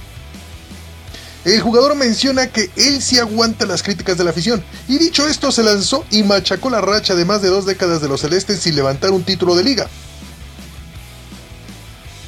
El 1.44 1.60
jugador 1.60 1.96
menciona 1.96 2.46
que 2.46 2.70
él 2.76 3.02
sí 3.02 3.18
aguanta 3.18 3.66
las 3.66 3.82
críticas 3.82 4.16
de 4.16 4.24
la 4.24 4.30
afición, 4.30 4.64
y 4.86 4.98
dicho 4.98 5.26
esto 5.26 5.50
se 5.50 5.64
lanzó 5.64 6.04
y 6.10 6.22
machacó 6.22 6.70
la 6.70 6.80
racha 6.80 7.14
de 7.14 7.24
más 7.24 7.42
de 7.42 7.48
dos 7.48 7.66
décadas 7.66 8.00
de 8.00 8.08
los 8.08 8.20
celestes 8.20 8.60
sin 8.60 8.76
levantar 8.76 9.10
un 9.10 9.24
título 9.24 9.56
de 9.56 9.64
liga. 9.64 9.88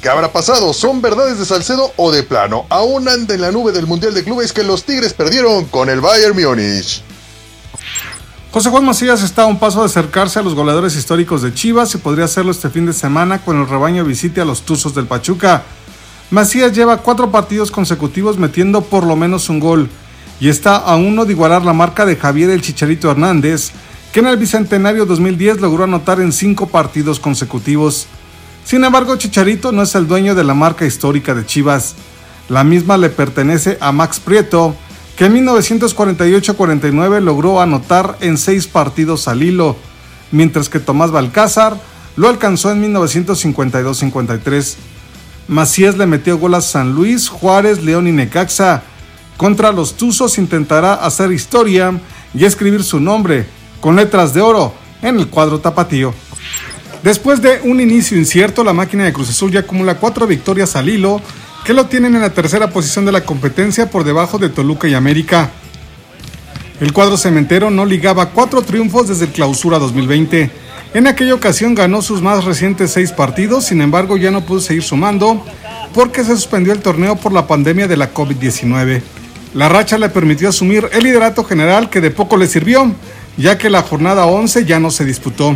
¿Qué 0.05 0.11
habrá 0.11 0.31
pasado? 0.31 0.71
¿Son 0.71 1.01
verdades 1.01 1.39
de 1.39 1.45
Salcedo 1.45 1.91
o 1.95 2.11
de 2.11 2.21
plano? 2.21 2.67
Aún 2.69 3.09
anda 3.09 3.33
en 3.33 3.41
la 3.41 3.51
nube 3.51 3.71
del 3.71 3.87
Mundial 3.87 4.13
de 4.13 4.23
Clubes 4.23 4.53
que 4.53 4.63
los 4.63 4.83
Tigres 4.83 5.15
perdieron 5.15 5.65
con 5.65 5.89
el 5.89 5.99
Bayern 5.99 6.39
Múnich. 6.39 7.01
José 8.51 8.69
Juan 8.69 8.85
Macías 8.85 9.23
está 9.23 9.41
a 9.41 9.45
un 9.47 9.57
paso 9.57 9.79
de 9.79 9.87
acercarse 9.87 10.37
a 10.37 10.43
los 10.43 10.53
goleadores 10.53 10.95
históricos 10.95 11.41
de 11.41 11.55
Chivas 11.55 11.95
y 11.95 11.97
podría 11.97 12.25
hacerlo 12.25 12.51
este 12.51 12.69
fin 12.69 12.85
de 12.85 12.93
semana 12.93 13.41
cuando 13.41 13.63
el 13.63 13.69
rebaño 13.69 14.05
visite 14.05 14.41
a 14.41 14.45
los 14.45 14.61
Tuzos 14.61 14.93
del 14.93 15.07
Pachuca. 15.07 15.63
Macías 16.29 16.71
lleva 16.71 16.97
cuatro 16.97 17.31
partidos 17.31 17.71
consecutivos 17.71 18.37
metiendo 18.37 18.81
por 18.81 19.07
lo 19.07 19.15
menos 19.15 19.49
un 19.49 19.59
gol 19.59 19.89
y 20.39 20.49
está 20.49 20.75
a 20.75 20.97
uno 20.97 21.25
de 21.25 21.31
igualar 21.31 21.63
la 21.63 21.73
marca 21.73 22.05
de 22.05 22.15
Javier 22.15 22.51
el 22.51 22.61
Chicharito 22.61 23.09
Hernández, 23.09 23.71
que 24.13 24.19
en 24.19 24.27
el 24.27 24.37
Bicentenario 24.37 25.07
2010 25.07 25.61
logró 25.61 25.85
anotar 25.85 26.21
en 26.21 26.31
cinco 26.31 26.67
partidos 26.67 27.19
consecutivos. 27.19 28.05
Sin 28.65 28.83
embargo, 28.83 29.15
Chicharito 29.15 29.71
no 29.71 29.83
es 29.83 29.93
el 29.93 30.07
dueño 30.07 30.33
de 30.33 30.43
la 30.43 30.55
marca 30.55 30.87
histórica 30.87 31.35
de 31.35 31.45
Chivas. 31.45 31.93
La 32.49 32.63
misma 32.63 32.97
le 32.97 33.11
pertenece 33.11 33.77
a 33.79 33.91
Max 33.91 34.19
Prieto, 34.19 34.75
que 35.15 35.25
en 35.25 35.45
1948-49 35.45 37.21
logró 37.21 37.61
anotar 37.61 38.17
en 38.21 38.39
seis 38.39 38.65
partidos 38.65 39.27
al 39.27 39.43
hilo, 39.43 39.77
mientras 40.31 40.67
que 40.67 40.79
Tomás 40.79 41.11
Balcázar 41.11 41.77
lo 42.15 42.27
alcanzó 42.27 42.71
en 42.71 42.81
1952-53. 42.95 44.77
Macías 45.47 45.95
le 45.95 46.07
metió 46.07 46.39
gol 46.39 46.55
a 46.55 46.61
San 46.61 46.93
Luis, 46.93 47.29
Juárez, 47.29 47.83
León 47.83 48.07
y 48.07 48.11
Necaxa. 48.11 48.81
Contra 49.37 49.71
los 49.71 49.95
Tuzos 49.95 50.39
intentará 50.39 50.95
hacer 50.95 51.31
historia 51.31 52.01
y 52.33 52.45
escribir 52.45 52.83
su 52.83 52.99
nombre 52.99 53.45
con 53.79 53.95
letras 53.95 54.33
de 54.33 54.41
oro 54.41 54.73
en 55.03 55.19
el 55.19 55.27
cuadro 55.27 55.59
tapatío. 55.59 56.15
Después 57.05 57.39
de 57.39 57.59
un 57.63 57.79
inicio 57.79 58.17
incierto, 58.17 58.63
la 58.63 58.73
máquina 58.73 59.03
de 59.03 59.13
Cruz 59.13 59.29
Azul 59.29 59.51
ya 59.51 59.59
acumula 59.59 59.93
cuatro 59.93 60.25
victorias 60.25 60.75
al 60.75 60.89
hilo, 60.89 61.21
que 61.63 61.71
lo 61.71 61.85
tienen 61.85 62.15
en 62.15 62.21
la 62.21 62.31
tercera 62.31 62.71
posición 62.71 63.05
de 63.05 63.11
la 63.11 63.23
competencia 63.23 63.91
por 63.91 64.03
debajo 64.03 64.39
de 64.39 64.49
Toluca 64.49 64.87
y 64.87 64.95
América. 64.95 65.51
El 66.81 66.93
cuadro 66.93 67.15
cementero 67.15 67.69
no 67.69 67.85
ligaba 67.85 68.31
cuatro 68.31 68.63
triunfos 68.63 69.07
desde 69.07 69.25
el 69.25 69.31
clausura 69.31 69.77
2020. 69.77 70.49
En 70.95 71.05
aquella 71.05 71.35
ocasión 71.35 71.75
ganó 71.75 72.01
sus 72.01 72.23
más 72.23 72.43
recientes 72.43 72.93
seis 72.93 73.11
partidos, 73.11 73.65
sin 73.65 73.81
embargo 73.81 74.17
ya 74.17 74.31
no 74.31 74.43
pudo 74.43 74.59
seguir 74.59 74.81
sumando 74.81 75.45
porque 75.93 76.23
se 76.23 76.31
suspendió 76.31 76.73
el 76.73 76.79
torneo 76.79 77.17
por 77.17 77.33
la 77.33 77.45
pandemia 77.45 77.87
de 77.87 77.97
la 77.97 78.15
COVID-19. 78.15 79.03
La 79.53 79.69
racha 79.69 79.99
le 79.99 80.09
permitió 80.09 80.49
asumir 80.49 80.89
el 80.91 81.03
liderato 81.03 81.43
general 81.43 81.91
que 81.91 82.01
de 82.01 82.09
poco 82.09 82.35
le 82.35 82.47
sirvió, 82.47 82.91
ya 83.37 83.59
que 83.59 83.69
la 83.69 83.83
jornada 83.83 84.25
11 84.25 84.65
ya 84.65 84.79
no 84.79 84.89
se 84.89 85.05
disputó. 85.05 85.55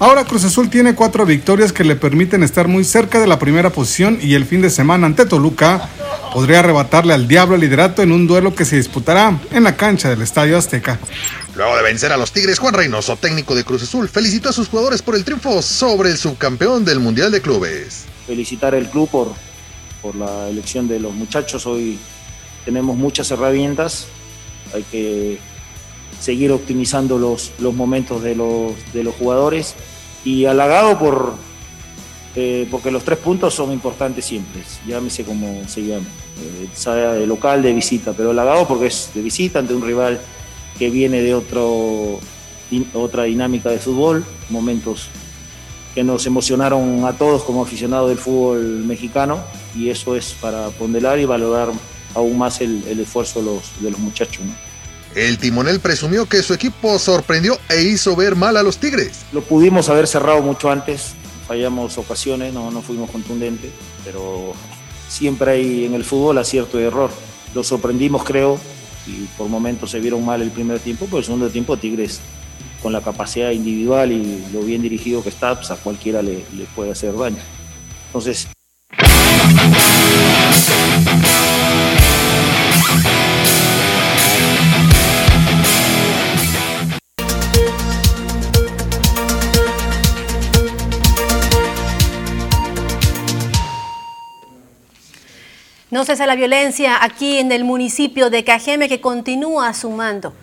Ahora 0.00 0.24
Cruz 0.24 0.44
Azul 0.44 0.70
tiene 0.70 0.94
cuatro 0.94 1.26
victorias 1.26 1.72
que 1.72 1.82
le 1.82 1.96
permiten 1.96 2.44
estar 2.44 2.68
muy 2.68 2.84
cerca 2.84 3.18
de 3.18 3.26
la 3.26 3.40
primera 3.40 3.70
posición 3.70 4.20
y 4.22 4.34
el 4.34 4.44
fin 4.44 4.62
de 4.62 4.70
semana 4.70 5.06
ante 5.06 5.26
Toluca 5.26 5.88
podría 6.32 6.60
arrebatarle 6.60 7.14
al 7.14 7.26
Diablo 7.26 7.56
el 7.56 7.62
liderato 7.62 8.02
en 8.02 8.12
un 8.12 8.28
duelo 8.28 8.54
que 8.54 8.64
se 8.64 8.76
disputará 8.76 9.40
en 9.50 9.64
la 9.64 9.76
cancha 9.76 10.08
del 10.08 10.22
Estadio 10.22 10.56
Azteca. 10.56 11.00
Luego 11.56 11.76
de 11.76 11.82
vencer 11.82 12.12
a 12.12 12.16
los 12.16 12.30
Tigres, 12.30 12.60
Juan 12.60 12.74
Reynoso, 12.74 13.16
técnico 13.16 13.56
de 13.56 13.64
Cruz 13.64 13.82
Azul, 13.82 14.08
felicitó 14.08 14.50
a 14.50 14.52
sus 14.52 14.68
jugadores 14.68 15.02
por 15.02 15.16
el 15.16 15.24
triunfo 15.24 15.60
sobre 15.62 16.10
el 16.10 16.16
subcampeón 16.16 16.84
del 16.84 17.00
Mundial 17.00 17.32
de 17.32 17.40
Clubes. 17.40 18.04
Felicitar 18.24 18.76
al 18.76 18.88
club 18.88 19.08
por, 19.10 19.32
por 20.00 20.14
la 20.14 20.48
elección 20.48 20.86
de 20.86 21.00
los 21.00 21.12
muchachos. 21.12 21.66
Hoy 21.66 21.98
tenemos 22.64 22.96
muchas 22.96 23.32
herramientas. 23.32 24.06
Hay 24.72 24.84
que 24.84 25.40
seguir 26.20 26.52
optimizando 26.52 27.18
los, 27.18 27.52
los 27.58 27.74
momentos 27.74 28.22
de 28.22 28.34
los, 28.34 28.72
de 28.92 29.04
los 29.04 29.14
jugadores 29.14 29.74
y 30.24 30.44
halagado 30.46 30.98
por, 30.98 31.34
eh, 32.34 32.66
porque 32.70 32.90
los 32.90 33.04
tres 33.04 33.18
puntos 33.18 33.54
son 33.54 33.72
importantes 33.72 34.24
siempre, 34.24 34.62
llámese 34.86 35.24
como 35.24 35.62
se 35.68 35.82
llame, 35.82 36.06
eh, 36.40 36.68
sea 36.72 37.12
de 37.12 37.26
local, 37.26 37.62
de 37.62 37.72
visita, 37.72 38.12
pero 38.12 38.30
halagado 38.30 38.66
porque 38.66 38.86
es 38.86 39.10
de 39.14 39.22
visita 39.22 39.60
ante 39.60 39.74
un 39.74 39.82
rival 39.82 40.20
que 40.78 40.90
viene 40.90 41.22
de 41.22 41.34
otro, 41.34 42.18
otra 42.94 43.24
dinámica 43.24 43.70
de 43.70 43.78
fútbol, 43.78 44.24
momentos 44.50 45.08
que 45.94 46.04
nos 46.04 46.26
emocionaron 46.26 47.04
a 47.04 47.12
todos 47.14 47.42
como 47.42 47.62
aficionados 47.62 48.08
del 48.08 48.18
fútbol 48.18 48.84
mexicano 48.84 49.40
y 49.74 49.88
eso 49.90 50.14
es 50.14 50.34
para 50.40 50.68
ponderar 50.70 51.18
y 51.18 51.24
valorar 51.24 51.70
aún 52.14 52.38
más 52.38 52.60
el, 52.60 52.82
esfuerzo 53.00 53.40
de 53.40 53.46
los, 53.46 53.82
de 53.82 53.90
los 53.90 53.98
muchachos. 53.98 54.44
El 55.14 55.38
timonel 55.38 55.80
presumió 55.80 56.26
que 56.26 56.42
su 56.42 56.54
equipo 56.54 56.98
sorprendió 56.98 57.58
e 57.68 57.82
hizo 57.82 58.14
ver 58.14 58.36
mal 58.36 58.56
a 58.56 58.62
los 58.62 58.78
Tigres. 58.78 59.24
Lo 59.32 59.42
pudimos 59.42 59.88
haber 59.88 60.06
cerrado 60.06 60.42
mucho 60.42 60.70
antes, 60.70 61.14
fallamos 61.46 61.96
ocasiones, 61.98 62.52
no, 62.52 62.70
fuimos 62.82 63.10
contundentes, 63.10 63.70
pero 64.04 64.52
siempre 65.08 65.52
hay 65.52 65.84
en 65.86 65.94
el 65.94 66.04
fútbol 66.04 66.38
acierto 66.38 66.78
y 66.78 66.84
error. 66.84 67.10
Lo 67.54 67.64
sorprendimos, 67.64 68.22
creo, 68.24 68.58
y 69.06 69.24
por 69.38 69.48
momentos 69.48 69.90
se 69.90 70.00
vieron 70.00 70.24
mal 70.24 70.42
el 70.42 70.50
primer 70.50 70.78
tiempo, 70.78 71.06
pero 71.06 71.18
el 71.18 71.24
segundo 71.24 71.48
tiempo 71.48 71.76
Tigres, 71.78 72.20
con 72.82 72.92
la 72.92 73.00
capacidad 73.00 73.50
individual 73.50 74.12
y 74.12 74.44
lo 74.52 74.60
bien 74.60 74.82
dirigido 74.82 75.22
que 75.22 75.30
está, 75.30 75.54
pues 75.54 75.70
a 75.70 75.76
cualquiera 75.76 76.22
le, 76.22 76.44
le 76.52 76.64
puede 76.76 76.92
hacer 76.92 77.16
daño. 77.16 77.38
Entonces, 78.08 78.48
No 95.90 96.04
cesa 96.04 96.26
la 96.26 96.36
violencia 96.36 97.02
aquí 97.02 97.38
en 97.38 97.50
el 97.50 97.64
municipio 97.64 98.28
de 98.28 98.44
Cajeme 98.44 98.90
que 98.90 99.00
continúa 99.00 99.72
sumando 99.72 100.34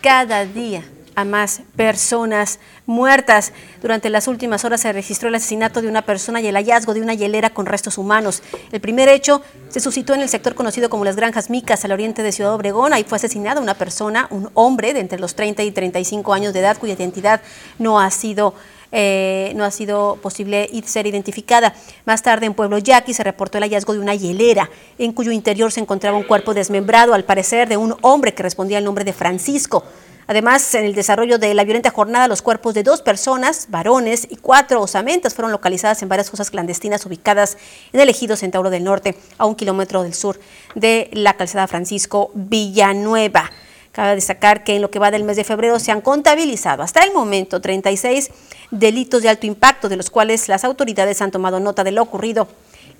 cada 0.00 0.44
día 0.44 0.84
a 1.16 1.24
más 1.24 1.62
personas 1.74 2.60
muertas. 2.86 3.52
Durante 3.80 4.10
las 4.10 4.28
últimas 4.28 4.64
horas 4.64 4.82
se 4.82 4.92
registró 4.92 5.28
el 5.28 5.34
asesinato 5.34 5.82
de 5.82 5.88
una 5.88 6.02
persona 6.02 6.40
y 6.40 6.46
el 6.46 6.54
hallazgo 6.54 6.94
de 6.94 7.00
una 7.00 7.14
hielera 7.14 7.50
con 7.50 7.66
restos 7.66 7.98
humanos. 7.98 8.44
El 8.70 8.80
primer 8.80 9.08
hecho 9.08 9.42
se 9.70 9.80
suscitó 9.80 10.14
en 10.14 10.20
el 10.20 10.28
sector 10.28 10.54
conocido 10.54 10.88
como 10.88 11.04
las 11.04 11.16
Granjas 11.16 11.50
Micas, 11.50 11.84
al 11.84 11.90
oriente 11.90 12.22
de 12.22 12.30
Ciudad 12.30 12.54
Obregón. 12.54 12.92
Ahí 12.92 13.02
fue 13.02 13.16
asesinada 13.16 13.60
una 13.60 13.74
persona, 13.74 14.28
un 14.30 14.50
hombre 14.54 14.94
de 14.94 15.00
entre 15.00 15.18
los 15.18 15.34
30 15.34 15.64
y 15.64 15.72
35 15.72 16.32
años 16.32 16.52
de 16.52 16.60
edad, 16.60 16.78
cuya 16.78 16.94
identidad 16.94 17.40
no 17.80 17.98
ha 17.98 18.12
sido 18.12 18.54
eh, 18.92 19.52
no 19.56 19.64
ha 19.64 19.70
sido 19.70 20.18
posible 20.22 20.70
ser 20.84 21.06
identificada. 21.06 21.74
Más 22.04 22.22
tarde 22.22 22.46
en 22.46 22.54
Pueblo 22.54 22.78
Yaqui 22.78 23.14
se 23.14 23.24
reportó 23.24 23.58
el 23.58 23.64
hallazgo 23.64 23.94
de 23.94 23.98
una 23.98 24.14
hielera 24.14 24.70
en 24.98 25.12
cuyo 25.12 25.32
interior 25.32 25.72
se 25.72 25.80
encontraba 25.80 26.16
un 26.16 26.24
cuerpo 26.24 26.54
desmembrado, 26.54 27.14
al 27.14 27.24
parecer 27.24 27.68
de 27.68 27.76
un 27.76 27.96
hombre 28.02 28.34
que 28.34 28.42
respondía 28.42 28.78
al 28.78 28.84
nombre 28.84 29.04
de 29.04 29.12
Francisco. 29.12 29.82
Además, 30.26 30.74
en 30.74 30.84
el 30.84 30.94
desarrollo 30.94 31.38
de 31.38 31.52
la 31.52 31.64
violenta 31.64 31.90
jornada, 31.90 32.28
los 32.28 32.42
cuerpos 32.42 32.74
de 32.74 32.82
dos 32.82 33.02
personas, 33.02 33.66
varones 33.70 34.26
y 34.30 34.36
cuatro 34.36 34.80
osamentas 34.80 35.34
fueron 35.34 35.50
localizadas 35.50 36.02
en 36.02 36.08
varias 36.08 36.30
fosas 36.30 36.50
clandestinas 36.50 37.04
ubicadas 37.06 37.56
en 37.92 38.00
el 38.00 38.08
ejido 38.08 38.36
Centauro 38.36 38.70
del 38.70 38.84
Norte, 38.84 39.16
a 39.38 39.46
un 39.46 39.56
kilómetro 39.56 40.02
del 40.02 40.14
sur 40.14 40.38
de 40.74 41.10
la 41.12 41.34
calzada 41.34 41.66
Francisco 41.66 42.30
Villanueva. 42.34 43.50
Cabe 43.92 44.14
destacar 44.14 44.64
que 44.64 44.76
en 44.76 44.82
lo 44.82 44.90
que 44.90 44.98
va 44.98 45.10
del 45.10 45.22
mes 45.22 45.36
de 45.36 45.44
febrero 45.44 45.78
se 45.78 45.92
han 45.92 46.00
contabilizado 46.00 46.82
hasta 46.82 47.04
el 47.04 47.12
momento 47.12 47.60
36 47.60 48.30
delitos 48.70 49.22
de 49.22 49.28
alto 49.28 49.46
impacto, 49.46 49.90
de 49.90 49.96
los 49.96 50.08
cuales 50.08 50.48
las 50.48 50.64
autoridades 50.64 51.20
han 51.20 51.30
tomado 51.30 51.60
nota 51.60 51.84
de 51.84 51.92
lo 51.92 52.02
ocurrido 52.02 52.48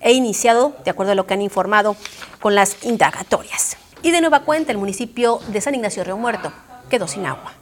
e 0.01 0.11
iniciado, 0.11 0.75
de 0.85 0.91
acuerdo 0.91 1.13
a 1.13 1.15
lo 1.15 1.25
que 1.25 1.33
han 1.33 1.41
informado, 1.41 1.95
con 2.39 2.53
las 2.53 2.83
indagatorias. 2.83 3.77
Y 4.03 4.11
de 4.11 4.21
nueva 4.21 4.41
cuenta, 4.41 4.71
el 4.71 4.77
municipio 4.77 5.39
de 5.47 5.61
San 5.61 5.73
Ignacio 5.73 6.03
Río 6.03 6.17
Muerto 6.17 6.53
quedó 6.89 7.07
sin 7.07 7.25
agua. 7.25 7.53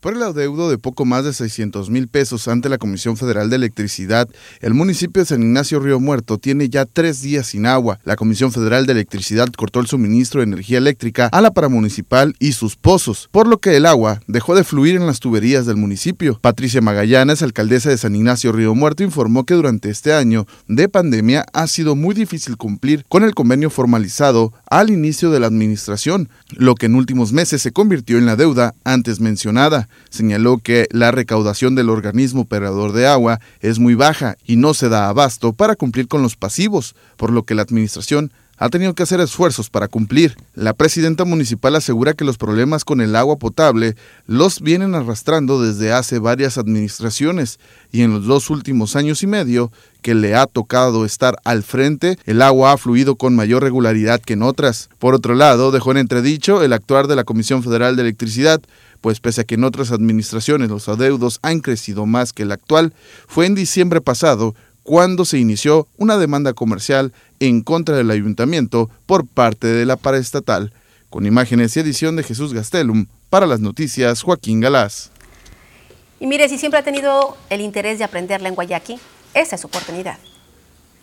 Por 0.00 0.14
el 0.14 0.22
adeudo 0.22 0.70
de 0.70 0.78
poco 0.78 1.04
más 1.04 1.26
de 1.26 1.34
600 1.34 1.90
mil 1.90 2.08
pesos 2.08 2.48
ante 2.48 2.70
la 2.70 2.78
Comisión 2.78 3.18
Federal 3.18 3.50
de 3.50 3.56
Electricidad, 3.56 4.30
el 4.62 4.72
municipio 4.72 5.20
de 5.20 5.26
San 5.26 5.42
Ignacio 5.42 5.78
Río 5.78 6.00
Muerto 6.00 6.38
tiene 6.38 6.70
ya 6.70 6.86
tres 6.86 7.20
días 7.20 7.48
sin 7.48 7.66
agua. 7.66 8.00
La 8.04 8.16
Comisión 8.16 8.50
Federal 8.50 8.86
de 8.86 8.92
Electricidad 8.92 9.48
cortó 9.54 9.78
el 9.78 9.88
suministro 9.88 10.40
de 10.40 10.46
energía 10.46 10.78
eléctrica 10.78 11.28
a 11.30 11.42
la 11.42 11.50
paramunicipal 11.50 12.34
y 12.38 12.52
sus 12.52 12.76
pozos, 12.76 13.28
por 13.30 13.46
lo 13.46 13.58
que 13.58 13.76
el 13.76 13.84
agua 13.84 14.22
dejó 14.26 14.54
de 14.54 14.64
fluir 14.64 14.96
en 14.96 15.06
las 15.06 15.20
tuberías 15.20 15.66
del 15.66 15.76
municipio. 15.76 16.38
Patricia 16.40 16.80
Magallanes, 16.80 17.42
alcaldesa 17.42 17.90
de 17.90 17.98
San 17.98 18.16
Ignacio 18.16 18.52
Río 18.52 18.74
Muerto, 18.74 19.02
informó 19.02 19.44
que 19.44 19.52
durante 19.52 19.90
este 19.90 20.14
año 20.14 20.46
de 20.66 20.88
pandemia 20.88 21.44
ha 21.52 21.66
sido 21.66 21.94
muy 21.94 22.14
difícil 22.14 22.56
cumplir 22.56 23.04
con 23.10 23.22
el 23.22 23.34
convenio 23.34 23.68
formalizado 23.68 24.54
al 24.70 24.88
inicio 24.88 25.30
de 25.30 25.40
la 25.40 25.48
administración, 25.48 26.30
lo 26.52 26.74
que 26.74 26.86
en 26.86 26.94
últimos 26.94 27.34
meses 27.34 27.60
se 27.60 27.72
convirtió 27.72 28.16
en 28.16 28.24
la 28.24 28.36
deuda 28.36 28.74
antes 28.82 29.20
mencionada. 29.20 29.89
Señaló 30.08 30.58
que 30.58 30.86
la 30.90 31.10
recaudación 31.10 31.74
del 31.74 31.90
organismo 31.90 32.42
operador 32.42 32.92
de 32.92 33.06
agua 33.06 33.40
es 33.60 33.78
muy 33.78 33.94
baja 33.94 34.36
y 34.46 34.56
no 34.56 34.74
se 34.74 34.88
da 34.88 35.08
abasto 35.08 35.52
para 35.52 35.76
cumplir 35.76 36.08
con 36.08 36.22
los 36.22 36.36
pasivos, 36.36 36.94
por 37.16 37.30
lo 37.30 37.44
que 37.44 37.54
la 37.54 37.62
Administración 37.62 38.32
ha 38.60 38.68
tenido 38.68 38.94
que 38.94 39.02
hacer 39.02 39.20
esfuerzos 39.20 39.70
para 39.70 39.88
cumplir. 39.88 40.36
La 40.54 40.74
presidenta 40.74 41.24
municipal 41.24 41.74
asegura 41.76 42.12
que 42.12 42.26
los 42.26 42.36
problemas 42.36 42.84
con 42.84 43.00
el 43.00 43.16
agua 43.16 43.36
potable 43.36 43.96
los 44.26 44.60
vienen 44.60 44.94
arrastrando 44.94 45.62
desde 45.62 45.94
hace 45.94 46.18
varias 46.18 46.58
administraciones 46.58 47.58
y 47.90 48.02
en 48.02 48.12
los 48.12 48.26
dos 48.26 48.50
últimos 48.50 48.96
años 48.96 49.22
y 49.22 49.26
medio 49.26 49.72
que 50.02 50.14
le 50.14 50.34
ha 50.34 50.46
tocado 50.46 51.06
estar 51.06 51.38
al 51.44 51.62
frente, 51.62 52.18
el 52.26 52.42
agua 52.42 52.72
ha 52.72 52.76
fluido 52.76 53.16
con 53.16 53.34
mayor 53.34 53.62
regularidad 53.62 54.20
que 54.20 54.34
en 54.34 54.42
otras. 54.42 54.90
Por 54.98 55.14
otro 55.14 55.34
lado, 55.34 55.70
dejó 55.70 55.92
en 55.92 55.96
entredicho 55.96 56.62
el 56.62 56.74
actuar 56.74 57.06
de 57.06 57.16
la 57.16 57.24
Comisión 57.24 57.62
Federal 57.62 57.96
de 57.96 58.02
Electricidad, 58.02 58.60
pues 59.00 59.20
pese 59.20 59.42
a 59.42 59.44
que 59.44 59.54
en 59.54 59.64
otras 59.64 59.92
administraciones 59.92 60.68
los 60.68 60.88
adeudos 60.88 61.38
han 61.42 61.60
crecido 61.60 62.06
más 62.06 62.32
que 62.32 62.42
el 62.42 62.52
actual, 62.52 62.92
fue 63.26 63.46
en 63.46 63.54
diciembre 63.54 64.00
pasado 64.00 64.54
cuando 64.82 65.24
se 65.24 65.38
inició 65.38 65.86
una 65.96 66.16
demanda 66.18 66.52
comercial 66.52 67.12
en 67.38 67.62
contra 67.62 67.96
del 67.96 68.10
ayuntamiento 68.10 68.90
por 69.06 69.26
parte 69.26 69.66
de 69.66 69.86
la 69.86 69.96
paraestatal. 69.96 70.72
Con 71.10 71.26
imágenes 71.26 71.76
y 71.76 71.80
edición 71.80 72.16
de 72.16 72.22
Jesús 72.22 72.54
Gastelum, 72.54 73.06
para 73.30 73.46
las 73.46 73.60
noticias 73.60 74.22
Joaquín 74.22 74.60
Galás. 74.60 75.10
Y 76.20 76.26
mire, 76.26 76.48
si 76.48 76.58
siempre 76.58 76.78
ha 76.78 76.84
tenido 76.84 77.36
el 77.48 77.60
interés 77.60 77.98
de 77.98 78.04
aprender 78.04 78.42
lengua 78.42 78.64
yaqui, 78.64 78.98
esa 79.34 79.54
es 79.54 79.60
su 79.60 79.66
oportunidad. 79.66 80.18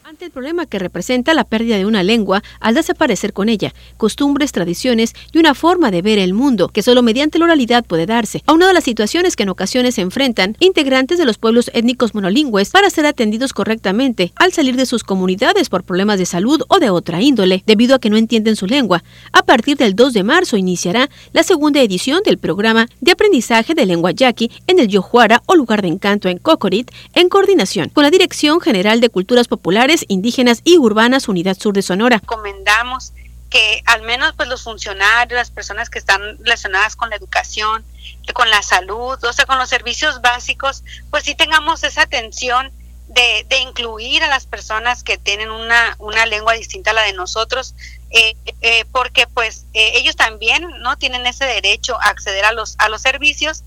Ante 0.09 0.23
el 0.23 0.31
problema 0.31 0.65
que 0.65 0.79
representa 0.79 1.33
la 1.33 1.43
pérdida 1.43 1.75
de 1.75 1.85
una 1.85 2.01
lengua 2.01 2.41
al 2.61 2.75
desaparecer 2.75 3.33
con 3.33 3.49
ella, 3.49 3.73
costumbres, 3.97 4.53
tradiciones 4.53 5.13
y 5.33 5.37
una 5.37 5.53
forma 5.53 5.91
de 5.91 6.01
ver 6.01 6.17
el 6.17 6.33
mundo 6.33 6.69
que 6.69 6.81
solo 6.81 7.03
mediante 7.03 7.37
la 7.37 7.43
oralidad 7.43 7.83
puede 7.83 8.05
darse, 8.05 8.41
a 8.47 8.73
las 8.73 8.85
situaciones 8.85 9.35
que 9.35 9.43
en 9.43 9.49
ocasiones 9.49 9.95
se 9.95 10.01
enfrentan 10.01 10.55
integrantes 10.61 11.17
de 11.17 11.25
los 11.25 11.37
pueblos 11.37 11.69
étnicos 11.73 12.15
monolingües 12.15 12.69
para 12.69 12.89
ser 12.89 13.05
atendidos 13.05 13.51
correctamente 13.51 14.31
al 14.37 14.53
salir 14.53 14.77
de 14.77 14.85
sus 14.85 15.03
comunidades 15.03 15.67
por 15.67 15.83
problemas 15.83 16.19
de 16.19 16.25
salud 16.25 16.61
o 16.69 16.79
de 16.79 16.89
otra 16.89 17.21
índole, 17.21 17.63
debido 17.65 17.93
a 17.93 17.99
que 17.99 18.09
no 18.09 18.15
entienden 18.15 18.55
su 18.55 18.65
lengua. 18.65 19.03
A 19.33 19.43
partir 19.43 19.75
del 19.75 19.93
2 19.93 20.13
de 20.13 20.23
marzo 20.23 20.55
iniciará 20.55 21.09
la 21.33 21.43
segunda 21.43 21.81
edición 21.81 22.21
del 22.23 22.37
programa 22.37 22.87
de 23.01 23.11
aprendizaje 23.11 23.73
de 23.73 23.85
lengua 23.85 24.11
yaqui 24.11 24.51
en 24.67 24.79
el 24.79 24.87
Yojuara 24.87 25.43
o 25.47 25.55
lugar 25.55 25.81
de 25.81 25.89
encanto 25.89 26.29
en 26.29 26.37
Cocorit, 26.37 26.91
en 27.13 27.27
coordinación 27.27 27.89
con 27.89 28.05
la 28.05 28.09
Dirección 28.09 28.61
General 28.61 29.01
de 29.01 29.09
Culturas 29.09 29.49
Populares 29.49 29.96
indígenas 30.07 30.61
y 30.63 30.77
urbanas 30.77 31.27
Unidad 31.27 31.57
Sur 31.57 31.73
de 31.73 31.81
Sonora. 31.81 32.19
Recomendamos 32.19 33.13
que 33.49 33.81
al 33.85 34.01
menos 34.01 34.33
pues 34.35 34.49
los 34.49 34.63
funcionarios, 34.63 35.37
las 35.37 35.51
personas 35.51 35.89
que 35.89 35.99
están 35.99 36.21
relacionadas 36.39 36.95
con 36.95 37.09
la 37.09 37.15
educación, 37.15 37.85
con 38.33 38.49
la 38.49 38.61
salud, 38.61 39.17
o 39.23 39.33
sea, 39.33 39.45
con 39.45 39.57
los 39.57 39.69
servicios 39.69 40.21
básicos, 40.21 40.83
pues 41.09 41.23
sí 41.23 41.35
tengamos 41.35 41.83
esa 41.83 42.01
atención 42.01 42.71
de, 43.07 43.45
incluir 43.61 44.23
a 44.23 44.27
las 44.27 44.45
personas 44.45 45.03
que 45.03 45.17
tienen 45.17 45.49
una, 45.49 45.95
una 45.99 46.25
lengua 46.25 46.53
distinta 46.53 46.91
a 46.91 46.93
la 46.93 47.01
de 47.03 47.13
nosotros, 47.13 47.73
eh, 48.11 48.35
eh, 48.61 48.85
porque 48.91 49.27
pues 49.27 49.65
eh, 49.73 49.93
ellos 49.95 50.15
también 50.15 50.67
no 50.81 50.97
tienen 50.97 51.25
ese 51.25 51.45
derecho 51.45 51.99
a 52.01 52.09
acceder 52.09 52.45
a 52.45 52.51
los, 52.51 52.75
a 52.79 52.89
los 52.89 53.01
servicios. 53.01 53.63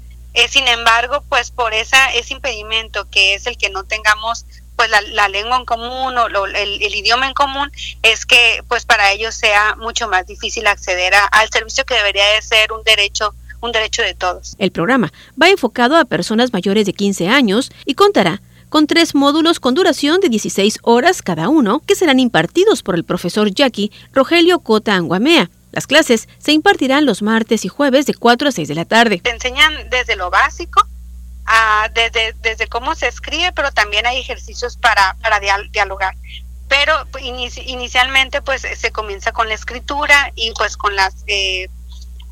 sin 0.49 0.69
embargo, 0.69 1.25
pues 1.29 1.51
por 1.51 1.75
esa, 1.75 2.13
ese 2.13 2.35
impedimento 2.35 3.09
que 3.11 3.35
es 3.35 3.47
el 3.47 3.57
que 3.57 3.71
no 3.71 3.85
tengamos 3.85 4.47
pues 4.81 4.89
la, 5.13 5.29
lengua 5.29 5.59
en 5.59 5.67
común 5.67 6.17
o 6.17 6.47
el, 6.47 6.95
idioma 6.95 7.27
en 7.27 7.35
común 7.35 7.71
es 8.03 8.25
que 8.25 8.65
pues 8.67 8.87
para 8.87 9.13
ellos 9.13 9.35
sea 9.35 9.77
mucho 9.77 10.09
más 10.09 10.27
difícil 10.27 10.67
acceder 10.67 11.13
al 11.33 11.51
servicio 11.51 11.85
que 11.85 11.93
debería 11.93 12.25
de 12.35 12.41
ser 12.41 12.73
un 12.73 12.83
derecho 12.83 13.35
un 13.61 13.73
derecho 13.73 14.01
de 14.01 14.15
todos. 14.15 14.57
El 14.57 14.73
programa 14.73 15.13
va 15.41 15.51
enfocado 15.51 15.99
a 15.99 16.07
personas 16.07 16.55
mayores 16.55 16.87
de 16.87 16.95
15 16.95 17.29
años 17.29 17.71
y 17.85 17.93
contará 17.93 18.41
con 18.71 18.87
tres 18.87 19.15
módulos 19.15 19.61
con 19.61 19.75
duración 19.75 20.19
de 20.21 20.31
16 20.31 20.79
horas 20.81 21.21
cada 21.21 21.51
uno 21.51 21.83
que 21.85 21.95
serán 21.95 22.19
impartidos 22.19 22.83
por 22.83 22.95
el 22.95 23.05
profesor 23.05 23.53
Jackie 23.53 23.93
Rogelio 24.15 24.61
Cota 24.61 24.95
Anguamea. 24.95 25.51
Las 25.73 25.87
clases 25.87 26.27
se 26.39 26.53
impartirán 26.53 27.05
los 27.05 27.21
martes 27.21 27.67
y 27.67 27.69
jueves 27.69 28.07
de 28.07 28.15
4 28.15 28.49
a 28.49 28.53
6 28.53 28.67
de 28.67 28.75
la 28.75 28.87
tarde. 28.87 29.21
Te 29.23 29.29
enseñan 29.29 29.75
desde 29.91 30.17
lo 30.17 30.31
básico 30.31 30.87
desde, 31.93 32.35
desde 32.41 32.69
cómo 32.69 32.95
se 32.95 33.09
escribe, 33.09 33.53
pero 33.53 33.73
también 33.73 34.07
hay 34.07 34.19
ejercicios 34.19 34.77
para, 34.77 35.17
para 35.23 35.41
dialogar. 35.73 36.15
Pero 36.69 36.95
pues, 37.11 37.25
inicialmente 37.25 38.43
pues 38.43 38.63
se 38.63 38.93
comienza 38.93 39.33
con 39.33 39.49
la 39.49 39.55
escritura 39.55 40.33
y 40.37 40.53
pues 40.53 40.77
con 40.77 40.95
las 40.95 41.25
eh, 41.27 41.69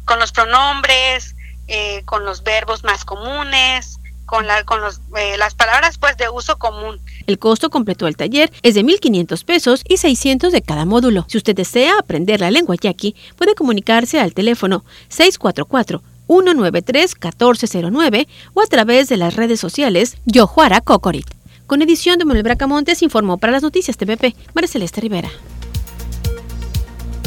con 0.05 0.19
los 0.19 0.33
pronombres, 0.33 1.35
eh, 1.67 2.03
con 2.05 2.25
los 2.25 2.43
verbos 2.43 2.83
más 2.83 3.05
comunes, 3.05 3.99
con, 4.25 4.47
la, 4.47 4.65
con 4.65 4.81
los, 4.81 5.01
eh, 5.17 5.37
las 5.37 5.55
palabras 5.55 5.99
pues 5.99 6.17
de 6.17 6.29
uso 6.29 6.57
común. 6.59 7.01
El 7.27 7.39
costo 7.39 7.69
completo 7.69 8.07
del 8.07 8.17
taller 8.17 8.51
es 8.63 8.75
de 8.75 8.83
1.500 8.83 9.45
pesos 9.45 9.83
y 9.87 9.97
600 9.97 10.53
de 10.53 10.63
cada 10.63 10.85
módulo. 10.85 11.27
Si 11.29 11.37
usted 11.37 11.55
desea 11.55 11.99
aprender 11.99 12.41
la 12.41 12.51
lengua 12.51 12.77
yaqui, 12.81 13.17
puede 13.37 13.55
comunicarse 13.55 14.21
al 14.21 14.33
teléfono 14.33 14.85
644 15.09 16.03
193-1409 16.29 18.29
o 18.55 18.63
a 18.63 18.67
través 18.67 19.09
de 19.09 19.17
las 19.17 19.35
redes 19.35 19.59
sociales 19.59 20.19
Yojuara 20.27 20.81
Cocorit. 20.81 21.27
Con 21.67 21.83
edición 21.83 22.19
de 22.19 22.25
Manuel 22.25 22.45
Bracamontes 22.45 23.03
informó 23.03 23.37
para 23.37 23.53
las 23.53 23.63
noticias 23.63 23.97
TVP 23.97 24.37
María 24.55 24.69
Celeste 24.69 25.01
Rivera. 25.01 25.31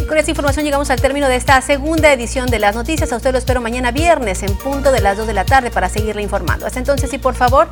Y 0.02 0.06
con 0.06 0.18
esta 0.18 0.32
información 0.32 0.66
llegamos 0.66 0.90
al 0.90 1.00
término 1.00 1.28
de 1.28 1.36
esta 1.36 1.62
segunda 1.62 2.12
edición 2.12 2.48
de 2.48 2.60
las 2.60 2.76
noticias. 2.76 3.14
A 3.14 3.18
usted 3.18 3.34
lo 3.34 3.38
espero 3.38 3.62
mañana 3.62 3.92
viernes 3.92 4.42
en 4.42 4.56
punto 4.56 4.92
de 4.92 5.02
las 5.02 5.18
2 5.18 5.28
de 5.28 5.34
la 5.34 5.46
tarde 5.46 5.70
para 5.70 5.90
seguirle 5.90 6.24
informando. 6.24 6.66
Hasta 6.66 6.80
entonces 6.80 7.14
y 7.14 7.20
por 7.20 7.36
favor, 7.36 7.68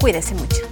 cuídese 0.00 0.34
mucho. 0.34 0.62